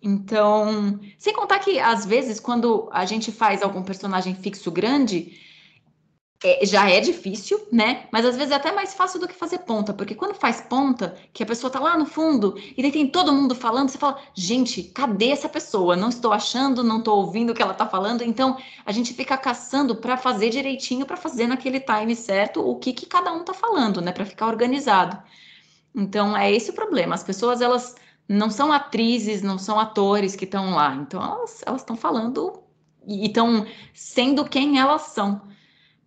Então, 0.01 0.99
sem 1.17 1.33
contar 1.33 1.59
que 1.59 1.79
às 1.79 2.05
vezes 2.05 2.39
quando 2.39 2.89
a 2.91 3.05
gente 3.05 3.31
faz 3.31 3.61
algum 3.61 3.83
personagem 3.83 4.35
fixo 4.35 4.71
grande, 4.71 5.39
é, 6.43 6.65
já 6.65 6.89
é 6.89 6.99
difícil, 6.99 7.67
né? 7.71 8.07
Mas 8.11 8.25
às 8.25 8.35
vezes 8.35 8.51
é 8.51 8.55
até 8.55 8.71
mais 8.71 8.95
fácil 8.95 9.19
do 9.19 9.27
que 9.27 9.33
fazer 9.33 9.59
ponta, 9.59 9.93
porque 9.93 10.15
quando 10.15 10.33
faz 10.33 10.59
ponta, 10.61 11.15
que 11.31 11.43
a 11.43 11.45
pessoa 11.45 11.69
tá 11.71 11.79
lá 11.79 11.95
no 11.97 12.05
fundo 12.05 12.55
e 12.75 12.81
daí 12.81 12.91
tem 12.91 13.07
todo 13.07 13.31
mundo 13.31 13.53
falando, 13.53 13.89
você 13.89 13.97
fala, 13.97 14.19
gente, 14.33 14.83
cadê 14.83 15.29
essa 15.29 15.47
pessoa? 15.47 15.95
Não 15.95 16.09
estou 16.09 16.33
achando, 16.33 16.83
não 16.83 16.97
estou 16.97 17.17
ouvindo 17.17 17.51
o 17.51 17.53
que 17.53 17.61
ela 17.61 17.75
tá 17.75 17.85
falando. 17.85 18.23
Então 18.23 18.57
a 18.85 18.91
gente 18.91 19.13
fica 19.13 19.37
caçando 19.37 19.95
para 19.95 20.17
fazer 20.17 20.49
direitinho, 20.49 21.05
para 21.05 21.15
fazer 21.17 21.45
naquele 21.45 21.79
time 21.79 22.15
certo 22.15 22.67
o 22.67 22.75
que, 22.75 22.91
que 22.91 23.05
cada 23.05 23.31
um 23.31 23.43
tá 23.43 23.53
falando, 23.53 24.01
né? 24.01 24.11
Para 24.11 24.25
ficar 24.25 24.47
organizado. 24.47 25.21
Então 25.93 26.35
é 26.35 26.51
esse 26.51 26.71
o 26.71 26.73
problema. 26.73 27.13
As 27.13 27.23
pessoas 27.23 27.61
elas 27.61 27.95
não 28.27 28.49
são 28.49 28.71
atrizes, 28.71 29.43
não 29.43 29.59
são 29.59 29.79
atores 29.79 30.35
que 30.35 30.45
estão 30.45 30.71
lá. 30.71 30.95
Então 30.95 31.21
elas 31.21 31.81
estão 31.81 31.95
falando 31.95 32.63
e 33.05 33.27
estão 33.27 33.65
sendo 33.93 34.43
quem 34.45 34.79
elas 34.79 35.03
são. 35.03 35.51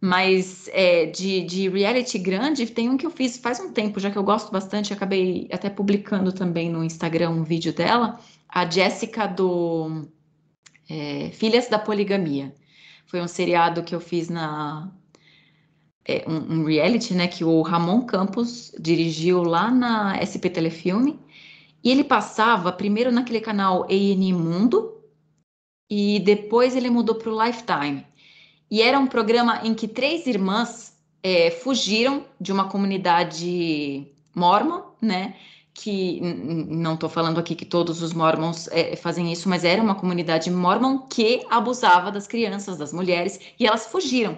Mas 0.01 0.69
é, 0.73 1.07
de, 1.07 1.43
de 1.43 1.69
reality 1.69 2.19
grande, 2.19 2.67
tem 2.67 2.91
um 2.91 2.97
que 2.97 3.07
eu 3.07 3.11
fiz 3.11 3.39
faz 3.39 3.59
um 3.61 3.73
tempo, 3.73 3.99
já 3.99 4.11
que 4.11 4.19
eu 4.19 4.25
gosto 4.25 4.53
bastante, 4.53 4.93
acabei 4.93 5.49
até 5.51 5.71
publicando 5.71 6.33
também 6.33 6.71
no 6.71 6.85
Instagram 6.85 7.31
um 7.31 7.45
vídeo 7.45 7.73
dela, 7.73 8.21
a 8.49 8.69
Jéssica 8.69 9.27
do 9.27 10.07
é, 10.89 11.31
Filhas 11.31 11.69
da 11.69 11.79
Poligamia. 11.79 12.55
Foi 13.07 13.21
um 13.21 13.29
seriado 13.29 13.83
que 13.83 13.95
eu 13.95 14.01
fiz 14.01 14.29
na. 14.29 14.93
É, 16.07 16.25
um, 16.29 16.61
um, 16.61 16.65
reality, 16.65 17.15
né, 17.15 17.27
que 17.27 17.45
o 17.45 17.63
Ramon 17.63 18.05
Campos 18.05 18.73
dirigiu 18.79 19.43
lá 19.43 19.71
na 19.71 20.17
SP 20.21 20.51
Telefilme. 20.51 21.19
E 21.83 21.91
ele 21.91 22.05
passava 22.05 22.73
primeiro 22.73 23.11
naquele 23.11 23.41
canal 23.41 23.87
ENI 23.91 24.33
Mundo, 24.33 24.95
e 25.89 26.19
depois 26.21 26.75
ele 26.75 26.91
mudou 26.91 27.15
para 27.15 27.31
o 27.31 27.45
Lifetime. 27.45 28.07
E 28.75 28.83
era 28.83 28.99
um 28.99 29.07
programa 29.07 29.61
em 29.63 29.73
que 29.73 29.87
três 29.87 30.27
irmãs 30.27 30.97
é, 31.23 31.49
fugiram 31.49 32.25
de 32.41 32.51
uma 32.51 32.69
comunidade 32.69 34.05
mormon, 34.35 34.81
né? 35.01 35.37
Que 35.73 36.21
não 36.21 36.95
estou 36.95 37.09
falando 37.09 37.39
aqui 37.39 37.55
que 37.55 37.65
todos 37.65 38.03
os 38.03 38.13
mormons 38.13 38.67
é, 38.73 38.97
fazem 38.97 39.33
isso, 39.33 39.49
mas 39.49 39.63
era 39.63 39.81
uma 39.81 39.95
comunidade 39.95 40.51
mormon 40.51 41.07
que 41.07 41.47
abusava 41.49 42.11
das 42.11 42.27
crianças, 42.27 42.77
das 42.77 42.93
mulheres, 42.93 43.39
e 43.61 43.65
elas 43.65 43.87
fugiram. 43.87 44.37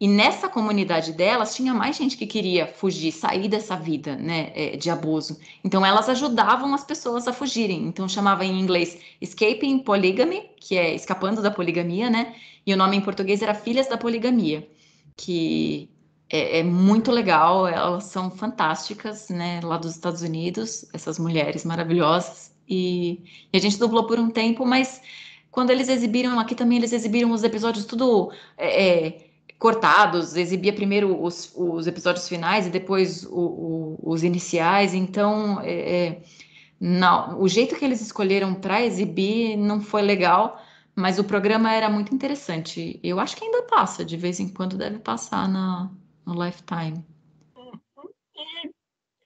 E 0.00 0.08
nessa 0.08 0.48
comunidade 0.48 1.12
delas 1.12 1.54
tinha 1.54 1.72
mais 1.72 1.96
gente 1.96 2.16
que 2.16 2.26
queria 2.26 2.66
fugir, 2.66 3.12
sair 3.12 3.46
dessa 3.46 3.76
vida, 3.76 4.16
né, 4.16 4.50
é, 4.56 4.76
de 4.76 4.90
abuso. 4.90 5.38
Então 5.62 5.86
elas 5.86 6.08
ajudavam 6.08 6.74
as 6.74 6.82
pessoas 6.82 7.28
a 7.28 7.32
fugirem. 7.32 7.84
Então 7.84 8.08
chamava 8.08 8.44
em 8.44 8.58
inglês 8.58 8.98
Escaping 9.20 9.78
Polygamy, 9.78 10.50
que 10.58 10.76
é 10.76 10.92
escapando 10.92 11.40
da 11.40 11.52
poligamia, 11.52 12.10
né? 12.10 12.34
E 12.66 12.72
o 12.72 12.76
nome 12.76 12.96
em 12.96 13.00
português 13.00 13.42
era 13.42 13.54
Filhas 13.54 13.88
da 13.88 13.96
Poligamia, 13.96 14.68
que 15.16 15.90
é, 16.30 16.60
é 16.60 16.62
muito 16.62 17.10
legal. 17.10 17.66
Elas 17.66 18.04
são 18.04 18.30
fantásticas, 18.30 19.28
né, 19.28 19.60
lá 19.62 19.76
dos 19.76 19.92
Estados 19.92 20.22
Unidos, 20.22 20.86
essas 20.92 21.18
mulheres 21.18 21.64
maravilhosas. 21.64 22.52
e, 22.68 23.24
e, 23.52 23.56
a 23.56 23.60
gente 23.60 23.78
dublou 23.78 24.06
por 24.06 24.18
um 24.18 24.30
tempo, 24.30 24.64
mas 24.64 25.00
quando 25.52 25.70
eles 25.70 25.88
exibiram 25.88 26.40
aqui 26.40 26.54
também, 26.54 26.78
eles 26.78 26.92
exibiram 26.92 27.30
os 27.30 27.44
episódios 27.44 27.84
tudo 27.84 28.32
é, 28.56 29.06
é, 29.06 29.26
cortados, 29.58 30.34
exibia 30.34 30.72
primeiro 30.72 31.22
os, 31.22 31.52
os, 31.54 31.86
episódios 31.86 32.26
finais 32.26 32.66
e 32.66 32.70
depois 32.70 33.24
o, 33.24 33.30
o, 33.30 33.98
os 34.02 34.24
iniciais, 34.24 34.94
então 34.94 35.60
é, 35.60 36.06
é 36.06 36.22
não, 36.80 37.40
o 37.40 37.46
jeito 37.48 37.76
que 37.76 37.84
eles 37.84 38.00
escolheram 38.00 38.54
para 38.54 38.82
exibir 38.82 39.56
não 39.56 39.80
foi 39.80 40.02
legal, 40.02 40.60
mas 40.94 41.18
o 41.18 41.24
programa 41.24 41.72
era 41.72 41.88
muito 41.88 42.14
interessante. 42.14 43.00
Eu 43.02 43.18
acho 43.18 43.36
que 43.36 43.44
ainda 43.44 43.62
passa, 43.62 44.04
de 44.04 44.16
vez 44.16 44.40
em 44.40 44.48
quando 44.48 44.76
deve 44.76 44.98
passar 44.98 45.48
na, 45.48 45.90
no 46.26 46.34
Lifetime. 46.44 47.04
E, 48.36 48.68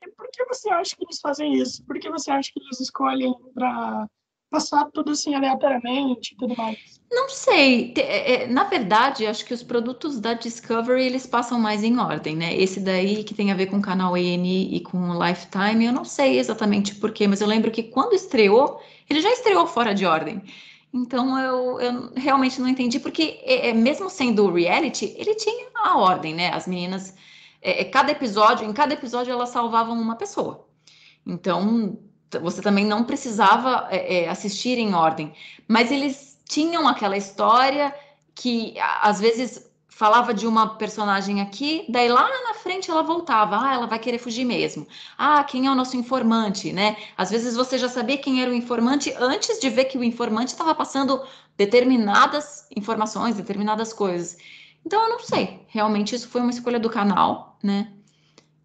e 0.02 0.10
por 0.16 0.28
que 0.32 0.44
você 0.44 0.70
acha 0.70 0.96
que 0.96 1.04
eles 1.04 1.20
fazem 1.20 1.54
isso? 1.54 1.84
Por 1.84 1.98
que 1.98 2.10
você 2.10 2.30
acha 2.30 2.50
que 2.52 2.60
eles 2.60 2.80
escolhem 2.80 3.34
para 3.54 4.06
passar 4.50 4.88
tudo 4.92 5.10
assim 5.10 5.34
aleatoriamente 5.34 6.34
e 6.34 6.36
tudo 6.36 6.56
mais? 6.56 7.00
Não 7.10 7.28
sei. 7.28 7.92
É, 7.96 8.34
é, 8.34 8.46
na 8.46 8.64
verdade, 8.64 9.26
acho 9.26 9.44
que 9.44 9.54
os 9.54 9.62
produtos 9.62 10.20
da 10.20 10.34
Discovery 10.34 11.04
eles 11.04 11.26
passam 11.26 11.58
mais 11.58 11.82
em 11.82 11.98
ordem, 11.98 12.36
né? 12.36 12.54
Esse 12.56 12.80
daí 12.80 13.24
que 13.24 13.34
tem 13.34 13.50
a 13.50 13.54
ver 13.54 13.66
com 13.66 13.78
o 13.78 13.82
canal 13.82 14.14
ANI 14.14 14.74
e 14.74 14.80
com 14.80 15.10
o 15.10 15.26
Lifetime, 15.26 15.84
eu 15.84 15.92
não 15.92 16.04
sei 16.04 16.38
exatamente 16.38 16.94
porquê, 16.94 17.26
mas 17.26 17.40
eu 17.40 17.46
lembro 17.46 17.70
que 17.70 17.82
quando 17.82 18.14
estreou, 18.14 18.80
ele 19.08 19.20
já 19.20 19.30
estreou 19.30 19.66
fora 19.66 19.94
de 19.94 20.04
ordem. 20.06 20.42
Então 20.92 21.38
eu, 21.38 21.80
eu 21.80 22.12
realmente 22.16 22.60
não 22.60 22.68
entendi, 22.68 22.98
porque 22.98 23.40
é, 23.42 23.70
é 23.70 23.72
mesmo 23.72 24.08
sendo 24.08 24.50
reality, 24.52 25.14
ele 25.16 25.34
tinha 25.34 25.68
a 25.74 25.98
ordem, 25.98 26.34
né? 26.34 26.50
As 26.52 26.66
meninas, 26.66 27.14
é, 27.60 27.82
é, 27.82 27.84
cada 27.84 28.12
episódio, 28.12 28.66
em 28.66 28.72
cada 28.72 28.94
episódio 28.94 29.32
elas 29.32 29.50
salvavam 29.50 30.00
uma 30.00 30.16
pessoa. 30.16 30.66
Então 31.26 31.98
você 32.40 32.60
também 32.62 32.84
não 32.84 33.04
precisava 33.04 33.86
é, 33.90 34.24
é, 34.24 34.28
assistir 34.28 34.78
em 34.78 34.94
ordem, 34.94 35.32
mas 35.68 35.90
eles 35.90 36.38
tinham 36.48 36.86
aquela 36.88 37.16
história 37.16 37.94
que 38.34 38.74
às 39.00 39.20
vezes 39.20 39.70
falava 39.96 40.34
de 40.34 40.46
uma 40.46 40.76
personagem 40.76 41.40
aqui, 41.40 41.86
daí 41.88 42.06
lá 42.06 42.28
na 42.46 42.52
frente 42.52 42.90
ela 42.90 43.02
voltava, 43.02 43.58
ah, 43.58 43.72
ela 43.72 43.86
vai 43.86 43.98
querer 43.98 44.18
fugir 44.18 44.44
mesmo. 44.44 44.86
Ah, 45.16 45.42
quem 45.42 45.66
é 45.66 45.70
o 45.70 45.74
nosso 45.74 45.96
informante, 45.96 46.70
né? 46.70 46.98
Às 47.16 47.30
vezes 47.30 47.56
você 47.56 47.78
já 47.78 47.88
sabia 47.88 48.18
quem 48.18 48.42
era 48.42 48.50
o 48.50 48.54
informante 48.54 49.10
antes 49.18 49.58
de 49.58 49.70
ver 49.70 49.86
que 49.86 49.96
o 49.96 50.04
informante 50.04 50.52
estava 50.52 50.74
passando 50.74 51.24
determinadas 51.56 52.66
informações, 52.76 53.36
determinadas 53.36 53.94
coisas. 53.94 54.36
Então 54.84 55.02
eu 55.02 55.08
não 55.08 55.20
sei, 55.20 55.62
realmente 55.66 56.14
isso 56.14 56.28
foi 56.28 56.42
uma 56.42 56.50
escolha 56.50 56.78
do 56.78 56.90
canal, 56.90 57.58
né? 57.62 57.90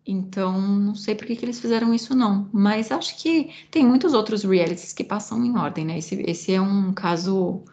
Então, 0.05 0.59
não 0.59 0.95
sei 0.95 1.15
por 1.15 1.25
que, 1.25 1.37
que 1.37 1.45
eles 1.45 1.61
fizeram 1.61 1.93
isso, 1.93 2.13
não. 2.13 2.49
Mas 2.51 2.91
acho 2.91 3.17
que 3.17 3.53
tem 3.71 3.85
muitos 3.85 4.13
outros 4.13 4.43
realities 4.43 4.91
que 4.91 5.03
passam 5.03 5.45
em 5.45 5.57
ordem, 5.57 5.85
né? 5.85 5.97
Esse, 5.97 6.21
esse 6.27 6.53
é 6.53 6.59
um 6.59 6.91
caso 6.91 7.63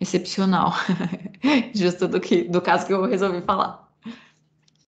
excepcional, 0.00 0.72
justo 1.74 2.08
do, 2.08 2.20
que, 2.20 2.44
do 2.44 2.60
caso 2.60 2.86
que 2.86 2.92
eu 2.92 3.04
resolvi 3.04 3.42
falar. 3.42 3.88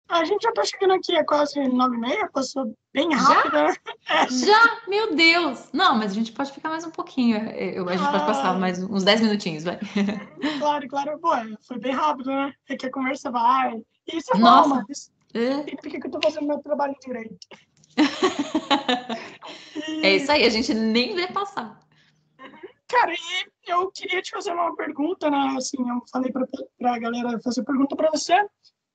A 0.08 0.26
gente 0.26 0.44
já 0.44 0.52
tá 0.52 0.64
chegando 0.66 0.94
aqui, 0.94 1.16
é 1.16 1.24
quase 1.24 1.58
nove 1.70 1.96
e 1.96 2.00
meia, 2.00 2.30
passou 2.34 2.76
bem 2.94 3.14
rápido, 3.14 3.54
já? 3.54 3.64
né? 3.64 3.76
É. 4.10 4.28
Já? 4.30 4.82
Meu 4.88 5.16
Deus! 5.16 5.70
Não, 5.72 5.96
mas 5.96 6.12
a 6.12 6.16
gente 6.16 6.34
pode 6.34 6.52
ficar 6.52 6.68
mais 6.68 6.84
um 6.84 6.92
pouquinho. 6.92 7.38
É, 7.38 7.80
eu, 7.80 7.88
a 7.88 7.96
gente 7.96 8.06
ah, 8.06 8.12
pode 8.12 8.26
passar 8.26 8.60
mais 8.60 8.84
uns 8.84 9.06
dez 9.06 9.22
minutinhos, 9.22 9.64
vai. 9.64 9.80
Claro, 10.60 10.88
claro. 10.90 11.20
Pô, 11.20 11.30
foi 11.66 11.80
bem 11.80 11.94
rápido, 11.94 12.30
né? 12.30 12.54
É 12.68 12.76
que 12.76 12.88
a 12.88 12.92
conversa 12.92 13.32
vai. 13.32 13.82
Isso 14.06 14.36
é 14.36 14.38
Nossa. 14.38 14.70
bom, 14.70 14.84
mas 14.88 15.12
é. 15.34 15.64
significa 15.64 16.02
que 16.02 16.08
eu 16.08 16.12
tô 16.12 16.20
fazendo 16.22 16.48
meu 16.48 16.60
trabalho 16.60 16.96
direito. 17.02 17.38
É 20.04 20.16
isso 20.16 20.32
aí, 20.32 20.44
a 20.44 20.50
gente 20.50 20.74
nem 20.74 21.16
vê 21.16 21.28
passar. 21.28 21.80
Cara, 22.92 23.14
eu 23.68 23.90
queria 23.90 24.22
te 24.22 24.32
fazer 24.32 24.52
uma 24.52 24.76
pergunta, 24.76 25.30
né? 25.30 25.56
Assim, 25.58 25.78
eu 25.80 26.02
falei 26.12 26.30
para 26.30 26.94
a 26.94 27.00
galera 27.00 27.40
fazer 27.40 27.64
pergunta 27.64 27.96
para 27.96 28.12
você. 28.12 28.36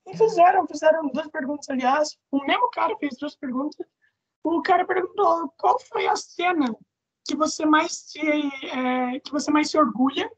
E 0.06 0.14
fizeram, 0.14 0.66
fizeram 0.66 1.08
duas 1.08 1.28
perguntas, 1.28 1.66
aliás. 1.70 2.14
O 2.30 2.44
mesmo 2.44 2.68
cara 2.70 2.94
fez 2.98 3.16
duas 3.16 3.34
perguntas. 3.34 3.86
O 4.44 4.60
cara 4.60 4.84
perguntou 4.84 5.48
qual 5.56 5.80
foi 5.80 6.06
a 6.06 6.14
cena 6.14 6.76
que 7.26 7.34
você 7.34 7.64
mais 7.64 7.92
se, 7.92 8.20
é, 8.20 9.18
que 9.20 9.32
você 9.32 9.50
mais 9.50 9.70
se 9.70 9.78
orgulha. 9.78 10.30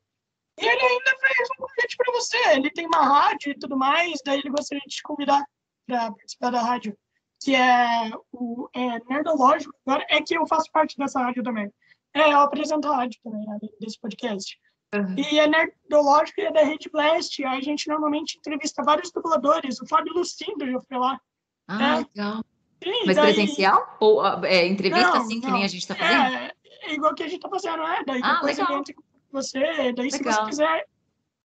E 0.56 0.64
ele 0.64 0.80
ainda 0.80 1.18
fez 1.18 1.48
um 1.50 1.62
convite 1.66 1.96
para 1.96 2.12
você. 2.12 2.38
Ele 2.50 2.70
tem 2.70 2.86
uma 2.86 3.02
rádio 3.02 3.50
e 3.50 3.58
tudo 3.58 3.76
mais, 3.76 4.20
daí 4.24 4.38
ele 4.38 4.50
gostaria 4.50 4.82
de 4.86 4.94
te 4.94 5.02
convidar 5.02 5.44
para 5.84 6.12
participar 6.12 6.50
da 6.50 6.62
rádio, 6.62 6.96
que 7.42 7.56
é 7.56 8.10
o 8.32 8.68
é, 8.72 9.00
Nerdológico. 9.04 9.74
Agora 9.84 10.06
é 10.08 10.22
que 10.22 10.38
eu 10.38 10.46
faço 10.46 10.70
parte 10.70 10.96
dessa 10.96 11.20
rádio 11.20 11.42
também. 11.42 11.72
É, 12.14 12.32
eu 12.32 12.40
apresento 12.40 12.88
a 12.88 12.96
rádio 12.96 13.20
também, 13.22 13.46
né, 13.46 13.58
desse 13.80 14.00
podcast. 14.00 14.58
Uhum. 14.94 15.14
E 15.18 15.38
é 15.38 15.46
nerdológico 15.46 16.40
e 16.40 16.44
é 16.44 16.52
da 16.52 16.62
Rede 16.62 16.88
Blast. 16.90 17.44
A 17.44 17.60
gente 17.60 17.88
normalmente 17.88 18.38
entrevista 18.38 18.82
vários 18.82 19.12
dubladores. 19.12 19.80
O 19.80 19.86
Fábio 19.86 20.14
Lucindo 20.14 20.66
já 20.70 20.80
foi 20.80 20.98
lá. 20.98 21.20
Ah, 21.68 21.96
é. 21.96 21.96
legal. 21.98 22.44
Sim, 22.82 23.06
Mas 23.06 23.16
daí... 23.16 23.34
presencial? 23.34 23.96
Ou 24.00 24.24
é, 24.44 24.66
entrevista 24.66 25.08
não, 25.08 25.22
assim, 25.22 25.34
não. 25.34 25.40
que 25.42 25.50
nem 25.50 25.64
a 25.64 25.68
gente 25.68 25.82
está 25.82 25.94
fazendo? 25.94 26.34
É, 26.34 26.52
é, 26.82 26.94
igual 26.94 27.14
que 27.14 27.22
a 27.22 27.28
gente 27.28 27.36
está 27.36 27.48
fazendo, 27.48 27.82
né? 27.82 28.02
Daí 28.06 28.20
ah, 28.22 28.34
depois 28.34 28.56
legal. 28.56 28.78
entra 28.78 28.94
com 28.94 29.02
você. 29.30 29.60
Daí, 29.92 30.10
legal. 30.10 30.10
se 30.10 30.22
você 30.22 30.44
quiser, 30.46 30.86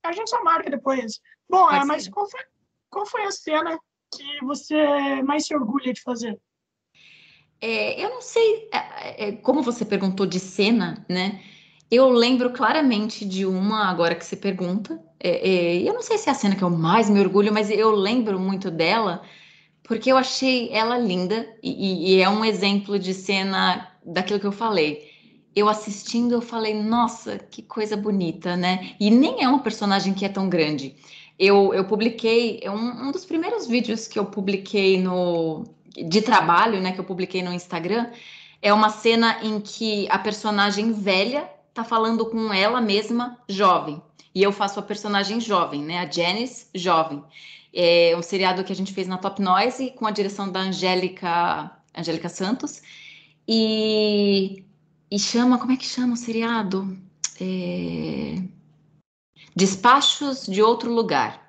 a 0.03 0.13
gente 0.13 0.31
só 0.31 0.43
marca 0.43 0.71
depois. 0.71 1.21
Bom, 1.49 1.71
é, 1.71 1.85
mas 1.85 2.09
qual 2.09 2.29
foi, 2.29 2.41
qual 2.91 3.07
foi 3.07 3.25
a 3.25 3.31
cena 3.31 3.79
que 4.13 4.45
você 4.45 5.23
mais 5.23 5.47
se 5.47 5.55
orgulha 5.55 5.93
de 5.93 6.03
fazer? 6.03 6.37
É, 7.61 8.03
eu 8.05 8.11
não 8.11 8.21
sei, 8.23 8.69
é, 8.73 9.29
é, 9.29 9.33
como 9.33 9.63
você 9.63 9.85
perguntou 9.85 10.27
de 10.27 10.39
cena, 10.39 11.05
né? 11.09 11.41
Eu 11.91 12.09
lembro 12.11 12.53
claramente 12.53 13.25
de 13.25 13.47
uma 13.47 13.87
agora 13.87 14.15
que 14.15 14.25
você 14.25 14.37
pergunta. 14.37 15.01
É, 15.19 15.49
é, 15.49 15.83
eu 15.83 15.95
não 15.95 16.03
sei 16.03 16.19
se 16.19 16.29
é 16.29 16.33
a 16.33 16.35
cena 16.35 16.55
que 16.55 16.63
eu 16.63 16.71
mais 16.71 17.09
me 17.11 17.19
orgulho, 17.21 17.53
mas 17.53 17.71
eu 17.71 17.91
lembro 17.91 18.39
muito 18.39 18.71
dela 18.71 19.23
porque 19.89 20.13
eu 20.13 20.19
achei 20.19 20.71
ela 20.71 20.99
linda 20.99 21.49
e, 21.63 22.17
e 22.17 22.21
é 22.21 22.29
um 22.29 22.45
exemplo 22.45 22.99
de 22.99 23.15
cena 23.15 23.91
daquilo 24.05 24.39
que 24.39 24.47
eu 24.47 24.53
falei. 24.53 25.11
Eu 25.57 25.69
assistindo, 25.69 26.33
eu 26.35 26.43
falei, 26.43 26.75
nossa, 26.75 27.39
que 27.39 27.63
coisa 27.63 27.97
bonita, 27.97 28.55
né? 28.55 28.95
E 29.01 29.11
nem 29.11 29.43
é 29.43 29.49
uma 29.49 29.63
personagem 29.63 30.13
que 30.13 30.27
é 30.27 30.29
tão 30.29 30.49
grande. 30.49 30.95
Eu, 31.39 31.73
eu 31.73 31.85
publiquei, 31.85 32.61
um, 32.67 33.09
um 33.09 33.13
dos 33.13 33.25
primeiros 33.25 33.67
vídeos 33.67 34.07
que 34.07 34.19
eu 34.19 34.27
publiquei 34.27 35.01
no, 35.01 35.65
de 36.05 36.23
trabalho, 36.23 36.81
né, 36.81 36.93
que 36.93 37.01
eu 37.01 37.05
publiquei 37.05 37.43
no 37.43 37.53
Instagram, 37.53 38.11
é 38.61 38.73
uma 38.73 38.91
cena 38.91 39.39
em 39.43 39.61
que 39.61 40.09
a 40.11 40.19
personagem 40.19 40.93
velha 40.93 41.49
tá 41.73 41.85
falando 41.85 42.27
com 42.27 42.53
ela 42.53 42.81
mesma 42.81 43.39
jovem. 43.49 44.03
E 44.35 44.43
eu 44.43 44.53
faço 44.53 44.79
a 44.79 44.83
personagem 44.83 45.41
jovem, 45.41 45.83
né, 45.83 46.01
a 46.01 46.11
Janice 46.11 46.67
jovem. 46.75 47.23
É 47.73 48.15
um 48.17 48.23
seriado 48.23 48.65
que 48.65 48.73
a 48.73 48.77
gente 48.77 48.93
fez 48.93 49.07
na 49.07 49.19
Top 49.19 49.41
Noise 49.41 49.91
com 49.91 50.07
a 50.07 50.11
direção 50.11 50.51
da 50.51 50.61
Angélica, 50.61 51.71
Angélica 51.95 52.29
Santos. 52.29 52.83
E, 53.47 54.65
e 55.11 55.19
chama, 55.19 55.59
como 55.59 55.73
é 55.73 55.77
que 55.77 55.87
chama 55.87 56.15
o 56.15 56.17
seriado? 56.17 56.99
É... 57.41 58.43
Despachos 59.55 60.47
de 60.47 60.63
Outro 60.63 60.93
Lugar. 60.93 61.48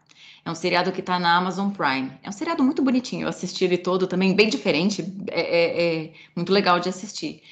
É 0.49 0.51
um 0.51 0.55
seriado 0.55 0.91
que 0.91 0.99
está 0.99 1.19
na 1.19 1.37
Amazon 1.37 1.69
Prime. 1.69 2.11
É 2.23 2.29
um 2.29 2.31
seriado 2.31 2.63
muito 2.63 2.81
bonitinho. 2.81 3.25
Eu 3.25 3.29
assisti 3.29 3.65
ele 3.65 3.77
todo 3.77 4.07
também, 4.07 4.35
bem 4.35 4.49
diferente. 4.49 5.05
É, 5.27 5.41
é, 5.41 6.05
é, 6.05 6.13
muito 6.35 6.51
legal 6.51 6.79
de 6.79 6.89
assistir. 6.89 7.43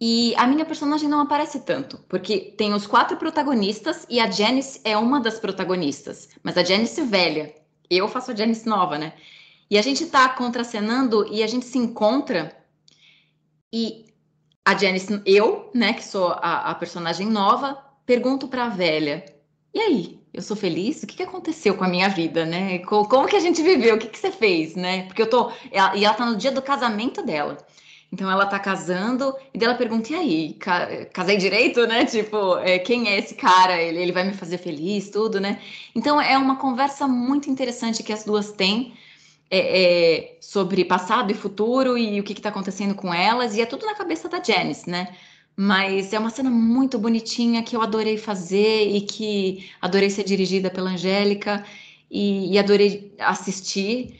E 0.00 0.34
a 0.36 0.46
minha 0.46 0.64
personagem 0.64 1.10
não 1.10 1.20
aparece 1.20 1.60
tanto, 1.60 1.98
porque 2.08 2.54
tem 2.56 2.72
os 2.72 2.86
quatro 2.86 3.18
protagonistas 3.18 4.06
e 4.08 4.18
a 4.18 4.30
Janice 4.30 4.80
é 4.82 4.96
uma 4.96 5.20
das 5.20 5.38
protagonistas. 5.38 6.30
Mas 6.42 6.56
a 6.56 6.64
Janice 6.64 7.02
velha. 7.02 7.54
Eu 7.90 8.08
faço 8.08 8.30
a 8.30 8.34
Janice 8.34 8.66
nova, 8.66 8.98
né? 8.98 9.12
E 9.70 9.76
a 9.76 9.82
gente 9.82 10.06
tá 10.06 10.26
contracenando 10.30 11.26
e 11.30 11.42
a 11.42 11.46
gente 11.46 11.66
se 11.66 11.76
encontra 11.76 12.56
e 13.70 14.06
a 14.64 14.74
Janice, 14.74 15.20
eu, 15.26 15.70
né, 15.74 15.92
que 15.92 16.04
sou 16.04 16.28
a, 16.28 16.70
a 16.70 16.74
personagem 16.74 17.26
nova, 17.26 17.76
pergunto 18.06 18.48
para 18.48 18.64
a 18.64 18.68
velha: 18.70 19.22
"E 19.74 19.80
aí, 19.80 20.21
eu 20.32 20.40
sou 20.42 20.56
feliz? 20.56 21.02
O 21.02 21.06
que, 21.06 21.16
que 21.16 21.22
aconteceu 21.22 21.74
com 21.74 21.84
a 21.84 21.88
minha 21.88 22.08
vida, 22.08 22.46
né? 22.46 22.78
Como, 22.80 23.06
como 23.08 23.28
que 23.28 23.36
a 23.36 23.40
gente 23.40 23.62
viveu? 23.62 23.96
O 23.96 23.98
que, 23.98 24.06
que 24.06 24.18
você 24.18 24.30
fez, 24.32 24.74
né? 24.74 25.04
Porque 25.04 25.22
eu 25.22 25.28
tô. 25.28 25.52
Ela, 25.70 25.94
e 25.96 26.04
ela 26.04 26.14
tá 26.14 26.24
no 26.24 26.36
dia 26.36 26.50
do 26.50 26.62
casamento 26.62 27.22
dela. 27.22 27.58
Então 28.10 28.30
ela 28.30 28.44
tá 28.46 28.58
casando, 28.58 29.34
e 29.52 29.58
dela 29.58 29.74
pergunta: 29.74 30.12
e 30.12 30.14
aí, 30.14 30.54
ca, 30.54 31.06
casei 31.12 31.36
direito, 31.36 31.86
né? 31.86 32.04
Tipo, 32.06 32.58
é, 32.58 32.78
quem 32.78 33.08
é 33.08 33.18
esse 33.18 33.34
cara? 33.34 33.80
Ele, 33.80 33.98
ele 33.98 34.12
vai 34.12 34.24
me 34.24 34.34
fazer 34.34 34.58
feliz, 34.58 35.10
tudo, 35.10 35.40
né? 35.40 35.60
Então 35.94 36.20
é 36.20 36.36
uma 36.38 36.56
conversa 36.56 37.06
muito 37.06 37.50
interessante 37.50 38.02
que 38.02 38.12
as 38.12 38.24
duas 38.24 38.52
têm. 38.52 38.94
É, 39.54 39.58
é, 39.58 40.38
sobre 40.40 40.82
passado 40.82 41.30
e 41.30 41.34
futuro 41.34 41.98
e 41.98 42.18
o 42.18 42.24
que 42.24 42.32
está 42.32 42.48
acontecendo 42.48 42.94
com 42.94 43.12
elas, 43.12 43.54
e 43.54 43.60
é 43.60 43.66
tudo 43.66 43.84
na 43.84 43.94
cabeça 43.94 44.26
da 44.26 44.42
Janice, 44.42 44.88
né? 44.88 45.14
Mas 45.56 46.12
é 46.12 46.18
uma 46.18 46.30
cena 46.30 46.50
muito 46.50 46.98
bonitinha 46.98 47.62
que 47.62 47.76
eu 47.76 47.82
adorei 47.82 48.16
fazer 48.16 48.88
e 48.88 49.02
que 49.02 49.70
adorei 49.80 50.08
ser 50.08 50.24
dirigida 50.24 50.70
pela 50.70 50.90
Angélica 50.90 51.64
e, 52.10 52.52
e 52.52 52.58
adorei 52.58 53.14
assistir. 53.18 54.18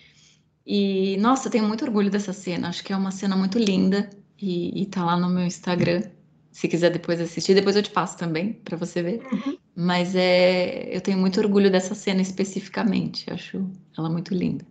E 0.66 1.16
nossa, 1.18 1.50
tenho 1.50 1.66
muito 1.66 1.84
orgulho 1.84 2.10
dessa 2.10 2.32
cena. 2.32 2.68
Acho 2.68 2.84
que 2.84 2.92
é 2.92 2.96
uma 2.96 3.10
cena 3.10 3.36
muito 3.36 3.58
linda 3.58 4.10
e, 4.40 4.82
e 4.82 4.86
tá 4.86 5.04
lá 5.04 5.16
no 5.16 5.28
meu 5.28 5.44
Instagram. 5.44 6.02
Se 6.50 6.68
quiser 6.68 6.90
depois 6.90 7.18
assistir, 7.18 7.54
depois 7.54 7.76
eu 7.76 7.82
te 7.82 7.90
passo 7.90 8.18
também 8.18 8.52
para 8.52 8.76
você 8.76 9.02
ver. 9.02 9.22
Uhum. 9.32 9.56
Mas 9.74 10.14
é, 10.14 10.94
eu 10.94 11.00
tenho 11.00 11.16
muito 11.16 11.40
orgulho 11.40 11.70
dessa 11.70 11.94
cena 11.94 12.20
especificamente. 12.20 13.32
Acho 13.32 13.66
ela 13.96 14.10
muito 14.10 14.34
linda. 14.34 14.66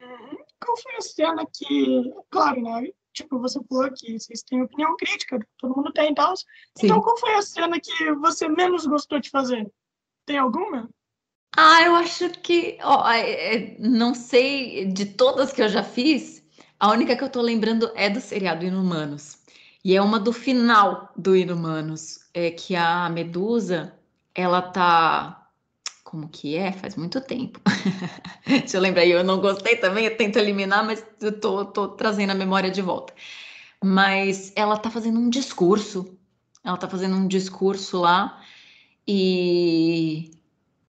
Uhum. 0.00 0.38
Qual 0.64 0.76
foi 0.78 0.96
a 0.96 1.00
cena 1.02 1.46
que, 1.52 2.14
claro, 2.30 2.62
né? 2.62 2.88
Tipo, 3.16 3.38
você 3.38 3.58
falou 3.66 3.90
que 3.92 4.18
vocês 4.18 4.42
têm 4.42 4.62
opinião 4.62 4.94
crítica, 4.94 5.38
todo 5.56 5.74
mundo 5.74 5.90
tem 5.90 6.12
e 6.12 6.14
tal. 6.14 6.34
Então, 6.78 7.00
qual 7.00 7.16
foi 7.16 7.32
a 7.34 7.40
cena 7.40 7.80
que 7.80 8.12
você 8.16 8.46
menos 8.46 8.86
gostou 8.86 9.18
de 9.18 9.30
fazer? 9.30 9.66
Tem 10.26 10.36
alguma? 10.36 10.90
Ah, 11.56 11.82
eu 11.82 11.96
acho 11.96 12.28
que, 12.42 12.76
ó, 12.82 13.10
é, 13.10 13.74
não 13.78 14.14
sei, 14.14 14.84
de 14.84 15.06
todas 15.06 15.50
que 15.50 15.62
eu 15.62 15.68
já 15.70 15.82
fiz, 15.82 16.44
a 16.78 16.90
única 16.90 17.16
que 17.16 17.24
eu 17.24 17.30
tô 17.30 17.40
lembrando 17.40 17.90
é 17.94 18.10
do 18.10 18.20
seriado 18.20 18.66
Inumanos. 18.66 19.38
E 19.82 19.96
é 19.96 20.02
uma 20.02 20.20
do 20.20 20.32
final 20.32 21.10
do 21.16 21.34
Inumanos, 21.34 22.18
é 22.34 22.50
que 22.50 22.76
a 22.76 23.08
Medusa, 23.08 23.98
ela 24.34 24.60
tá. 24.60 25.45
Como 26.06 26.28
que 26.28 26.54
é? 26.54 26.70
Faz 26.70 26.94
muito 26.94 27.20
tempo. 27.20 27.60
Deixa 28.46 28.76
eu 28.76 28.80
lembrar 28.80 29.04
eu 29.04 29.24
não 29.24 29.40
gostei 29.40 29.76
também, 29.76 30.04
eu 30.04 30.16
tento 30.16 30.36
eliminar, 30.36 30.86
mas 30.86 31.04
eu 31.20 31.40
tô, 31.40 31.64
tô 31.64 31.88
trazendo 31.88 32.30
a 32.30 32.34
memória 32.34 32.70
de 32.70 32.80
volta. 32.80 33.12
Mas 33.82 34.52
ela 34.54 34.78
tá 34.78 34.88
fazendo 34.88 35.18
um 35.18 35.28
discurso. 35.28 36.16
Ela 36.62 36.76
tá 36.76 36.88
fazendo 36.88 37.16
um 37.16 37.26
discurso 37.26 37.98
lá 37.98 38.40
e 39.06 40.30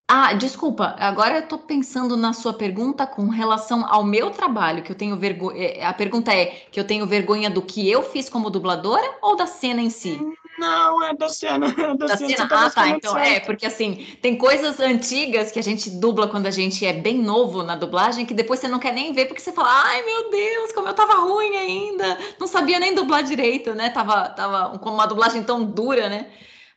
ah, 0.09 0.31
desculpa, 0.33 0.95
agora 0.97 1.35
eu 1.35 1.39
estou 1.41 1.59
pensando 1.59 2.15
na 2.15 2.31
sua 2.31 2.53
pergunta 2.53 3.05
com 3.05 3.27
relação 3.27 3.85
ao 3.85 4.05
meu 4.05 4.29
trabalho, 4.29 4.81
que 4.81 4.89
eu 4.89 4.95
tenho 4.95 5.17
vergonha. 5.17 5.61
É, 5.61 5.85
a 5.85 5.93
pergunta 5.93 6.33
é 6.33 6.45
que 6.71 6.79
eu 6.79 6.87
tenho 6.87 7.05
vergonha 7.05 7.49
do 7.49 7.61
que 7.61 7.89
eu 7.89 8.01
fiz 8.01 8.29
como 8.29 8.49
dubladora 8.49 9.05
ou 9.21 9.35
da 9.35 9.45
cena 9.45 9.81
em 9.81 9.89
si? 9.89 10.17
Não, 10.57 11.03
é 11.03 11.13
da 11.13 11.27
cena. 11.27 11.67
Da, 11.97 12.07
da 12.07 12.17
cena. 12.17 12.37
cena? 12.37 12.47
Ah, 12.49 12.69
tá. 12.69 12.87
Então, 12.89 13.13
certo. 13.13 13.27
é, 13.27 13.39
porque 13.41 13.65
assim, 13.65 14.07
tem 14.21 14.37
coisas 14.37 14.79
antigas 14.79 15.51
que 15.51 15.59
a 15.59 15.63
gente 15.63 15.89
dubla 15.89 16.29
quando 16.29 16.47
a 16.47 16.51
gente 16.51 16.85
é 16.85 16.93
bem 16.93 17.17
novo 17.17 17.61
na 17.61 17.75
dublagem, 17.75 18.25
que 18.25 18.33
depois 18.33 18.61
você 18.61 18.67
não 18.69 18.79
quer 18.79 18.93
nem 18.93 19.11
ver, 19.11 19.25
porque 19.25 19.41
você 19.41 19.51
fala, 19.51 19.69
ai 19.69 20.03
meu 20.03 20.31
Deus, 20.31 20.71
como 20.71 20.87
eu 20.87 20.93
tava 20.93 21.15
ruim 21.15 21.55
ainda, 21.55 22.17
não 22.39 22.47
sabia 22.47 22.79
nem 22.79 22.95
dublar 22.95 23.23
direito, 23.23 23.73
né? 23.73 23.89
Tava, 23.89 24.29
tava 24.29 24.79
com 24.79 24.89
uma 24.89 25.05
dublagem 25.05 25.43
tão 25.43 25.65
dura, 25.65 26.07
né? 26.07 26.27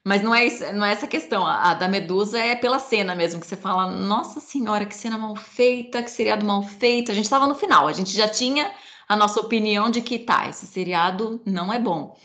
Mas 0.04 0.22
não 0.22 0.34
é, 0.34 0.46
isso, 0.46 0.64
não 0.72 0.84
é 0.84 0.92
essa 0.92 1.06
questão. 1.06 1.46
A, 1.46 1.70
a, 1.70 1.74
da 1.74 1.88
Medusa 1.88 2.38
é 2.38 2.56
pela 2.56 2.78
cena 2.78 3.14
mesmo, 3.14 3.40
que 3.40 3.46
você 3.46 3.56
fala, 3.56 3.90
nossa 3.90 4.40
senhora, 4.40 4.86
que 4.86 4.94
cena 4.94 5.18
mal 5.18 5.36
feita, 5.36 6.02
que 6.02 6.10
seriado 6.10 6.44
mal 6.44 6.62
feito. 6.62 7.10
A 7.10 7.14
gente 7.14 7.24
estava 7.24 7.46
no 7.46 7.54
final, 7.54 7.86
a 7.86 7.92
gente 7.92 8.10
já 8.16 8.28
tinha 8.28 8.72
a 9.08 9.16
nossa 9.16 9.40
opinião 9.40 9.90
de 9.90 10.00
que 10.00 10.18
tá, 10.18 10.48
esse 10.48 10.66
seriado 10.66 11.40
não 11.44 11.72
é 11.72 11.78
bom. 11.78 12.16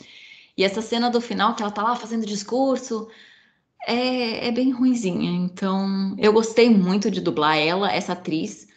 E 0.58 0.64
essa 0.64 0.82
cena 0.82 1.10
do 1.10 1.20
final, 1.20 1.56
que 1.56 1.62
ela 1.62 1.72
tá 1.72 1.84
lá 1.84 1.96
fazendo 1.96 2.26
discurso, 2.26 3.10
é, 3.88 4.48
é 4.48 4.52
bem 4.52 4.72
ruinzinha. 4.72 5.32
Então, 5.32 6.16
eu 6.18 6.32
gostei 6.32 6.70
muito 6.70 7.12
de 7.12 7.22
dublar 7.22 7.58
ela, 7.58 7.92
essa 7.92 8.14
atriz, 8.14 8.68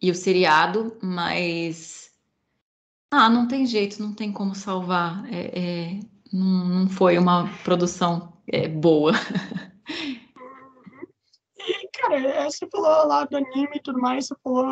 e 0.00 0.10
o 0.10 0.14
seriado, 0.14 0.96
mas. 1.02 2.10
Ah, 3.10 3.28
não 3.28 3.46
tem 3.46 3.66
jeito, 3.66 4.02
não 4.02 4.12
tem 4.12 4.32
como 4.32 4.54
salvar. 4.54 5.24
É, 5.32 5.58
é, 5.58 6.00
não, 6.32 6.68
não 6.68 6.88
foi 6.88 7.18
uma 7.18 7.48
produção 7.64 8.31
é, 8.48 8.68
boa. 8.68 9.12
E, 11.58 11.88
cara, 11.94 12.18
é, 12.18 12.44
você 12.44 12.66
falou 12.68 13.06
lá 13.06 13.24
do 13.24 13.36
anime 13.36 13.76
e 13.76 13.82
tudo 13.82 14.00
mais, 14.00 14.26
você 14.26 14.34
falou 14.42 14.64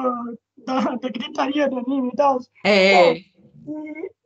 da, 0.58 0.80
da 0.96 1.08
gritaria 1.08 1.68
do 1.68 1.78
anime 1.78 2.08
e 2.08 2.16
tal. 2.16 2.38
É. 2.64 3.14
e 3.14 3.24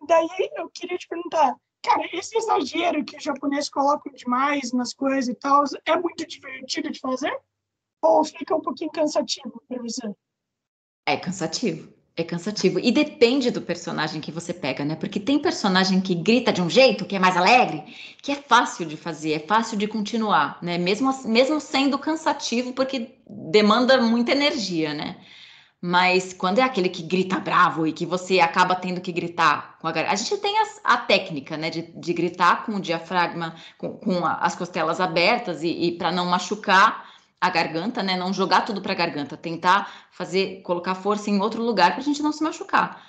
daí 0.07 0.51
eu 0.57 0.71
queria 0.71 0.97
te 0.97 1.09
perguntar, 1.09 1.55
cara, 1.83 2.09
esse 2.13 2.37
exagero 2.37 3.05
que 3.05 3.17
os 3.17 3.23
japoneses 3.23 3.69
colocam 3.69 4.13
demais 4.13 4.73
nas 4.73 4.95
coisas 4.95 5.29
e 5.29 5.35
tal, 5.35 5.65
é 5.87 5.97
muito 5.97 6.27
divertido 6.27 6.91
de 6.91 7.01
fazer? 7.01 7.37
Ou 8.03 8.25
fica 8.25 8.55
um 8.55 8.61
pouquinho 8.61 8.91
cansativo 8.91 9.63
para 9.69 9.81
você? 9.83 10.13
É 11.07 11.17
cansativo. 11.17 11.93
É 12.17 12.23
cansativo. 12.23 12.79
E 12.79 12.93
depende 12.93 13.51
do 13.51 13.61
personagem 13.61 14.21
que 14.21 14.31
você 14.31 14.55
pega, 14.55 14.85
né? 14.85 14.95
Porque 14.95 15.19
tem 15.19 15.37
personagem 15.37 16.01
que 16.01 16.15
grita 16.15 16.53
de 16.53 16.63
um 16.63 16.71
jeito, 16.71 17.05
que 17.05 17.17
é 17.17 17.19
mais 17.19 17.37
alegre, 17.37 17.83
que 18.23 18.31
é 18.31 18.37
fácil 18.37 18.87
de 18.87 18.97
fazer, 18.97 19.33
é 19.33 19.41
fácil 19.41 19.77
de 19.77 19.89
continuar, 19.89 20.59
né? 20.63 20.79
Mesmo, 20.79 21.13
mesmo 21.25 21.61
sendo 21.61 21.99
cansativo, 21.99 22.73
porque 22.73 23.17
demanda 23.29 24.01
muita 24.01 24.31
energia, 24.31 24.95
né? 24.95 25.17
Mas 25.83 26.33
quando 26.33 26.61
é 26.61 26.63
aquele 26.63 26.89
que 26.89 27.03
grita 27.03 27.41
bravo 27.41 27.85
e 27.85 27.93
que 27.93 28.07
você 28.07 28.39
acaba 28.39 28.77
tendo 28.77 29.01
que 29.01 29.11
gritar 29.11 29.77
com 29.81 29.89
a 29.89 29.93
garganta. 29.93 30.15
A 30.15 30.17
gente 30.17 30.37
tem 30.41 30.55
a 30.85 30.97
técnica, 30.97 31.57
né? 31.57 31.69
De, 31.69 31.83
de 31.83 32.13
gritar 32.13 32.65
com 32.65 32.77
o 32.77 32.81
diafragma, 32.81 33.57
com, 33.77 33.91
com 33.99 34.25
a, 34.25 34.35
as 34.37 34.55
costelas 34.55 35.01
abertas 35.01 35.65
e, 35.65 35.69
e 35.69 35.99
para 35.99 36.13
não 36.13 36.27
machucar 36.27 37.14
a 37.47 37.51
garganta, 37.51 38.03
né? 38.03 38.17
Não 38.17 38.33
jogar 38.33 38.63
tudo 38.63 38.81
para 38.81 38.93
a 38.93 38.97
garganta, 38.97 39.37
tentar 39.37 40.09
fazer, 40.11 40.63
colocar 40.63 40.95
força 40.95 41.31
em 41.31 41.41
outro 41.41 41.63
lugar 41.63 41.93
para 41.93 42.01
a 42.01 42.05
gente 42.05 42.23
não 42.23 42.33
se 42.33 42.43
machucar. 42.43 43.03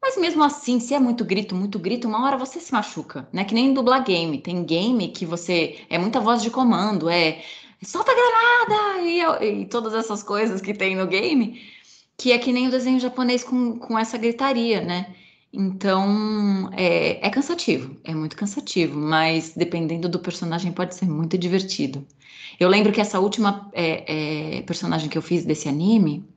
Mas 0.00 0.16
mesmo 0.16 0.42
assim, 0.44 0.80
se 0.80 0.94
é 0.94 1.00
muito 1.00 1.24
grito, 1.24 1.54
muito 1.54 1.78
grito, 1.78 2.08
uma 2.08 2.24
hora 2.24 2.36
você 2.36 2.60
se 2.60 2.72
machuca, 2.72 3.28
né? 3.32 3.44
Que 3.44 3.54
nem 3.54 3.74
dublar 3.74 4.04
game. 4.04 4.38
Tem 4.38 4.64
game 4.64 5.08
que 5.08 5.26
você 5.26 5.84
é 5.88 5.98
muita 5.98 6.20
voz 6.20 6.42
de 6.42 6.50
comando, 6.50 7.08
é 7.08 7.42
solta 7.82 8.12
a 8.12 8.14
granada 8.14 9.02
e, 9.02 9.62
e 9.62 9.66
todas 9.66 9.94
essas 9.94 10.22
coisas 10.22 10.60
que 10.60 10.74
tem 10.74 10.96
no 10.96 11.06
game, 11.06 11.60
que 12.16 12.32
é 12.32 12.38
que 12.38 12.52
nem 12.52 12.68
o 12.68 12.70
desenho 12.70 13.00
japonês 13.00 13.44
com, 13.44 13.78
com 13.78 13.98
essa 13.98 14.18
gritaria, 14.18 14.80
né? 14.80 15.14
Então 15.52 16.70
é, 16.74 17.26
é 17.26 17.30
cansativo, 17.30 17.96
é 18.04 18.14
muito 18.14 18.36
cansativo, 18.36 18.98
mas 18.98 19.54
dependendo 19.56 20.08
do 20.08 20.18
personagem 20.18 20.72
pode 20.72 20.94
ser 20.94 21.06
muito 21.06 21.38
divertido. 21.38 22.06
Eu 22.60 22.68
lembro 22.68 22.92
que 22.92 23.00
essa 23.00 23.18
última 23.20 23.70
é, 23.72 24.58
é, 24.58 24.62
personagem 24.62 25.08
que 25.08 25.16
eu 25.16 25.22
fiz 25.22 25.44
desse 25.44 25.68
anime, 25.68 26.28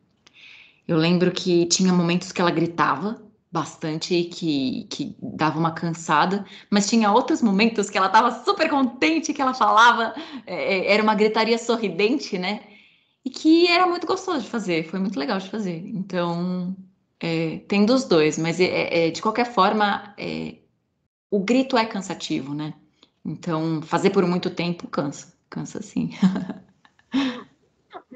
eu 0.88 0.98
lembro 0.98 1.32
que 1.32 1.66
tinha 1.66 1.94
momentos 1.94 2.32
que 2.32 2.42
ela 2.42 2.52
gritava 2.52 3.22
bastante 3.52 4.16
e 4.16 4.24
que, 4.26 4.86
que 4.90 5.16
dava 5.22 5.60
uma 5.60 5.74
cansada, 5.74 6.46
mas 6.70 6.90
tinha 6.90 7.12
outros 7.12 7.42
momentos 7.42 7.90
que 7.90 7.98
ela 7.98 8.08
estava 8.08 8.44
super 8.46 8.70
contente, 8.70 9.34
que 9.34 9.42
ela 9.42 9.54
falava, 9.54 10.14
é, 10.46 10.78
é, 10.78 10.94
era 10.94 11.04
uma 11.04 11.16
gritaria 11.16 11.58
sorridente, 11.58 12.38
né? 12.38 12.62
E 13.26 13.30
que 13.30 13.68
era 13.68 13.86
muito 13.86 14.08
gostoso 14.08 14.42
de 14.42 14.50
fazer, 14.50 14.90
foi 14.90 15.00
muito 15.00 15.20
legal 15.20 15.38
de 15.38 15.50
fazer. 15.50 15.84
Então, 15.88 16.76
é, 17.22 17.60
tem 17.68 17.86
dos 17.86 18.06
dois, 18.06 18.38
mas 18.38 18.60
é, 18.60 19.08
é, 19.08 19.12
de 19.12 19.22
qualquer 19.22 19.46
forma, 19.46 20.16
o 21.30 21.40
grito 21.40 21.78
é 21.78 21.86
cansativo, 21.86 22.54
né? 22.54 22.74
Então, 23.24 23.82
fazer 23.82 24.10
por 24.10 24.26
muito 24.26 24.50
tempo 24.50 24.88
cansa. 24.88 25.34
Cansa 25.50 25.82
sim. 25.82 26.12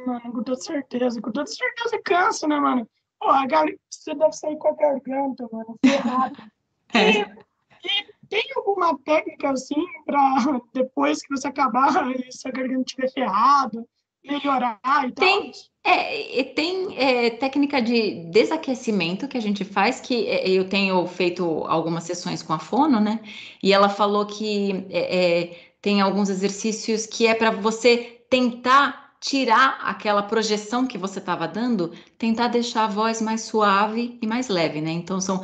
mano, 0.06 0.32
com 0.32 0.44
toda 0.44 0.60
certeza. 0.60 1.22
Com 1.22 1.32
toda 1.32 1.48
certeza 1.48 2.02
cansa, 2.04 2.48
né, 2.48 2.60
mano? 2.60 2.88
Pô, 3.20 3.30
a 3.30 3.46
gar... 3.46 3.66
você 3.90 4.14
deve 4.14 4.34
sair 4.34 4.58
com 4.58 4.70
a 4.70 4.76
garganta, 4.76 5.48
mano, 5.52 5.78
ferrado. 5.84 6.36
É. 6.94 7.10
E, 7.10 7.20
e 7.20 8.28
tem 8.30 8.44
alguma 8.56 8.98
técnica, 9.00 9.52
assim, 9.52 9.84
pra 10.06 10.36
depois 10.72 11.22
que 11.22 11.36
você 11.36 11.50
acabar 11.50 12.10
e 12.12 12.32
sua 12.32 12.52
garganta 12.52 12.84
estiver 12.84 13.12
ferrada, 13.12 13.86
melhorar 14.26 14.80
e 15.08 15.12
tal? 15.12 15.14
Tem, 15.14 15.52
é, 15.84 16.44
tem 16.44 16.98
é, 16.98 17.30
técnica 17.32 17.82
de 17.82 18.30
desaquecimento 18.32 19.28
que 19.28 19.38
a 19.38 19.42
gente 19.42 19.64
faz, 19.64 20.00
que 20.00 20.28
é, 20.28 20.50
eu 20.50 20.68
tenho 20.68 21.06
feito 21.08 21.64
algumas 21.68 22.04
sessões 22.04 22.42
com 22.42 22.54
a 22.54 22.60
Fono, 22.60 23.00
né? 23.00 23.20
E 23.62 23.74
ela 23.74 23.90
falou 23.90 24.26
que 24.26 24.86
é, 24.90 25.18
é 25.18 25.66
tem 25.82 26.02
alguns 26.02 26.30
exercícios 26.30 27.06
que 27.06 27.28
é 27.28 27.36
para 27.36 27.52
você 27.52 28.26
tentar 28.28 29.14
tirar 29.22 29.80
aquela 29.84 30.24
projeção 30.24 30.86
que 30.86 30.98
você 30.98 31.20
estava 31.20 31.48
dando, 31.48 31.92
tentar 32.18 32.48
deixar 32.48 32.86
a 32.86 32.88
voz 32.88 33.22
mais 33.22 33.42
suave 33.42 34.18
e 34.22 34.28
mais 34.28 34.50
leve, 34.50 34.82
né? 34.82 34.92
Então 34.92 35.22
são 35.22 35.44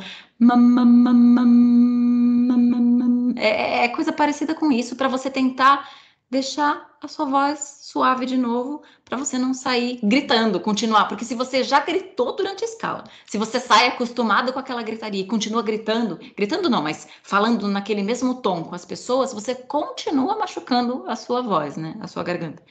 é, 3.36 3.84
é 3.84 3.88
coisa 3.88 4.12
parecida 4.12 4.54
com 4.54 4.72
isso 4.72 4.96
para 4.96 5.08
você 5.08 5.30
tentar 5.30 5.88
deixar 6.32 6.90
a 7.02 7.06
sua 7.06 7.26
voz 7.26 7.80
suave 7.82 8.24
de 8.24 8.38
novo, 8.38 8.82
para 9.04 9.18
você 9.18 9.36
não 9.36 9.52
sair 9.52 10.00
gritando, 10.02 10.58
continuar, 10.58 11.04
porque 11.04 11.26
se 11.26 11.34
você 11.34 11.62
já 11.62 11.80
gritou 11.80 12.34
durante 12.34 12.64
a 12.64 12.66
escala, 12.66 13.04
se 13.26 13.36
você 13.36 13.60
sai 13.60 13.88
acostumado 13.88 14.50
com 14.50 14.58
aquela 14.58 14.82
gritaria 14.82 15.20
e 15.20 15.26
continua 15.26 15.62
gritando, 15.62 16.18
gritando 16.34 16.70
não, 16.70 16.80
mas 16.80 17.06
falando 17.22 17.68
naquele 17.68 18.02
mesmo 18.02 18.36
tom 18.36 18.64
com 18.64 18.74
as 18.74 18.86
pessoas, 18.86 19.34
você 19.34 19.54
continua 19.54 20.38
machucando 20.38 21.04
a 21.06 21.16
sua 21.16 21.42
voz, 21.42 21.76
né, 21.76 21.96
a 22.00 22.08
sua 22.08 22.22
garganta. 22.22 22.62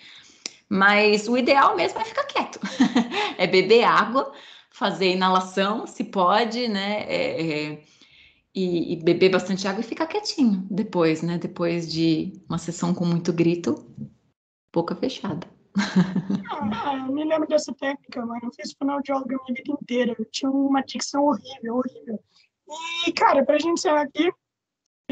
Mas 0.67 1.27
o 1.27 1.37
ideal 1.37 1.75
mesmo 1.75 2.01
é 2.01 2.05
ficar 2.05 2.23
quieto, 2.23 2.59
é 3.37 3.45
beber 3.45 3.83
água, 3.83 4.31
fazer 4.71 5.11
inalação, 5.11 5.85
se 5.85 6.05
pode, 6.05 6.67
né, 6.67 7.05
é, 7.07 7.73
é 7.73 7.81
e, 8.53 8.93
e, 8.93 8.95
beber 9.03 9.29
bastante 9.29 9.67
água 9.67 9.81
e 9.81 9.83
ficar 9.83 10.07
quietinho 10.07 10.67
depois, 10.69 11.21
né? 11.21 11.37
Depois 11.37 11.91
de 11.91 12.33
uma 12.49 12.57
sessão 12.57 12.93
com 12.93 13.05
muito 13.05 13.31
grito, 13.31 13.85
boca 14.73 14.95
fechada. 14.95 15.47
Ah, 16.73 16.95
eu 17.07 17.13
me 17.13 17.23
lembro 17.23 17.47
dessa 17.47 17.73
técnica, 17.73 18.25
mano. 18.25 18.41
Eu 18.43 18.51
fiz 18.51 18.73
fonoaudióloga 18.73 19.35
a 19.35 19.39
minha 19.43 19.55
vida 19.55 19.71
inteira. 19.71 20.15
Eu 20.17 20.25
tinha 20.25 20.51
uma 20.51 20.81
dicção 20.81 21.25
horrível, 21.25 21.77
horrível. 21.77 22.19
E, 23.07 23.13
cara, 23.13 23.43
pra 23.45 23.57
gente 23.57 23.73
encerrar 23.73 24.01
aqui, 24.01 24.27
eu 24.27 24.33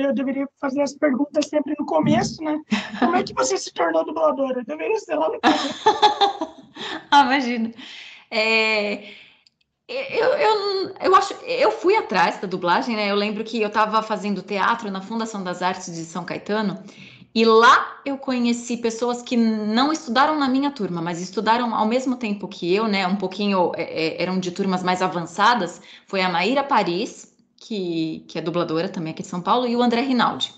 eu 0.03 0.13
deveria 0.13 0.47
fazer 0.59 0.81
as 0.81 0.93
perguntas 0.93 1.47
sempre 1.47 1.75
no 1.77 1.85
começo, 1.85 2.41
né? 2.43 2.59
Como 2.99 3.15
é 3.15 3.23
que 3.23 3.33
você 3.33 3.57
se 3.57 3.73
tornou 3.73 4.05
dubladora? 4.05 4.63
Deveria 4.63 4.97
ser 4.99 5.15
lá 5.15 5.29
no 5.29 5.39
começo. 5.39 5.85
ah, 7.11 7.21
imagina. 7.21 7.73
É, 8.31 9.09
eu, 9.89 10.29
eu, 10.33 10.95
eu 11.01 11.15
acho, 11.15 11.33
eu 11.45 11.71
fui 11.71 11.95
atrás 11.95 12.39
da 12.39 12.47
dublagem, 12.47 12.95
né? 12.95 13.09
Eu 13.09 13.15
lembro 13.15 13.43
que 13.43 13.59
eu 13.59 13.67
estava 13.67 14.03
fazendo 14.03 14.43
teatro 14.43 14.91
na 14.91 15.01
Fundação 15.01 15.43
das 15.43 15.63
Artes 15.63 15.87
de 15.87 16.05
São 16.05 16.23
Caetano 16.23 16.81
e 17.33 17.43
lá 17.43 17.99
eu 18.05 18.17
conheci 18.17 18.77
pessoas 18.77 19.21
que 19.21 19.35
não 19.35 19.91
estudaram 19.91 20.37
na 20.37 20.47
minha 20.47 20.69
turma, 20.69 21.01
mas 21.01 21.21
estudaram 21.21 21.73
ao 21.73 21.87
mesmo 21.87 22.15
tempo 22.15 22.47
que 22.47 22.73
eu, 22.73 22.87
né? 22.87 23.07
Um 23.07 23.15
pouquinho 23.15 23.71
é, 23.75 23.83
é, 23.83 24.21
eram 24.21 24.39
de 24.39 24.51
turmas 24.51 24.83
mais 24.83 25.01
avançadas. 25.01 25.81
Foi 26.05 26.21
a 26.21 26.29
Maíra 26.29 26.63
Paris, 26.63 27.33
que, 27.57 28.25
que 28.27 28.37
é 28.37 28.41
dubladora 28.41 28.89
também 28.89 29.11
aqui 29.11 29.23
de 29.23 29.27
São 29.27 29.41
Paulo, 29.41 29.67
e 29.67 29.75
o 29.75 29.81
André 29.81 30.01
Rinaldi, 30.01 30.53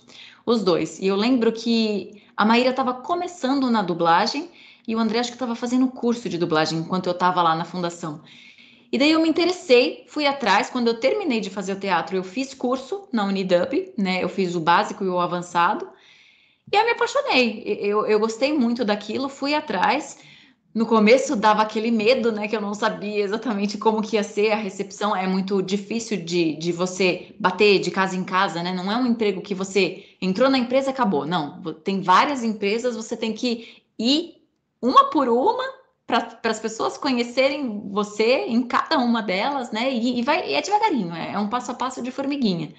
os 0.46 0.64
dois. 0.64 1.00
E 1.00 1.08
eu 1.08 1.16
lembro 1.16 1.54
que 1.54 2.22
a 2.36 2.44
Maíra 2.44 2.72
estava 2.72 2.94
começando 2.94 3.70
na 3.70 3.82
dublagem 3.82 4.50
e 4.88 4.96
o 4.96 5.00
André 5.00 5.20
acho 5.20 5.30
que 5.30 5.36
estava 5.36 5.56
fazendo 5.56 5.88
curso 5.88 6.28
de 6.28 6.38
dublagem 6.38 6.80
enquanto 6.80 7.08
eu 7.08 7.14
estava 7.14 7.42
lá 7.42 7.56
na 7.56 7.66
fundação. 7.66 8.22
E 8.92 8.98
daí 8.98 9.12
eu 9.12 9.22
me 9.22 9.30
interessei, 9.30 10.04
fui 10.08 10.28
atrás. 10.28 10.70
Quando 10.70 10.88
eu 10.88 11.00
terminei 11.00 11.40
de 11.40 11.50
fazer 11.50 11.74
o 11.74 11.80
teatro, 11.80 12.16
eu 12.16 12.24
fiz 12.24 12.54
curso 12.54 13.08
na 13.12 13.24
Unidub, 13.24 13.94
né? 13.98 14.22
Eu 14.22 14.28
fiz 14.28 14.54
o 14.54 14.60
básico 14.60 15.06
e 15.06 15.08
o 15.08 15.20
avançado. 15.20 15.88
E 16.72 16.76
eu 16.76 16.84
me 16.84 16.92
apaixonei. 16.92 17.64
Eu, 17.66 18.06
eu 18.06 18.20
gostei 18.20 18.52
muito 18.52 18.84
daquilo, 18.84 19.30
fui 19.30 19.54
atrás. 19.54 20.20
No 20.74 20.86
começo 20.86 21.38
dava 21.38 21.62
aquele 21.62 21.90
medo, 21.90 22.34
né? 22.34 22.50
Que 22.50 22.56
eu 22.56 22.62
não 22.62 22.74
sabia 22.74 23.24
exatamente 23.24 23.78
como 23.78 24.02
que 24.02 24.18
ia 24.18 24.24
ser 24.24 24.52
a 24.52 24.58
recepção. 24.58 25.16
É 25.16 25.26
muito 25.26 25.62
difícil 25.62 26.18
de, 26.24 26.56
de 26.58 26.74
você 26.74 27.34
bater 27.40 27.80
de 27.80 27.92
casa 27.92 28.18
em 28.18 28.26
casa, 28.26 28.62
né? 28.62 28.74
Não 28.74 28.92
é 28.92 28.98
um 28.98 29.08
emprego 29.08 29.42
que 29.42 29.56
você 29.56 30.04
entrou 30.22 30.50
na 30.50 30.58
empresa 30.58 30.92
acabou. 30.92 31.26
Não, 31.26 31.62
tem 31.76 32.02
várias 32.02 32.44
empresas, 32.44 32.96
você 32.96 33.16
tem 33.16 33.32
que 33.32 33.84
ir 33.98 34.42
uma 34.82 35.06
por 35.06 35.30
uma 35.30 35.81
para 36.12 36.52
as 36.52 36.60
pessoas 36.60 36.98
conhecerem 36.98 37.90
você 37.92 38.46
em 38.48 38.64
cada 38.64 38.98
uma 39.00 39.22
delas, 39.22 39.72
né? 39.72 39.92
E, 39.92 40.20
e 40.20 40.22
vai 40.24 40.50
e 40.50 40.54
é 40.54 40.62
devagarinho, 40.62 41.14
é, 41.14 41.34
é 41.34 41.40
um 41.40 41.50
passo 41.50 41.72
a 41.72 41.76
passo 41.76 42.02
de 42.02 42.12
formiguinha. 42.12 42.74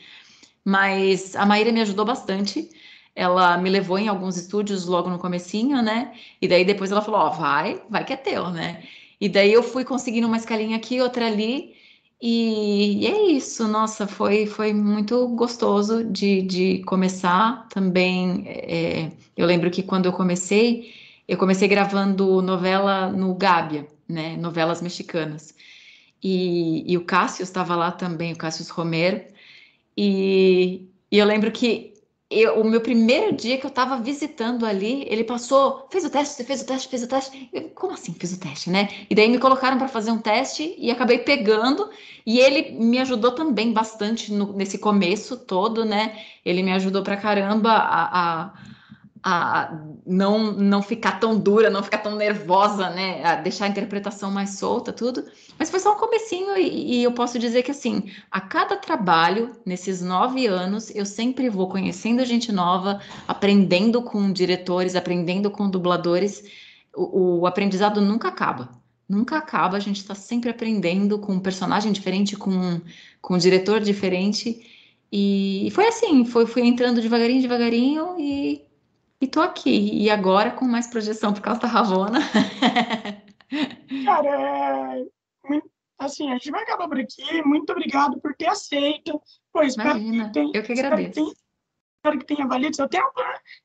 Mas 0.64 1.35
a 1.37 1.47
Maíra 1.47 1.72
me 1.72 1.80
ajudou 1.80 2.05
bastante 2.05 2.68
ela 3.14 3.59
me 3.59 3.70
levou 3.70 3.99
em 3.99 4.09
alguns 4.09 4.37
estúdios 4.37 4.87
logo 4.87 5.11
no 5.11 5.18
comecinho, 5.18 5.83
né? 5.83 6.12
E 6.41 6.49
daí 6.49 6.64
depois 6.64 6.91
ela 6.91 7.03
falou, 7.03 7.20
ó, 7.20 7.28
oh, 7.28 7.33
vai, 7.33 7.83
vai 7.89 8.05
que 8.05 8.12
é 8.12 8.16
teu, 8.16 8.51
né? 8.51 8.83
E 9.20 9.28
daí 9.28 9.53
eu 9.53 9.62
fui 9.62 9.85
conseguindo 9.85 10.26
uma 10.26 10.37
escalinha 10.37 10.76
aqui, 10.76 11.01
outra 11.01 11.26
ali, 11.26 11.74
e, 12.20 13.05
e 13.05 13.07
é 13.07 13.30
isso, 13.33 13.68
nossa, 13.68 14.07
foi, 14.07 14.47
foi 14.47 14.72
muito 14.72 15.28
gostoso 15.28 16.05
de, 16.05 16.43
de 16.43 16.83
começar 16.85 17.68
também. 17.68 18.45
É, 18.47 19.12
eu 19.37 19.47
lembro 19.47 19.70
que 19.70 19.83
quando 19.83 20.07
eu 20.07 20.12
comecei, 20.12 20.93
eu 21.33 21.39
comecei 21.39 21.66
gravando 21.66 22.43
novela 22.43 23.09
no 23.11 23.35
Gábia, 23.35 23.87
né? 24.07 24.37
Novelas 24.37 24.83
mexicanas. 24.83 25.55
E, 26.22 26.85
e 26.93 26.95
o 26.99 27.07
Cássio 27.07 27.43
estava 27.43 27.74
lá 27.74 27.91
também, 27.91 28.35
o 28.35 28.37
Cássio 28.37 28.66
Romero, 28.74 29.24
e, 29.97 30.87
e 31.11 31.18
eu 31.18 31.24
lembro 31.24 31.51
que 31.51 31.95
eu, 32.30 32.61
o 32.61 32.64
meu 32.64 32.83
primeiro 32.83 33.35
dia 33.35 33.57
que 33.57 33.64
eu 33.64 33.70
estava 33.70 33.97
visitando 33.97 34.66
ali, 34.66 35.07
ele 35.09 35.24
passou, 35.24 35.89
fez 35.91 36.05
o 36.05 36.11
teste, 36.11 36.45
fez 36.45 36.61
o 36.61 36.66
teste, 36.66 36.89
fez 36.89 37.03
o 37.03 37.09
teste. 37.09 37.49
Eu, 37.51 37.70
como 37.70 37.95
assim 37.95 38.12
fez 38.12 38.35
o 38.35 38.39
teste, 38.39 38.68
né? 38.68 38.91
E 39.09 39.14
daí 39.14 39.30
me 39.30 39.39
colocaram 39.39 39.78
para 39.78 39.89
fazer 39.89 40.11
um 40.11 40.18
teste 40.18 40.74
e 40.78 40.91
acabei 40.91 41.18
pegando. 41.18 41.91
E 42.26 42.41
ele 42.41 42.72
me 42.72 42.99
ajudou 42.99 43.33
também 43.33 43.72
bastante 43.72 44.30
no, 44.33 44.53
nesse 44.53 44.78
começo 44.78 45.39
todo, 45.39 45.85
né? 45.85 46.24
Ele 46.45 46.62
me 46.62 46.72
ajudou 46.72 47.03
para 47.03 47.16
caramba 47.16 47.70
a, 47.70 48.43
a 48.45 48.55
a 49.23 49.79
não, 50.05 50.53
não 50.53 50.83
ficar 50.83 51.20
tão 51.20 51.39
dura, 51.39 51.70
não 51.70 51.83
ficar 51.83 51.99
tão 51.99 52.16
nervosa, 52.16 52.91
né? 52.91 53.25
A 53.25 53.37
deixar 53.37 53.66
a 53.66 53.68
interpretação 53.68 54.33
mais 54.33 54.59
solta, 54.59 54.93
tudo. 54.93 55.25
Mas 55.57 55.70
foi 55.70 55.79
só 55.79 55.95
um 55.95 55.99
comecinho 55.99 56.57
e, 56.57 56.99
e, 56.99 57.05
eu 57.05 57.12
posso 57.12 57.39
dizer 57.39 57.62
que, 57.62 57.70
assim, 57.70 58.11
a 58.31 58.41
cada 58.41 58.77
trabalho, 58.77 59.53
nesses 59.64 60.03
nove 60.03 60.47
anos, 60.47 60.91
eu 60.95 61.07
sempre 61.07 61.49
vou 61.49 61.68
conhecendo 61.68 62.25
gente 62.25 62.51
nova, 62.51 63.01
aprendendo 63.29 64.03
com 64.03 64.33
diretores, 64.33 64.97
aprendendo 64.97 65.51
com 65.51 65.70
dubladores. 65.70 66.43
O, 66.95 67.41
o 67.41 67.47
aprendizado 67.47 68.01
nunca 68.01 68.29
acaba. 68.29 68.70
Nunca 69.09 69.37
acaba, 69.37 69.77
a 69.77 69.81
gente 69.81 69.99
está 69.99 70.14
sempre 70.14 70.51
aprendendo 70.51 71.18
com 71.18 71.35
um 71.35 71.41
personagem 71.41 71.93
diferente, 71.93 72.35
com, 72.37 72.81
com 73.20 73.35
um 73.35 73.39
diretor 73.39 73.81
diferente. 73.81 74.66
E, 75.12 75.68
foi 75.73 75.87
assim, 75.87 76.25
foi, 76.25 76.45
fui 76.47 76.62
entrando 76.62 77.01
devagarinho, 77.01 77.43
devagarinho 77.43 78.16
e 78.18 78.72
e 79.23 79.29
tô 79.29 79.41
aqui, 79.41 80.03
e 80.03 80.11
agora 80.11 80.51
com 80.51 80.64
mais 80.64 80.89
projeção 80.89 81.33
por 81.33 81.41
causa 81.41 81.61
da 81.61 81.68
Ravona. 81.68 82.18
Cara, 84.05 84.29
é, 84.29 85.62
assim, 85.97 86.29
a 86.29 86.33
gente 86.33 86.51
vai 86.51 86.64
acabar 86.64 86.89
por 86.89 86.99
aqui. 86.99 87.41
Muito 87.45 87.70
obrigado 87.70 88.20
por 88.20 88.35
ter 88.35 88.49
aceito. 88.49 89.23
Pois, 89.53 89.75
Imagina, 89.75 90.27
que 90.27 90.33
tenha, 90.33 90.51
eu 90.53 90.62
que 90.64 90.73
agradeço. 90.73 91.09
Espero 91.09 91.14
que, 91.14 91.14
tenha, 91.14 91.35
espero 91.95 92.18
que 92.18 92.27
tenha 92.27 92.49
valido 92.49 92.75
seu 92.75 92.89
tempo. 92.89 93.12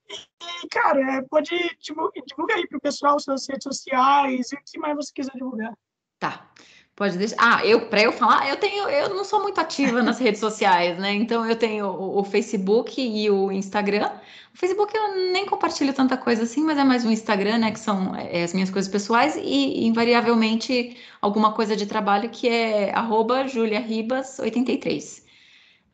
E, 0.07 0.67
cara, 0.67 1.17
é, 1.17 1.21
pode 1.23 1.49
divulgar, 1.79 2.23
divulga 2.27 2.53
aí 2.53 2.67
pro 2.67 2.79
pessoal 2.79 3.19
suas 3.19 3.47
redes 3.49 3.63
sociais 3.63 4.51
e 4.51 4.55
o 4.55 4.59
que 4.63 4.77
mais 4.77 4.95
você 4.95 5.11
quiser 5.11 5.33
divulgar. 5.33 5.75
Tá. 6.19 6.51
Pode 6.97 7.15
deixar. 7.15 7.35
Ah, 7.37 7.63
eu 7.63 7.87
para 7.89 8.01
eu 8.01 8.11
falar, 8.11 8.49
eu 8.49 8.57
tenho, 8.57 8.89
eu 8.89 9.13
não 9.13 9.23
sou 9.23 9.43
muito 9.43 9.61
ativa 9.61 10.01
nas 10.01 10.17
redes 10.17 10.39
sociais, 10.39 10.97
né? 10.97 11.13
Então 11.13 11.47
eu 11.47 11.55
tenho 11.55 11.85
o, 11.85 12.21
o, 12.21 12.23
Facebook 12.23 12.99
e 12.99 13.29
o 13.29 13.51
Instagram. 13.51 14.09
O 14.51 14.57
Facebook 14.57 14.97
eu 14.97 15.15
nem 15.31 15.45
compartilho 15.45 15.93
tanta 15.93 16.17
coisa 16.17 16.41
assim, 16.41 16.63
mas 16.63 16.75
é 16.75 16.83
mais 16.83 17.05
o 17.05 17.11
Instagram, 17.11 17.59
né? 17.59 17.71
Que 17.71 17.79
são 17.79 18.15
é, 18.15 18.41
as 18.41 18.51
minhas 18.51 18.71
coisas 18.71 18.91
pessoais 18.91 19.35
e 19.35 19.85
invariavelmente 19.85 20.97
alguma 21.21 21.53
coisa 21.53 21.75
de 21.75 21.85
trabalho 21.85 22.31
que 22.31 22.49
é 22.49 22.91
@juliaribas83. 22.95 25.21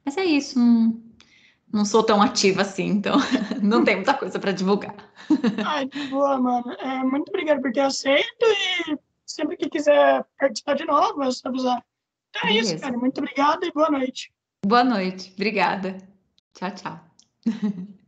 Mas 0.06 0.16
é 0.16 0.24
isso. 0.24 0.58
Não, 0.58 1.02
não 1.70 1.84
sou 1.84 2.02
tão 2.02 2.22
ativa 2.22 2.62
assim, 2.62 2.88
então 2.88 3.18
não 3.62 3.84
tem 3.84 3.98
muita 3.98 4.14
coisa 4.14 4.40
para 4.40 4.54
divulgar. 4.54 4.96
Ai, 5.66 5.86
boa, 6.10 6.40
mano. 6.40 6.72
É, 6.80 7.04
muito 7.04 7.28
obrigado 7.28 7.62
por 7.62 7.74
ter 7.74 7.82
aceito 7.82 8.46
e 8.88 8.98
sempre 9.34 9.58
que 9.58 9.70
quiser 9.70 10.26
participar 10.38 10.76
de 10.76 10.86
novo, 10.86 11.24
é 11.24 11.32
só 11.32 11.50
avisar. 11.50 11.84
Então 12.30 12.50
é 12.50 12.54
isso, 12.54 12.80
cara. 12.80 12.98
Muito 12.98 13.18
obrigado 13.20 13.64
e 13.64 13.72
boa 13.72 13.90
noite. 13.90 14.34
Boa 14.66 14.84
noite. 14.84 15.32
Obrigada. 15.36 15.98
Tchau, 16.54 16.72
tchau. 16.72 17.00